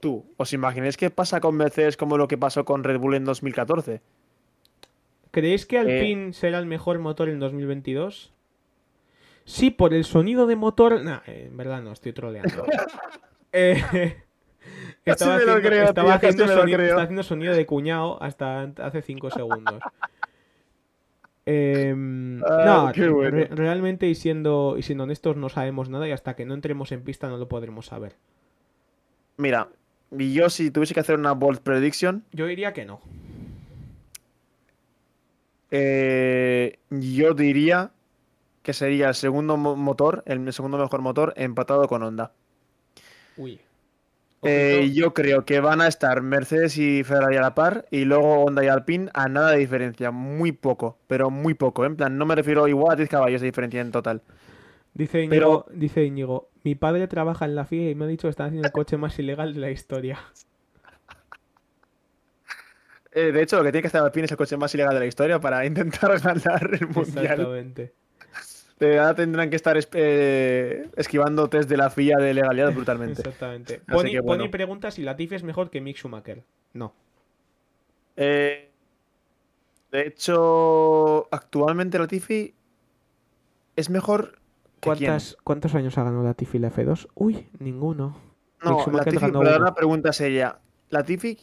[0.00, 3.24] Tú, ¿os imagináis qué pasa con Mercedes como lo que pasó con Red Bull en
[3.24, 4.00] 2014?
[5.30, 8.32] ¿Creéis que Alpine será el mejor motor en 2022?
[9.44, 11.02] Sí, por el sonido de motor.
[11.02, 12.64] Nah, eh, en verdad no, estoy troleando.
[13.52, 14.22] Eh,
[15.12, 16.86] estaba lo haciendo, creo, estaba tío, casi haciendo me lo sonido, creo.
[16.88, 19.82] estaba haciendo sonido de cuñado hasta hace 5 segundos.
[21.46, 23.30] Em, Ah, no, qué bueno.
[23.38, 26.92] re- realmente y siendo, y siendo honestos no sabemos nada y hasta que no entremos
[26.92, 28.14] en pista no lo podremos saber.
[29.36, 29.68] Mira,
[30.16, 33.00] y yo si tuviese que hacer una bold prediction, Yo diría que no.
[35.70, 37.90] eh, yo diría
[38.62, 42.32] que sería el segundo mo- motor, el segundo mejor motor, empatado con Honda.
[43.36, 43.60] Uy.
[44.42, 48.44] Eh, yo creo que van a estar Mercedes y Ferrari a la par y luego
[48.44, 51.84] Honda y Alpine a nada de diferencia, muy poco, pero muy poco.
[51.84, 51.88] ¿eh?
[51.88, 54.22] En plan, no me refiero igual a 10 caballos de diferencia en total.
[54.94, 58.30] Dice Íñigo, dice Íñigo, mi padre trabaja en la FIA y me ha dicho que
[58.30, 60.18] están haciendo el coche más ilegal de la historia.
[63.12, 65.00] Eh, de hecho, lo que tiene que hacer Alpine es el coche más ilegal de
[65.00, 67.24] la historia para intentar ganar el mundial.
[67.24, 67.92] Exactamente.
[68.80, 73.20] De verdad tendrán que estar es- eh, esquivando test de la FIA de legalidad brutalmente.
[73.20, 73.80] Exactamente.
[73.86, 74.44] Pony, bueno.
[74.44, 76.42] Pony pregunta si Latifi es mejor que Mick Schumacher.
[76.72, 76.94] No.
[78.16, 78.70] Eh,
[79.92, 82.54] de hecho, actualmente Latifi
[83.76, 84.38] es mejor
[84.80, 85.10] que quién.
[85.10, 87.08] ¿Cuántas, ¿Cuántos años ha ganado Latifi la F2?
[87.14, 88.16] Uy, ninguno.
[88.64, 90.58] No, Mick Latifi, pero una pregunta seria.
[90.90, 91.38] Latifi,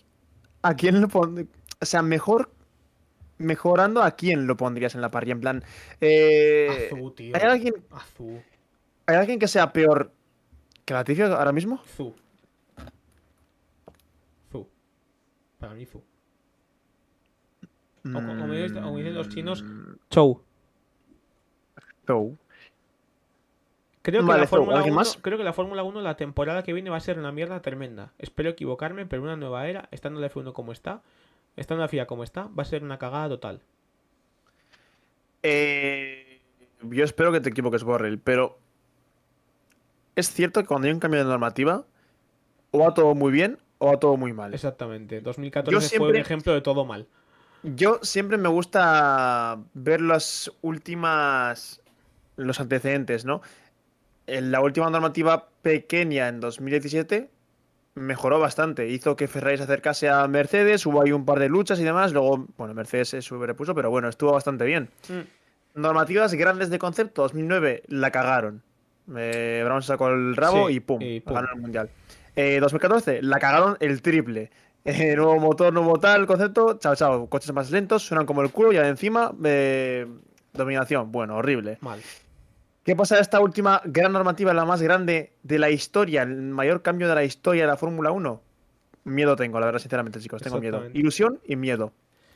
[0.63, 1.47] ¿a quién lo pondría?
[1.79, 2.51] O sea, mejor.
[3.39, 5.33] Mejorando, ¿a quién lo pondrías en la parrilla?
[5.33, 5.63] En plan.
[6.01, 7.35] eh, Azú, tío.
[7.35, 8.41] ¿hay, alguien, Azú.
[9.05, 10.11] ¿Hay alguien que sea peor
[10.85, 11.81] que Latifi ahora mismo?
[11.85, 12.15] Zu.
[14.51, 14.67] Zu.
[15.59, 15.99] Para mí, Zu.
[15.99, 16.01] O
[18.13, 20.41] co- como dicen- como dicen los chinos, Mm, Chou.
[22.07, 22.37] Zhou.
[24.01, 25.17] Creo que, Vale, la Zou, Fórmula ¿alguien 1, más?
[25.21, 28.13] creo que la Fórmula 1 la temporada que viene va a ser una mierda tremenda.
[28.17, 31.01] Espero equivocarme, pero una nueva era, estando la F1 como está,
[31.57, 33.61] estando la FIA como está, va a ser una cagada total.
[35.43, 36.41] Eh,
[36.81, 38.57] yo espero que te equivoques, Borrell, pero
[40.15, 41.85] es cierto que cuando hay un cambio de normativa,
[42.71, 44.53] o va todo muy bien o va todo muy mal.
[44.53, 45.21] Exactamente.
[45.21, 47.07] 2014 Yo fue un ejemplo de todo mal.
[47.63, 51.81] Yo siempre me gusta ver las últimas.
[52.35, 53.41] los antecedentes, ¿no?
[54.27, 57.29] En la última normativa pequeña en 2017
[57.97, 58.87] mejoró bastante.
[58.87, 62.13] Hizo que Ferrari se acercase a Mercedes, hubo ahí un par de luchas y demás.
[62.13, 64.89] Luego, bueno, Mercedes se sobrepuso, pero bueno, estuvo bastante bien.
[65.75, 68.63] Normativas grandes de concepto, 2009 la cagaron.
[69.15, 71.35] Eh, Brown sacó el rabo Sí, y pum, y pum.
[71.35, 71.89] ganó el mundial.
[72.35, 74.49] Eh, 2014 la cagaron el triple.
[74.89, 77.27] Eh, nuevo motor, nuevo tal, concepto, chao, chao.
[77.27, 80.07] Coches más lentos, suenan como el culo y encima eh,
[80.53, 81.11] dominación.
[81.11, 81.77] Bueno, horrible.
[81.81, 81.99] Mal.
[82.87, 87.09] ¿Qué pasa esta última gran normativa, la más grande de la historia, el mayor cambio
[87.09, 88.41] de la historia de la Fórmula 1?
[89.03, 90.85] Miedo tengo, la verdad, sinceramente, chicos, tengo miedo.
[90.93, 91.91] Ilusión y miedo.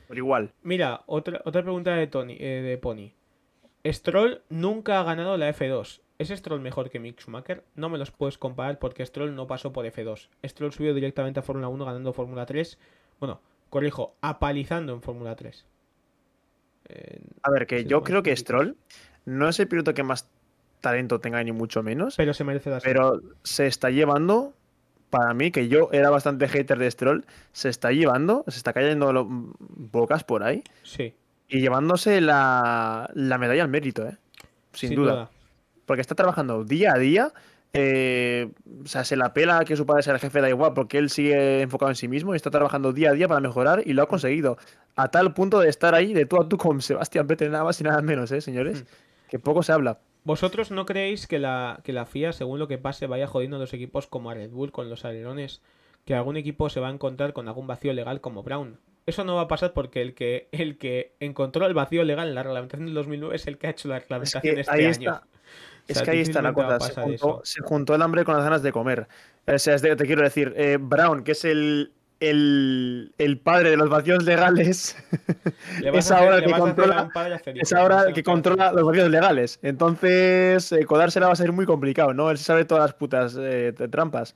[0.10, 0.52] Por igual.
[0.64, 3.14] Mira, otra, otra pregunta de Tony, eh, de Pony.
[3.86, 6.02] Stroll nunca ha ganado la F2.
[6.20, 7.64] ¿Es Stroll mejor que Mick Schumacher?
[7.76, 10.28] No me los puedes comparar porque Stroll no pasó por F2.
[10.46, 12.78] Stroll subió directamente a Fórmula 1 ganando Fórmula 3.
[13.22, 15.66] Bueno, corrijo, apalizando en Fórmula 3.
[16.90, 18.36] Eh, A ver, que Sí, yo creo que.
[18.36, 18.76] Stroll
[19.24, 20.28] no es el piloto que más
[20.82, 22.16] talento tenga, ni mucho menos.
[22.18, 24.54] pero se merece las Pero se está llevando,
[25.10, 29.14] para mí, que yo era bastante hater de Stroll, se está llevando, se está cayendo
[29.14, 31.14] lo- bocas por ahí Sí,
[31.48, 34.18] y llevándose la, la medalla al mérito, ¿eh?
[34.74, 35.30] Sin, duda.
[35.86, 37.32] Porque está trabajando día a día.
[37.74, 38.50] eh,
[38.84, 41.10] o sea, se la pela que su padre sea el jefe, da igual, porque él
[41.10, 44.04] sigue enfocado en sí mismo y está trabajando día a día para mejorar y lo
[44.04, 44.58] ha conseguido.
[44.96, 47.80] A tal punto de estar ahí de tú a tú con Sebastián Vettel, nada más
[47.80, 48.84] y nada menos, ¿eh, señores?
[48.84, 48.86] Mm.
[49.30, 50.00] Que poco se habla.
[50.24, 53.60] ¿Vosotros no creéis que la, que la FIA, según lo que pase, vaya jodiendo a
[53.60, 55.62] los equipos como a Red Bull con los alerones?
[56.06, 58.80] Que algún equipo se va a encontrar con algún vacío legal como Brown.
[59.08, 62.36] Eso no va a pasar porque el que, el que encontró el vacío legal en
[62.36, 64.86] la reglamentación del 2009 es el que ha hecho la Es reglamentación que este ahí
[64.86, 64.92] año.
[64.92, 65.24] está.
[65.88, 67.02] Es O sea, que ahí está la cosa.
[67.02, 69.08] Juntó, se juntó el hambre con las ganas de comer.
[69.48, 71.92] O sea, es de- te quiero decir, eh, Brown, que es el,
[72.22, 74.96] el, el padre de los vacíos legales,
[75.84, 79.60] es a ahora que a controla- a es ahora el que controla los vacíos legales.
[79.64, 82.32] Entonces, eh, codársela va a ser muy complicado, ¿no?
[82.32, 84.36] Él se sabe todas las putas eh, trampas.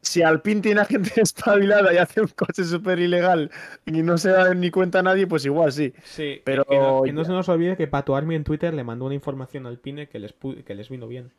[0.00, 3.50] Si Alpine tiene a gente espabilada y hace un coche súper ilegal
[3.86, 5.94] y no se da ni cuenta a nadie, pues igual sí.
[6.04, 7.26] Sí, Pero que no, que no ya.
[7.26, 10.18] se nos olvide que Pato Army en Twitter le mandó una información al Pine que
[10.18, 10.34] les,
[10.66, 11.32] que les vino bien.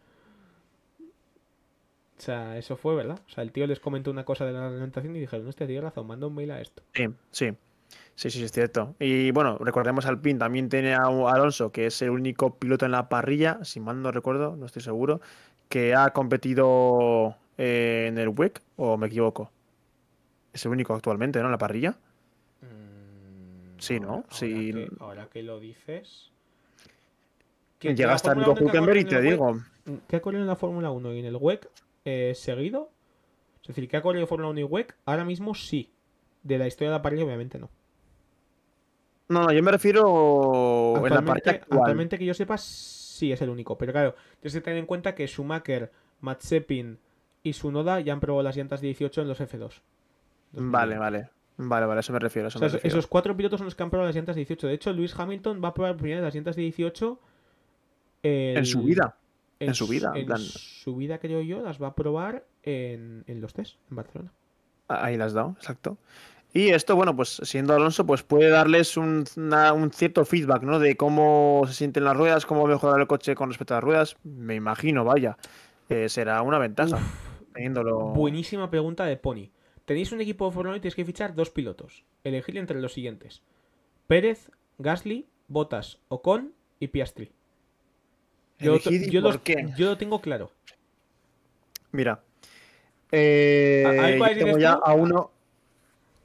[2.17, 3.19] O sea, eso fue, ¿verdad?
[3.27, 5.81] O sea, el tío les comentó una cosa de la reglamentación y dijeron, hostia, tiene
[5.81, 6.81] razón, manda un mail a esto.
[6.93, 7.51] Sí, sí.
[8.15, 8.95] Sí, sí, es cierto.
[8.99, 12.91] Y bueno, recordemos al PIN, también tiene a Alonso, que es el único piloto en
[12.93, 15.19] la parrilla, si mal no recuerdo, no estoy seguro,
[15.67, 19.51] que ha competido eh, en el WEC, o me equivoco.
[20.53, 21.45] Es el único actualmente, ¿no?
[21.45, 21.97] En la parrilla.
[23.77, 24.07] Sí, ¿no?
[24.07, 24.71] Mm, Ahora, Sí.
[24.73, 26.31] que, ahora que lo dices...
[27.81, 29.59] Llega hasta Nico 1 que ha Hülkenberg y te digo.
[30.07, 31.69] que ha corrido en la Fórmula 1 y en el WEC
[32.05, 32.91] eh, seguido,
[33.61, 35.91] es decir, que ha corrido Fórmula 1 y WEC, ahora mismo sí.
[36.43, 37.69] De la historia de la parrilla, obviamente no.
[39.27, 41.79] No, no, yo me refiero en la parrilla Actualmente, actual.
[41.79, 43.75] actualmente que yo sepa, sí es el único.
[43.77, 45.91] Pero claro, tienes que tener en cuenta que Schumacher,
[46.21, 46.99] Mazepin
[47.41, 49.81] y Sunoda ya han probado las llantas 18 en los F2.
[50.53, 51.29] Vale, vale.
[51.57, 52.47] Vale, vale, a eso me refiero.
[52.47, 52.97] a Eso O sea, me refiero.
[52.99, 54.67] esos cuatro pilotos son los que han probado las llantas 18.
[54.67, 57.19] De hecho, Lewis Hamilton va a probar primero las llantas 18
[58.21, 59.17] el- En su vida.
[59.59, 62.45] En su su- vida, en En plan- su vida, creo yo, las va a probar
[62.63, 64.31] en, en los test, en Barcelona.
[64.87, 65.97] Ahí las has dado, exacto.
[66.53, 70.79] Y esto, bueno, pues siendo Alonso, pues puede darles un, una- un cierto feedback, ¿no?
[70.79, 74.15] De cómo se sienten las ruedas, cómo mejorar el coche con respecto a las ruedas.
[74.23, 75.37] Me imagino, vaya.
[75.89, 76.97] Eh, será una ventaja.
[77.53, 77.99] teniéndolo.
[78.13, 79.49] Buenísima pregunta de Pony.
[79.85, 82.03] Tenéis un equipo de Fórmula 1 y tenéis que fichar dos pilotos.
[82.23, 83.43] Elegir entre los siguientes:
[84.07, 87.31] Pérez, Gasly, Bottas, Ocon y Piastri.
[88.59, 89.67] Yo, yo por los- qué.
[89.77, 90.51] yo lo tengo claro.
[91.91, 92.21] Mira.
[93.11, 95.31] Eh, ¿A- tengo tienes ya a uno.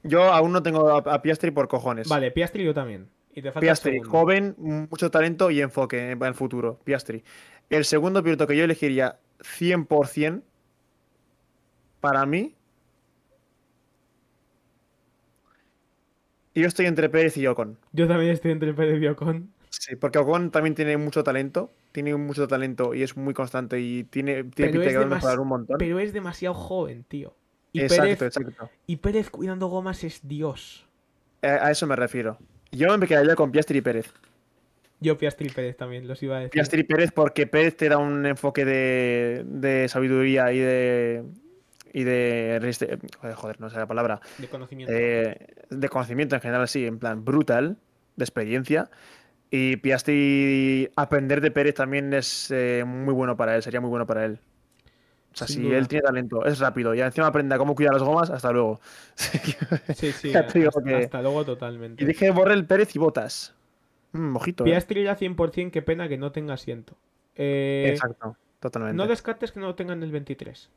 [0.03, 2.07] Yo aún no tengo a, a Piastri por cojones.
[2.07, 3.07] Vale, Piastri yo también.
[3.33, 6.79] Y te falta Piastri, joven, mucho talento y enfoque en el futuro.
[6.83, 7.23] Piastri.
[7.69, 10.41] El segundo piloto que yo elegiría 100%
[12.01, 12.55] para mí.
[16.53, 17.77] Yo estoy entre Pérez y Ocon.
[17.93, 19.53] Yo también estoy entre Pérez y Ocon.
[19.71, 21.71] Sí, porque Ocon también tiene mucho talento.
[21.91, 25.77] Tiene mucho talento y es muy constante y tiene, tiene pinta demas- mejorar un montón.
[25.79, 27.33] Pero es demasiado joven, tío.
[27.73, 28.69] Y, exacto, Pérez, exacto.
[28.85, 30.85] y Pérez cuidando gomas es Dios.
[31.41, 32.37] A a eso me refiero.
[32.71, 34.13] Yo me quedaría con Piastri y Pérez.
[34.99, 36.51] Yo Piastri y Pérez también, los iba a decir.
[36.51, 41.23] Piastri y Pérez porque Pérez te da un enfoque de, de sabiduría y de...
[41.93, 42.99] Y de...
[43.35, 44.21] Joder, no sé la palabra.
[44.37, 44.93] De conocimiento.
[44.95, 47.77] Eh, de conocimiento en general, sí, en plan brutal,
[48.15, 48.89] de experiencia.
[49.51, 54.07] Y Piastri, aprender de Pérez también es eh, muy bueno para él, sería muy bueno
[54.07, 54.39] para él.
[55.33, 55.77] O sea, Sin si duda.
[55.77, 58.79] él tiene talento, es rápido y encima aprende a cómo cuidar las gomas, hasta luego.
[59.93, 62.03] sí, sí, hasta, que- hasta luego totalmente.
[62.03, 63.53] Y dije Borrell, Pérez y Botas.
[64.13, 64.67] Mm, ojito, eh.
[64.71, 66.97] Piastri ya 100%, qué pena que no tenga asiento.
[67.35, 68.97] Eh, Exacto, totalmente.
[68.97, 70.69] no descartes que no lo tengan el 23.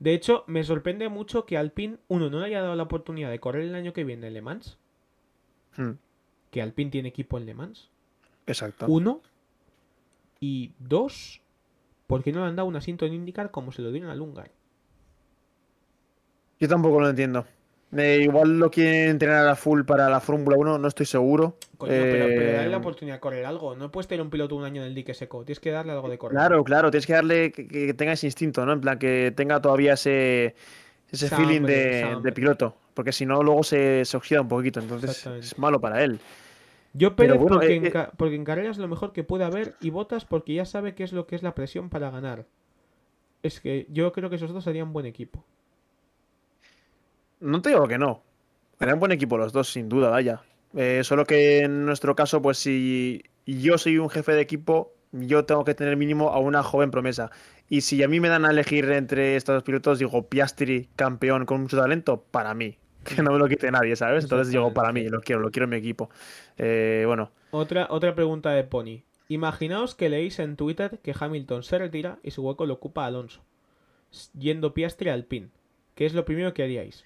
[0.00, 3.40] De hecho, me sorprende mucho que Alpine, uno, no le haya dado la oportunidad de
[3.40, 4.76] correr el año que viene en Le Mans.
[5.78, 5.98] Mm,
[6.52, 7.88] Que Alpine tiene equipo en Le Mans.
[8.46, 8.86] exacto.
[8.88, 9.22] Uno.
[10.38, 11.40] Y dos,
[12.06, 14.18] ¿por qué no le han dado un asiento en IndyCar como se lo dieron al
[14.18, 14.50] Lungar?
[16.60, 17.46] Yo tampoco lo entiendo.
[17.96, 21.56] Eh, igual lo quieren entrenar a full para la Fórmula 1, no estoy seguro.
[21.78, 23.74] Coño, pero, pero Eh, dale la oportunidad de correr algo.
[23.76, 25.44] No puedes tener un piloto un año en el dique seco.
[25.44, 26.36] Tienes que darle algo de correr.
[26.36, 28.72] Claro, claro, tienes que darle que, que tenga ese instinto, ¿no?
[28.72, 30.54] En plan, que tenga todavía ese,
[31.10, 32.74] ese feeling de, piloto.
[32.94, 36.18] Porque si no, luego se, se oxida un poquito, entonces es malo para él.
[36.94, 37.90] Yo Pérez bueno, porque, eh, en eh.
[37.90, 41.04] ca- porque en carreras lo mejor que puede haber y Botas porque ya sabe qué
[41.04, 42.46] es lo que es la presión para ganar.
[43.42, 45.44] Es que yo creo que esos dos serían buen equipo.
[47.40, 48.22] No te digo que no.
[48.80, 50.42] Eran buen equipo los dos, sin duda, vaya.
[50.74, 55.44] Eh, solo que en nuestro caso, pues si yo soy un jefe de equipo, yo
[55.44, 57.30] tengo que tener mínimo a una joven promesa.
[57.68, 61.46] Y si a mí me dan a elegir entre estos dos pilotos, digo Piastri, campeón
[61.46, 62.78] con mucho talento, para mí.
[63.04, 64.24] Que no me lo quite nadie, ¿sabes?
[64.24, 66.10] Entonces digo, para mí, lo quiero, lo quiero en mi equipo.
[66.56, 69.02] Eh, bueno, Otra, otra pregunta de Pony.
[69.28, 73.42] Imaginaos que leéis en Twitter que Hamilton se retira y su hueco lo ocupa Alonso.
[74.38, 75.50] Yendo Piastri al pin.
[75.94, 77.04] ¿Qué es lo primero que haríais?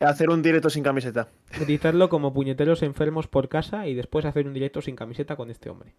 [0.00, 1.28] hacer un directo sin camiseta.
[1.58, 5.70] Gritarlo como puñeteros enfermos por casa y después hacer un directo sin camiseta con este
[5.70, 5.94] hombre.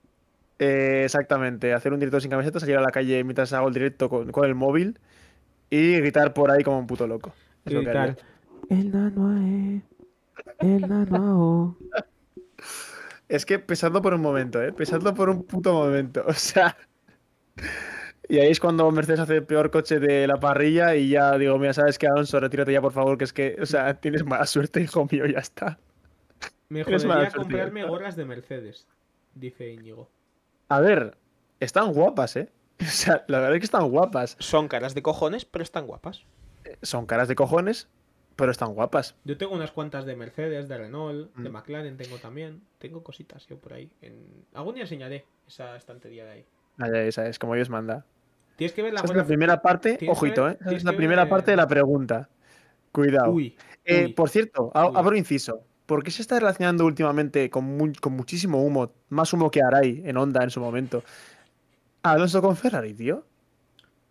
[0.59, 4.09] Eh, exactamente, hacer un directo sin camiseta, salir a la calle mientras hago el directo
[4.09, 4.99] con, con el móvil
[5.69, 7.33] y gritar por ahí como un puto loco.
[7.65, 8.17] Es lo que haría.
[8.69, 9.81] El nano ae,
[10.59, 11.77] el nano ao".
[13.27, 14.71] Es que pesadlo por un momento, ¿eh?
[14.71, 16.23] Pesadlo por un puto momento.
[16.27, 16.77] O sea.
[18.27, 21.59] Y ahí es cuando Mercedes hace el peor coche de la parrilla y ya digo,
[21.59, 24.47] mira, sabes que Alonso, retírate ya por favor, que es que, o sea, tienes mala
[24.47, 25.77] suerte, hijo mío, ya está.
[26.69, 28.87] Me jodería comprarme gorras de Mercedes,
[29.35, 30.09] dice Íñigo.
[30.69, 31.17] A ver,
[31.59, 32.51] están guapas, ¿eh?
[32.81, 34.35] O sea, la verdad es que están guapas.
[34.39, 36.25] Son caras de cojones, pero están guapas.
[36.81, 37.87] Son caras de cojones,
[38.35, 39.15] pero están guapas.
[39.23, 41.53] Yo tengo unas cuantas de Mercedes, de Renault, de Mm.
[41.53, 42.61] McLaren tengo también.
[42.79, 43.89] Tengo cositas yo por ahí.
[44.01, 44.45] En...
[44.53, 46.45] Algún día enseñaré esa estantería de ahí.
[46.77, 48.05] Ah, ya sabes, como Dios manda.
[48.57, 49.23] Tienes que ver la Esa es buena...
[49.23, 50.57] la primera parte, ojito, ¿eh?
[50.61, 52.29] Esa es la primera ver- parte de la pregunta.
[52.91, 53.31] Cuidado.
[53.31, 54.13] Uy, Eh, uy.
[54.13, 54.71] por cierto, Uy.
[54.73, 55.61] abro inciso.
[55.85, 60.01] ¿Por qué se está relacionando últimamente con, mu- con muchísimo humo, más humo que Arai
[60.05, 61.03] en Honda en su momento?
[62.03, 63.25] Alonso con Ferrari, tío.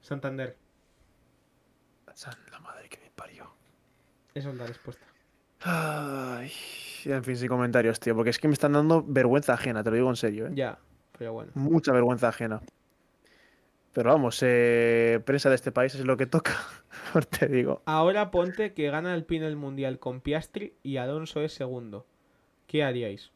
[0.01, 0.57] Santander.
[2.15, 3.51] San la madre que me parió.
[4.35, 5.07] Esa es la respuesta.
[5.61, 6.51] Ay,
[7.05, 9.97] en fin, sin comentarios, tío, porque es que me están dando vergüenza ajena, te lo
[9.97, 10.51] digo en serio, ¿eh?
[10.55, 10.79] Ya,
[11.17, 11.53] pero bueno.
[11.55, 12.61] Mucha vergüenza ajena.
[13.93, 16.53] Pero vamos, eh, prensa de este país es lo que toca,
[17.39, 17.83] te digo.
[17.87, 22.05] Ahora ponte que gana el pin el mundial con Piastri y Alonso es segundo.
[22.67, 23.31] ¿Qué haríais?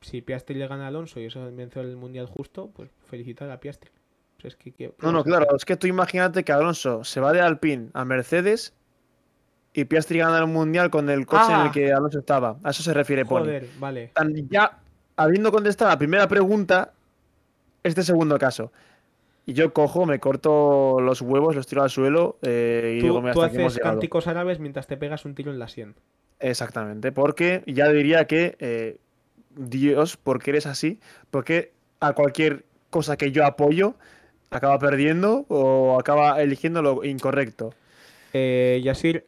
[0.00, 3.60] Si Piastri le gana a Alonso y eso venció el mundial justo, pues felicitar a
[3.60, 3.90] Piastri.
[4.40, 7.20] Pues es que, ¿qué- qué No, no, claro, es que tú imagínate que Alonso se
[7.20, 8.74] va de Alpine a Mercedes
[9.74, 11.64] y Piastri gana el mundial con el coche en Ah.
[11.66, 12.56] el que Alonso estaba.
[12.62, 13.40] A eso se refiere Pony.
[13.40, 14.10] Joder, vale.
[14.14, 14.78] Tan- Ya
[15.16, 16.92] habiendo contestado la primera pregunta,
[17.82, 18.72] este segundo caso.
[19.46, 23.20] Y yo cojo, me corto los huevos, los tiro al suelo eh, y Tú, digo,
[23.20, 23.94] mira, tú hasta hemos haces llegado.
[23.96, 25.94] cánticos árabes mientras te pegas un tiro en la sien.
[26.40, 28.96] Exactamente, porque ya diría que eh,
[29.56, 30.98] Dios, porque eres así,
[31.30, 33.94] porque a cualquier cosa que yo apoyo
[34.50, 37.74] acaba perdiendo o acaba eligiendo lo incorrecto.
[38.32, 39.26] Eh, Yasir,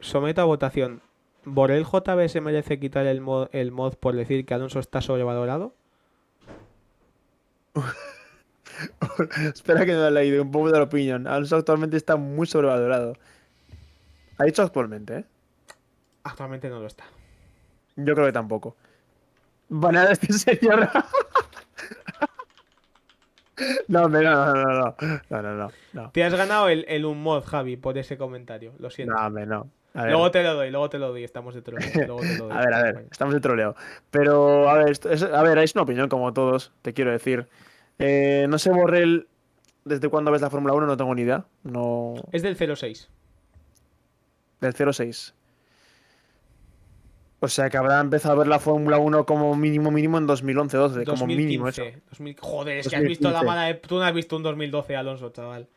[0.00, 1.02] someto a votación.
[1.44, 5.74] ¿Borel JB se merece quitar el mod, el mod por decir que Alonso está sobrevalorado?
[9.54, 11.26] Espera que no lo he leído, un poco de la opinión.
[11.26, 13.14] Alonso actualmente está muy sobrevalorado.
[14.38, 15.24] Ha dicho actualmente, ¿eh?
[16.24, 17.04] Actualmente no lo está.
[17.94, 18.76] Yo creo que tampoco.
[19.68, 20.88] Banear a este señor.
[23.88, 24.96] no, no, no, no, no.
[25.30, 26.10] No, no, no.
[26.10, 28.74] Te has ganado el, el unmod, Javi, por ese comentario.
[28.78, 29.14] Lo siento.
[29.14, 29.70] no hombre, no.
[30.04, 31.24] Luego te lo doy, luego te lo doy.
[31.24, 31.88] Estamos de troleo.
[32.06, 32.56] Luego te lo doy.
[32.56, 33.74] A ver, a ver, estamos de troleo.
[34.10, 37.46] Pero, a ver, esto es, a ver, es una opinión como todos, te quiero decir.
[37.98, 39.26] Eh, no sé, Borrell,
[39.84, 40.86] ¿desde cuándo ves la Fórmula 1?
[40.86, 41.44] No tengo ni idea.
[41.62, 42.14] No.
[42.32, 43.08] Es del 06.
[44.60, 45.34] Del 06.
[47.40, 51.04] O sea que habrá empezado a ver la Fórmula 1 como mínimo mínimo en 2011-12,
[51.04, 51.82] como mínimo eso.
[51.82, 52.02] 2015.
[52.10, 53.46] 2000 Joder, es que has visto la 2015.
[53.46, 53.66] mala.
[53.66, 55.68] de- Tú no has visto un 2012, Alonso, chaval.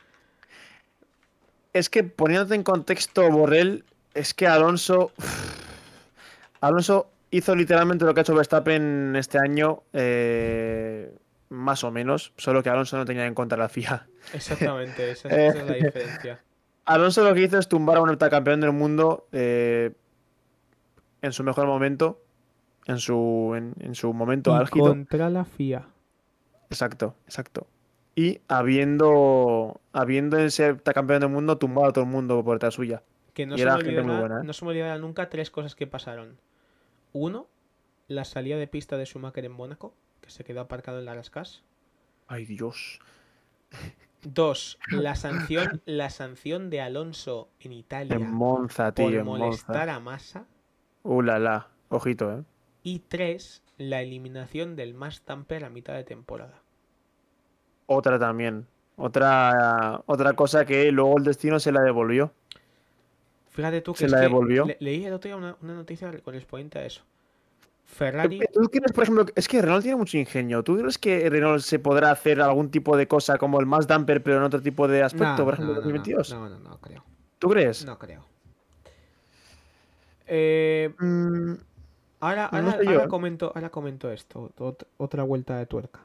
[1.73, 3.83] Es que poniéndote en contexto, Borrell,
[4.13, 5.11] es que Alonso.
[6.61, 11.13] Alonso hizo literalmente lo que ha hecho Verstappen este año, eh,
[11.49, 14.07] más o menos, solo que Alonso no tenía en cuenta la FIA.
[14.33, 15.47] Exactamente, esa, Eh.
[15.47, 16.43] esa es la diferencia.
[16.85, 19.91] Alonso lo que hizo es tumbar a un heptacampeón del mundo eh,
[21.21, 22.19] en su mejor momento,
[22.87, 24.87] en su, en, en su momento álgido.
[24.87, 25.85] contra la FIA.
[26.71, 27.67] Exacto, exacto.
[28.15, 33.03] Y habiendo, habiendo ese heptacampeón del mundo tumbado a todo el mundo por detrás suya.
[33.33, 34.43] Que no se, me olvidará, ¿eh?
[34.43, 36.37] no se me olvidará nunca tres cosas que pasaron.
[37.13, 37.47] Uno,
[38.07, 41.63] la salida de pista de Schumacher en Mónaco, que se quedó aparcado en la Rascas.
[42.27, 42.99] Ay, Dios.
[44.23, 49.87] Dos, la sanción, la sanción de Alonso en Italia En Monza, tío, por en molestar
[49.87, 49.95] Monza.
[49.95, 50.45] a Massa.
[51.03, 51.67] Uh, la, la.
[51.89, 52.43] Ojito, eh.
[52.83, 56.61] Y tres, la eliminación del Max Tamper a mitad de temporada.
[57.85, 58.67] Otra también.
[58.95, 62.33] Otra, otra cosa que luego el destino se la devolvió.
[63.59, 64.65] Fíjate tú que Se la que devolvió.
[64.65, 67.01] le- leí el otro día una, una noticia correspondiente a eso.
[67.85, 70.63] Ferrari, ¿Tú crees, por ejemplo, es que Renault tiene mucho ingenio?
[70.63, 74.21] ¿Tú crees que Renault se podrá hacer algún tipo de cosa como el más damper,
[74.23, 76.33] pero en otro tipo de aspecto, No, por ejemplo, no, no, 2022?
[76.33, 77.03] No, no, no, creo.
[77.39, 77.83] ¿Tú crees?
[77.85, 78.23] No creo.
[80.27, 81.53] Eh, Mm,
[82.19, 83.07] ahora, ahora, ¿eh?
[83.07, 86.01] comento, ahora comento esto, ot- otra vuelta de tuerca.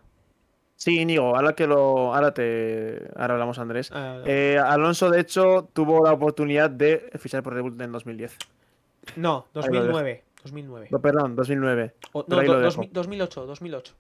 [0.85, 2.15] Sí, Íñigo, ahora que lo.
[2.15, 3.09] Ahora te.
[3.17, 3.91] Ahora hablamos, Andrés.
[3.93, 8.37] Ah, Eh, Alonso, de hecho, tuvo la oportunidad de fichar por Red Bull en 2010.
[9.17, 9.87] no, ahí lo dejo.
[9.87, 10.25] 2009.
[10.43, 10.89] 2009.
[10.91, 11.95] No, perdón, 2009.
[12.13, 12.61] O- no, do-.
[12.61, 13.95] 2000 2008, 2008.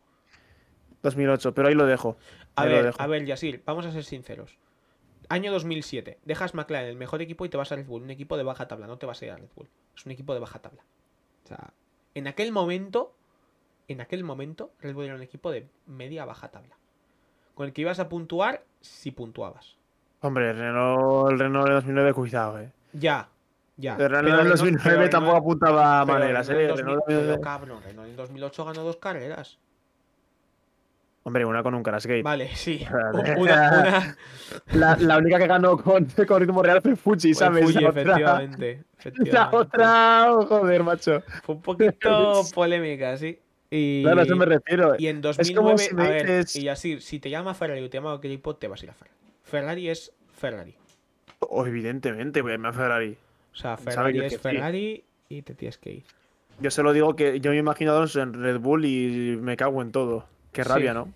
[1.03, 2.17] 2008, pero ahí lo dejo.
[2.57, 3.01] A Ahí ver, dejo.
[3.03, 4.57] a ver, Yasir, vamos a ser sinceros.
[5.29, 8.37] Año 2007, dejas McLaren el mejor equipo y te vas a Red Bull, un equipo
[8.37, 9.69] de baja tabla, no te vas a ir a Red Bull.
[9.97, 10.83] Es un equipo de baja tabla.
[11.45, 11.73] O sea,
[12.15, 13.15] en aquel momento,
[13.89, 16.75] en aquel momento, Red Bull era un equipo de media a baja tabla.
[17.55, 19.77] Con el que ibas a puntuar si puntuabas.
[20.21, 22.73] Hombre, el Renault, el Renault de 2009, cuidado, eh.
[22.95, 23.29] Ya,
[23.77, 23.95] ya.
[23.97, 26.63] El Renault en Renault- 2009 pero tampoco apuntaba a maneras, eh.
[26.63, 29.59] en 2000 Renault pero 2009 cabrón, Renault en 2008 ganó dos carreras.
[31.27, 32.23] Hombre, una con un Crashgate.
[32.23, 32.87] Vale, sí.
[33.15, 34.17] Una, una,
[34.75, 37.65] La, la única que ganó con, con ritmo real fue Fuji, ¿sabes?
[37.65, 39.57] Fuji, la, otra, efectivamente, la efectivamente.
[39.57, 41.23] otra, oh, joder, macho.
[41.43, 43.39] Fue un poquito polémica, sí.
[43.77, 44.95] Y, Claro, a eso me refiero.
[44.99, 47.91] y en como 2009, si a ver, dices- y así, si te llama Ferrari o
[47.91, 49.17] te llama equipo, te vas a ir a Ferrari.
[49.43, 50.77] Ferrari es Ferrari.
[51.41, 53.17] Oh, evidentemente, voy a irme a Ferrari.
[53.53, 54.39] O sea, Ferrari que es sí.
[54.39, 56.03] Ferrari y te tienes que ir.
[56.61, 59.83] Yo se lo digo que yo me a Alonso en Red Bull y me cago
[59.83, 60.25] en todo.
[60.53, 60.69] Qué Sí.
[60.69, 61.13] rabia, ¿no?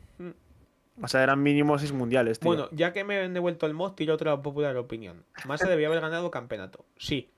[1.01, 2.49] O sea, eran mínimo seis mundiales, tío.
[2.49, 5.23] Bueno, ya que me han devuelto el mod, tiro otra popular opinión.
[5.47, 6.85] Massa debía haber ganado campeonato.
[6.97, 7.29] Sí.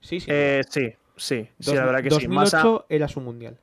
[0.00, 0.30] Sí, sí.
[0.32, 2.26] Eh, sí, sí, sí, la verdad que sí.
[2.26, 3.58] 2008 Massa, era su mundial.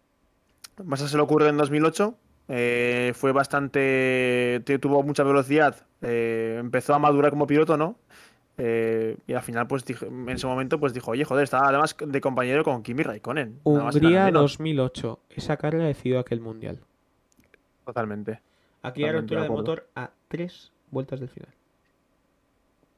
[0.83, 2.15] Massa se le ocurre en 2008.
[2.47, 4.61] eh, fue bastante.
[4.65, 5.75] te- tuvo mucha velocidad.
[6.01, 7.97] eh, empezó a madurar como piloto, ¿no?
[8.57, 12.21] Eh, y al final, pues en ese momento, pues dijo, oye, joder, estaba además de
[12.21, 13.59] compañero con Kimi Raikkonen.
[13.63, 14.51] Hungría menos.
[14.53, 15.19] 2008.
[15.31, 16.79] Esa carrera decidió aquel mundial.
[17.85, 18.41] Totalmente.
[18.83, 21.49] Aquí hay ruptura de motor a tres vueltas del final.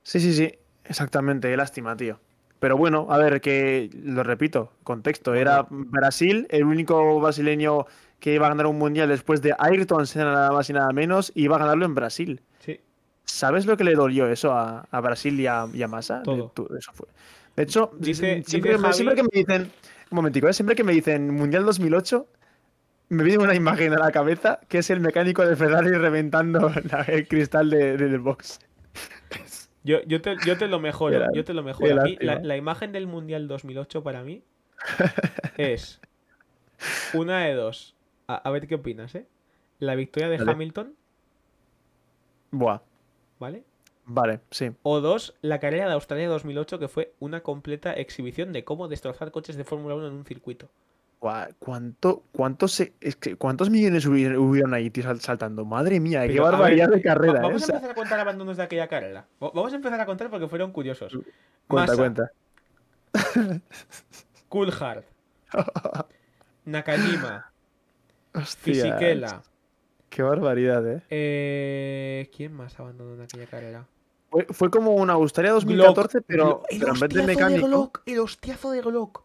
[0.04, 0.52] Sí, sí, sí,
[0.84, 2.20] exactamente, lástima, tío.
[2.60, 7.86] Pero bueno, a ver, que lo repito, contexto, era Brasil, el único brasileño
[8.20, 11.32] que iba a ganar un mundial después de Ayrton Senna nada más y nada menos,
[11.36, 12.42] y iba a ganarlo en Brasil.
[12.60, 12.80] Sí.
[13.26, 16.24] ¿Sabes lo que le dolió eso a, a Brasil y a, y a Massa?
[16.24, 16.52] Todo.
[16.70, 17.08] De, eso fue.
[17.56, 19.72] de hecho, Dice- siempre, dice que me- siempre que Javi- me dicen,
[20.10, 20.54] un momentico, ¿eh?
[20.54, 22.26] siempre que me dicen Mundial 2008,
[23.10, 27.02] me viene una imagen a la cabeza que es el mecánico de Ferrari reventando la-
[27.04, 28.60] el cristal de- del box.
[29.88, 32.02] Yo, yo, te, yo te lo mejoro, yo te lo mejoro.
[32.02, 34.44] A mí, la, imagen del Mundial 2008 para mí
[35.58, 36.02] es
[37.14, 37.96] una de dos.
[38.28, 39.26] A, a ver qué opinas, ¿eh?
[39.80, 40.38] La victoria de.
[40.38, 40.94] Hamilton,
[42.52, 42.82] Buah,
[43.40, 43.64] ¿vale?
[44.06, 44.72] vale, sí.
[44.84, 49.32] O dos, la carrera de Australia 2008, que fue una completa exhibición de cómo destrozar
[49.32, 50.70] coches de Fórmula 1 en un circuito.
[51.20, 55.66] ¿Cuánto, cuánto se- es que, ¿Cuántos millones hubieron, ahí saltando?
[55.66, 57.40] Madre mía, qué Pero, barbaridad ver, de carrera.
[57.40, 57.42] ¿eh?
[57.42, 59.26] Vamos a empezar a contar abandonos de aquella carrera.
[59.44, 61.18] Va- Vamos a empezar a contar porque fueron curiosos.
[61.68, 62.32] cuenta, cuenta.
[64.50, 65.04] Coulthard,
[66.66, 67.52] Nakajima,
[68.46, 69.42] Fisichella.
[70.10, 71.02] Qué barbaridad, ¿eh?
[71.10, 73.86] Eh, ¿Quién más abandonó en aquella carrera?
[74.30, 76.66] Fue, fue como una Australia 2014, pero, Glock.
[76.70, 77.68] El pero en vez de mecánico.
[77.68, 79.24] Glock, el hostiazo de Glock.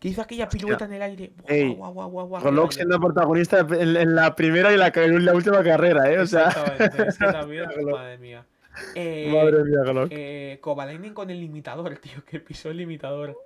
[0.00, 1.32] Que hizo aquella pirueta en el aire.
[1.76, 5.62] Guau, guau, guau, guau, siendo protagonista en, en la primera y la, en la última
[5.62, 6.18] carrera, ¿eh?
[6.18, 8.46] O sea, Exactamente, es que también, madre mía.
[8.94, 10.08] Eh, madre mía, Glock.
[10.10, 13.36] eh, Kovalainen con el limitador, tío, que pisó el limitador.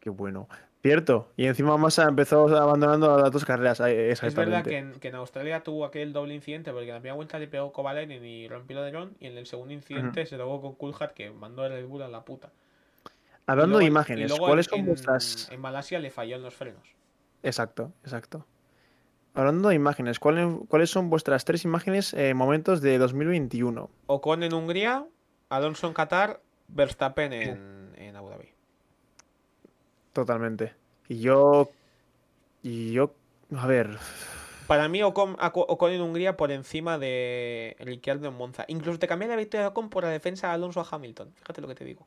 [0.00, 0.48] Qué bueno.
[0.82, 1.32] Cierto.
[1.38, 3.80] Y encima Massa empezó abandonando las dos carreras.
[3.80, 7.14] Es verdad que en, que en Australia tuvo aquel doble incidente porque en la primera
[7.14, 10.60] vuelta le pegó Kovalainen y rompió el alerón y en el segundo incidente se tocó
[10.60, 12.52] con Coulthard que mandó el Red Bull a la puta.
[13.46, 15.48] Hablando luego de imágenes, ¿cuáles son vuestras.
[15.50, 16.94] En Malasia le falló en los frenos.
[17.42, 18.46] Exacto, exacto.
[19.34, 23.90] Hablando de imágenes, ¿cuáles, cuáles son vuestras tres imágenes eh, momentos de 2021?
[24.06, 25.06] Ocon en Hungría,
[25.48, 28.48] Alonso en Qatar, Verstappen en, en Abu Dhabi.
[30.12, 30.74] Totalmente.
[31.08, 31.70] Y yo.
[32.62, 33.12] Y yo.
[33.56, 33.98] A ver.
[34.66, 38.64] Para mí Ocon, Ocon en Hungría por encima de Ricciardo en Monza.
[38.68, 41.32] Incluso te cambié la victoria de Ocon por la defensa de Alonso a Hamilton.
[41.34, 42.06] Fíjate lo que te digo.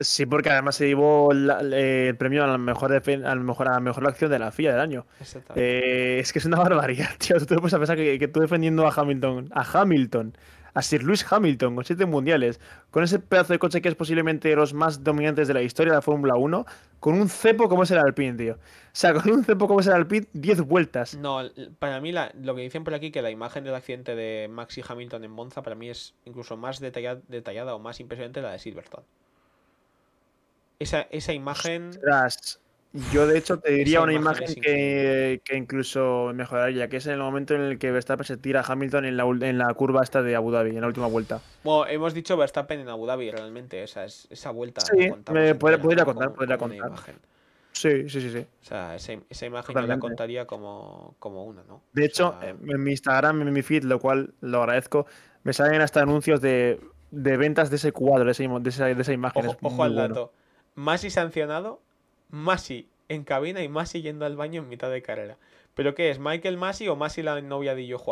[0.00, 3.68] Sí, porque además se llevó la- eh, el premio a la mejor, a la mejor,
[3.68, 5.06] a la mejor acción de la FIA del año.
[5.54, 7.38] Eh, es que es una barbaridad, tío.
[7.38, 10.36] Tú te puedes pensar que, que tú defendiendo a Hamilton, a Hamilton,
[10.74, 12.58] a Sir Lewis Hamilton con siete mundiales,
[12.90, 15.92] con ese pedazo de coche que es posiblemente de los más dominantes de la historia
[15.92, 16.66] de la Fórmula 1,
[16.98, 18.54] con un cepo como es el Alpine, tío.
[18.54, 18.58] O
[18.92, 21.14] sea, con un cepo como es el Alpine, 10 vueltas.
[21.16, 21.38] No,
[21.78, 24.76] para mí la- lo que dicen por aquí que la imagen del accidente de Max
[24.76, 28.50] y Hamilton en Monza para mí es incluso más detalla- detallada o más impresionante la
[28.50, 29.04] de Silverstone.
[30.78, 31.90] Esa, esa imagen...
[31.90, 32.60] Ostras,
[33.12, 37.14] yo de hecho te diría Esa una imagen que, que incluso mejoraría, que es en
[37.14, 40.02] el momento en el que Verstappen se tira a Hamilton en la, en la curva
[40.02, 41.40] esta de Abu Dhabi, en la última vuelta.
[41.64, 43.82] Bueno, hemos dicho Verstappen en Abu Dhabi realmente.
[43.82, 44.80] Esa, es, esa vuelta.
[44.82, 46.98] Sí, me podría- podría contar, Como- podría como una contar.
[46.98, 47.16] imagen.
[47.72, 48.38] Sí, sí, sí, sí.
[48.38, 51.82] O sea, esa, esa imagen yo la contaría como, como una, ¿no?
[51.92, 55.06] De O hecho, sea, en mi Instagram, en mi feed, lo cual lo agradezco,
[55.42, 56.78] me salen hasta anuncios de,
[57.10, 59.44] de ventas de ese cuadro, de, ese imo- de esa, de esa imagen.
[59.46, 60.30] ojo, es ojo muy al bueno.
[60.74, 61.80] Masi sancionado,
[62.30, 65.36] Masi en cabina y Masi yendo al baño en mitad de carrera.
[65.74, 66.18] ¿Pero qué es?
[66.18, 68.02] ¿Michael Masi o Masi la novia de Yo?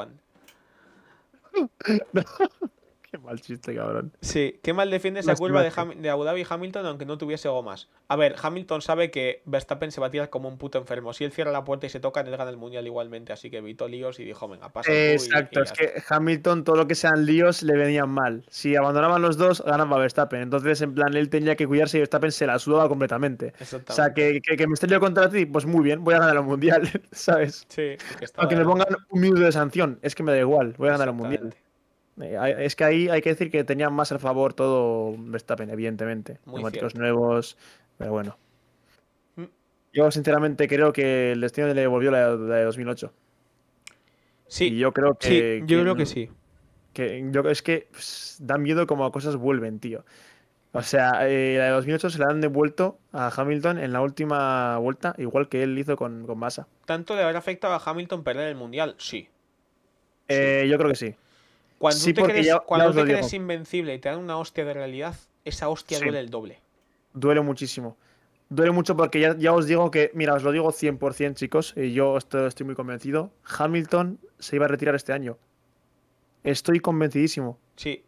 [3.13, 4.11] Qué mal chiste, cabrón.
[4.23, 7.89] Sí, qué mal defiende esa curva de, Abu Dhabi y Hamilton aunque no tuviese gomas.
[8.09, 11.13] A ver, Hamilton sabe que Verstappen se va a tirar como un puto enfermo.
[11.13, 13.33] Si él cierra la puerta y se toca, él gana el mundial igualmente.
[13.33, 16.65] Así que evitó líos y dijo, venga, pasa tú y- Exacto, y es que Hamilton,
[16.65, 18.45] todo lo que sean líos, le venían mal.
[18.49, 20.41] Si abandonaban los dos, ganaba Verstappen.
[20.41, 23.53] Entonces, en plan, él tenía que cuidarse y Verstappen se la sudaba completamente.
[23.89, 26.37] O sea, que, que, que me esté contra ti, pues muy bien, voy a ganar
[26.37, 27.67] el mundial, ¿sabes?
[27.69, 30.89] Sí, que Aunque me pongan un minuto de sanción, es que me da igual, voy
[30.89, 31.55] a ganar el mundial.
[32.21, 36.39] Eh, Es que ahí hay que decir que tenía más al favor todo Verstappen, evidentemente.
[36.45, 36.99] Muy Neumáticos cierto.
[36.99, 37.57] nuevos,
[37.99, 38.37] pero bueno.
[39.37, 39.45] Mm.
[39.93, 43.13] Yo sinceramente creo que el destino le devolvió la, la de 2008.
[44.47, 45.61] Sí, Y yo creo que...
[45.61, 46.31] sí, yo creo que sí.
[46.93, 50.05] que yo, es que pss, da miedo como cosas vuelven, tío.
[50.75, 54.79] O sea, eh, la de 2008 se la han devuelto a Hamilton en la última
[54.79, 56.67] vuelta, igual que él hizo con, con Massa.
[56.87, 58.95] ¿Tanto le habrá afectado a Hamilton perder el mundial?
[58.99, 59.29] Sí.
[60.29, 61.15] Eh, yo creo que sí.
[61.83, 64.73] Cuando Sí, tú te crees, ya- cuando te invencible y te dan una hostia de
[64.73, 66.05] realidad, esa hostia Sí.
[66.05, 66.61] duele el doble.
[67.13, 67.97] Duele muchísimo.
[68.49, 71.93] Duele mucho porque ya, ya os digo que, mira, os lo digo 100%, chicos, y
[71.93, 73.33] yo esto- estoy muy convencido.
[73.59, 75.39] Hamilton se iba a retirar este año.
[76.45, 77.59] Estoy convencidísimo.
[77.75, 78.05] Sí,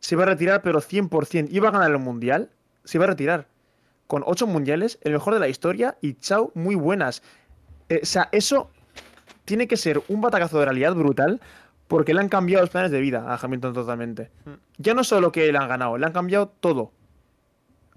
[0.00, 1.48] Se iba a retirar, pero 100%.
[1.52, 2.48] Iba a ganar el mundial,
[2.82, 3.46] se iba a retirar.
[4.06, 7.22] Con 8 mundiales, el mejor de la historia y chao, muy buenas.
[7.90, 8.70] Eh, o sea, eso
[9.44, 11.40] tiene que ser un batacazo de realidad brutal
[11.92, 14.30] porque le han cambiado los planes de vida a Hamilton totalmente.
[14.44, 14.50] Mm.
[14.78, 16.90] Ya no solo que le han ganado, le han cambiado todo.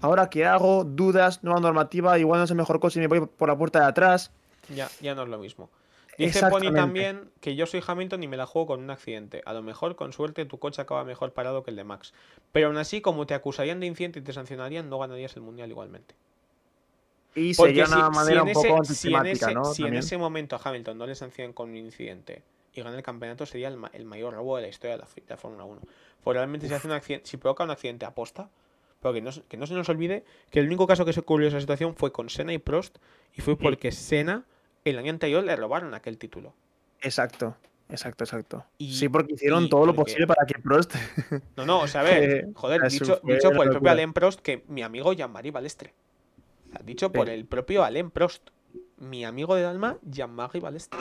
[0.01, 0.83] Ahora, ¿qué hago?
[0.83, 3.79] Dudas, nueva normativa, igual no es el mejor coche y me voy por la puerta
[3.79, 4.31] de atrás.
[4.73, 5.69] ya, ya no es lo mismo.
[6.17, 9.41] Dice Pony también que yo soy Hamilton y me la juego con un accidente.
[9.45, 12.13] A lo mejor, con suerte, tu coche acaba mejor parado que el de Max.
[12.53, 15.69] Pero aún así, como te acusarían de incidente y te sancionarían, no ganarías el mundial
[15.71, 16.15] igualmente.
[17.35, 19.65] Y Porque sería si, una manera un ese, poco si en anticlimática, ese- ¿no?
[19.65, 22.43] si en ese momento a Hamilton no le sancionan con un incidente
[22.75, 25.37] y gana el campeonato, sería el, ma- el mayor robo de la historia de la,
[25.37, 25.81] Fórmula 1.
[26.23, 28.49] Pues realmente si, hace un accidente, si provoca un accidente aposta,
[29.01, 31.19] pero que no, se- que no se nos olvide que el único caso que se
[31.21, 32.97] ocurrió esa situación fue con Senna y Prost
[33.33, 34.45] y fue porque Senna
[34.83, 36.53] el año anterior le robaron aquel título.
[37.01, 37.55] Exacto,
[37.89, 38.65] exacto, exacto.
[38.77, 40.95] Y- sí, porque hicieron todo lo porque- posible para que Prost
[41.55, 43.91] No, no, o sea, a ver, joder, dicho, dicho por el propio.
[43.91, 45.93] Alain Prost que mi amigo Jean-Marie Balestre.
[46.67, 48.49] O sea, dicho por el propio Alain Prost.
[48.97, 50.99] Mi amigo del alma, Jean-Marie Balestre.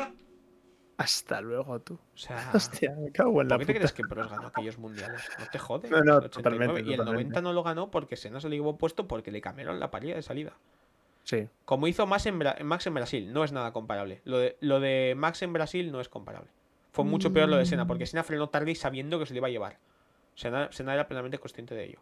[0.96, 1.94] Hasta luego, tú.
[1.94, 4.78] O sea, Hostia, me cago en la ¿por qué te crees que Prost ganó aquellos
[4.78, 5.22] mundiales?
[5.38, 5.90] No te jode.
[5.90, 6.30] No, no, el 89.
[6.30, 7.28] totalmente, Y el totalmente.
[7.30, 10.14] 90 no lo ganó porque Senna se le llevó puesto porque le cambiaron la parrilla
[10.14, 10.52] de salida.
[11.24, 14.20] Sí, Como hizo Max en, Bra- Max en Brasil, no es nada comparable.
[14.24, 16.50] Lo de, lo de Max en Brasil no es comparable.
[16.92, 19.38] Fue mucho peor lo de Senna, porque Senna frenó tarde y sabiendo que se le
[19.38, 19.78] iba a llevar.
[20.34, 21.98] Senna, Senna era plenamente consciente de ello.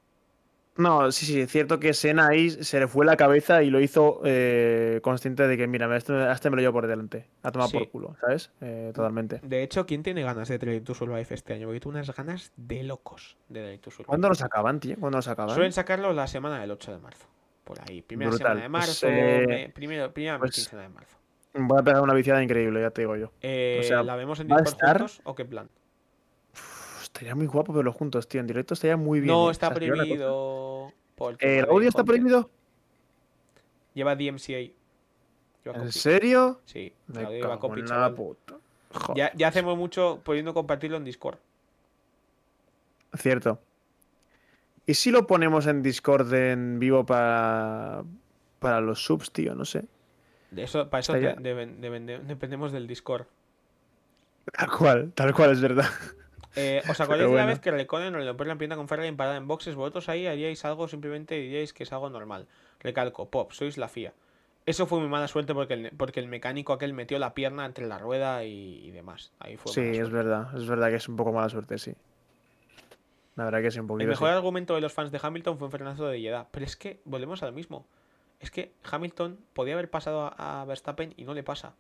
[0.77, 3.79] No, sí, sí, es cierto que Senna ahí se le fue la cabeza y lo
[3.81, 7.27] hizo eh, consciente de que, mira, este, este me lo llevo por delante.
[7.43, 7.77] A tomar Sí.
[7.79, 8.51] por culo, ¿sabes?
[8.63, 9.41] Eh, totalmente.
[9.43, 11.67] De hecho, ¿quién tiene ganas de Drive to Survive este año?
[11.67, 14.07] Porque tengo unas ganas de locos de Drive to Survive.
[14.07, 14.97] ¿Cuándo los acaban, tío?
[14.99, 15.55] ¿Cuándo los acaban?
[15.55, 17.27] Suelen sacarlo la semana del 8 de marzo.
[17.65, 18.47] Por ahí, primera Brutal.
[18.59, 19.07] semana de Pues, marzo.
[19.09, 21.17] eh, me- primero, primera pues, quincena de marzo.
[21.55, 23.31] Voy a pegar una viciada increíble, ya te digo yo.
[23.43, 25.69] Eh, sea, ¿La vemos en Discord estar- juntos o qué plan?
[27.23, 28.41] Estaría muy guapo verlo juntos, tío.
[28.41, 29.33] En directo estaría muy bien.
[29.33, 29.53] No ¿eh?
[29.53, 30.89] está O sea, sería prohibido.
[31.39, 32.51] Eh, ¿El de audio está prohibido?
[33.95, 34.73] Lleva DMCA.
[35.65, 36.61] Lleva ¿En serio?
[36.65, 38.57] Sí, Me audio lleva copy, la puta.
[39.15, 41.39] Ya, ya hacemos mucho pudiendo compartirlo en Discord.
[43.17, 43.61] Cierto.
[44.85, 48.03] ¿Y si lo ponemos en Discord en vivo para,
[48.59, 49.55] para los subs, tío?
[49.55, 49.85] No sé.
[50.51, 53.27] De eso, para eso de- de- dependemos del Discord.
[54.59, 55.87] Tal cual, tal cual, es verdad.
[56.57, 57.47] Eh, ¿Os acordáis Pero de la bueno.
[57.47, 59.75] vez que Reconen o Leopard la empieza con Ferrari parada en boxes?
[59.75, 62.47] Vosotros ahí haríais algo, simplemente diríais que es algo normal.
[62.81, 64.13] Recalco, Pop, sois la FIA.
[64.65, 67.87] Eso fue muy mala suerte porque el, porque el mecánico aquel metió la pierna entre
[67.87, 69.33] la rueda y, y demás.
[69.41, 70.57] Ahí fue Sí, es verdad.
[70.57, 71.95] Es verdad que es un poco mala suerte, sí.
[73.35, 74.35] La verdad que sí, un El mejor sí.
[74.35, 76.49] argumento de los fans de Hamilton fue un frenazo de Jeddah.
[76.51, 77.87] Pero es que volvemos a lo mismo.
[78.41, 81.75] Es que Hamilton podía haber pasado a, a Verstappen y no le pasa.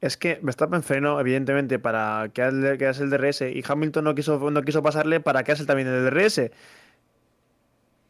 [0.00, 4.62] Es que Verstappen frenó, evidentemente, para que haga el DRS y Hamilton no quiso, no
[4.62, 6.50] quiso pasarle para que haga también el DRS.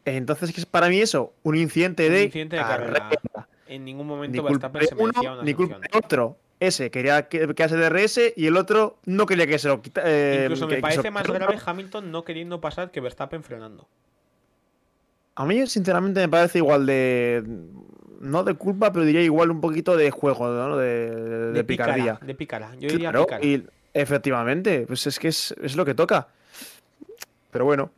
[0.04, 1.32] Entonces, ¿qué es para mí eso?
[1.42, 3.08] Un incidente Un de, incidente de carrera.
[3.66, 6.36] En ningún Ni momento culpa Verstappen se merecía uno, una ni culpa de otro.
[6.58, 10.02] Ese quería que, que hace DRS y el otro no quería que se lo quita.
[10.04, 13.88] eh, Incluso que- me que parece más grave Hamilton no queriendo pasar que Verstappen frenando.
[15.36, 17.42] A mí, sinceramente, me parece igual de.
[18.20, 20.76] No de culpa, pero diría igual un poquito de juego, ¿no?
[20.76, 22.18] De, de, pícara, picardía.
[22.26, 22.74] de pícara.
[22.78, 23.44] Yo diría Claro, pícara.
[23.44, 23.64] y
[23.94, 26.28] efectivamente, pues es que es, es lo que toca.
[27.50, 27.90] Pero bueno,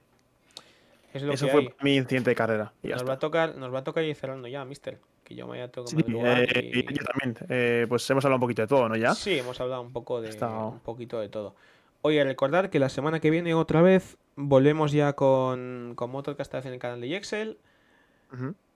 [1.12, 1.70] Es lo eso que fue hay.
[1.82, 2.72] mi incidente de carrera.
[2.82, 3.08] Y ya Nos está.
[3.12, 4.98] va a tocar, nos va a tocar ir cerrando ya, mister.
[5.24, 7.36] Que yo me haya tocado Sí, eh, y- y yo también.
[7.48, 8.96] Eh, pues hemos hablado un poquito de todo, ¿no?
[8.96, 9.14] Ya.
[9.14, 11.54] Sí, hemos hablado un poco de Está- un poquito de todo.
[12.02, 16.72] Oye, recordar que la semana que viene otra vez volvemos ya con, con Motorcast en
[16.72, 17.58] el canal de Yexel.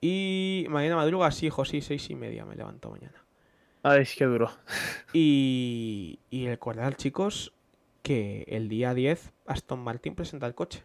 [0.01, 3.23] Y mañana madruga, sí, hijo, sí, seis y media me levanto mañana.
[3.83, 4.51] Ay, qué duro.
[5.13, 7.53] Y, y recordar, chicos,
[8.03, 10.83] que el día 10 Aston Martin presenta el coche.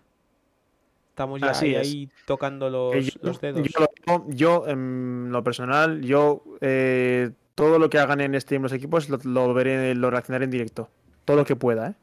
[1.10, 1.80] Estamos ya Así ahí, es.
[1.88, 3.62] ahí tocando los, Que yo, los dedos.
[3.68, 8.62] yo lo digo, yo, en lo personal, yo eh, todo lo que hagan en Steam
[8.62, 10.88] los equipos lo, lo veré, lo reaccionaré en directo.
[11.26, 11.94] Todo lo que pueda, ¿eh?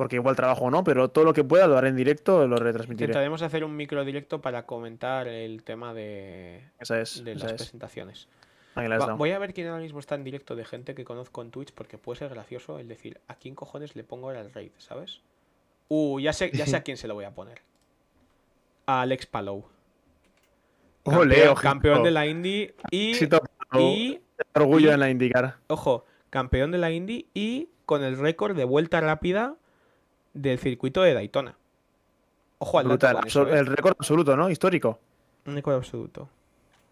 [0.00, 2.56] Porque igual trabajo o no, pero todo lo que pueda lo haré en directo, lo
[2.56, 3.04] retransmitiré.
[3.10, 7.22] Intentaremos hacer un micro directo para comentar el tema de, Esa es.
[7.22, 7.56] de esa las es.
[7.58, 8.26] presentaciones.
[8.76, 9.18] Ahí la has Va- dado.
[9.18, 11.74] voy a ver quién ahora mismo está en directo de gente que conozco en Twitch
[11.74, 15.20] porque puede ser gracioso el decir a quién cojones le pongo ahora el raid, ¿sabes?
[15.88, 17.60] Uh, ya sé, ya sé a quién se lo voy a poner.
[18.86, 19.66] A Alex Palou.
[21.04, 23.12] Campeón, campeón de la Indy y,
[23.78, 24.20] y,
[24.54, 25.56] orgullo y- en la indicar.
[25.66, 29.56] ojo, campeón de la Indy y con el récord de vuelta rápida
[30.34, 31.56] del circuito de Daytona.
[32.58, 33.18] Ojo al Brutal.
[33.26, 33.58] eso, ¿eh?
[33.58, 34.50] El récord absoluto, ¿no?
[34.50, 34.98] Histórico.
[35.46, 36.28] Un récord absoluto.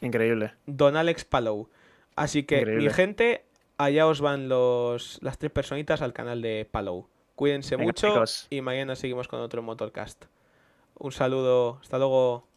[0.01, 0.55] Increíble.
[0.67, 1.69] Don Alex Palou.
[2.17, 3.45] Así que, mi gente,
[3.77, 7.07] allá os van los, las tres personitas al canal de Palou.
[7.37, 8.47] Cuídense Venga, mucho chicos.
[8.51, 10.25] y mañana seguimos con otro Motorcast.
[10.99, 12.48] Un saludo, hasta luego.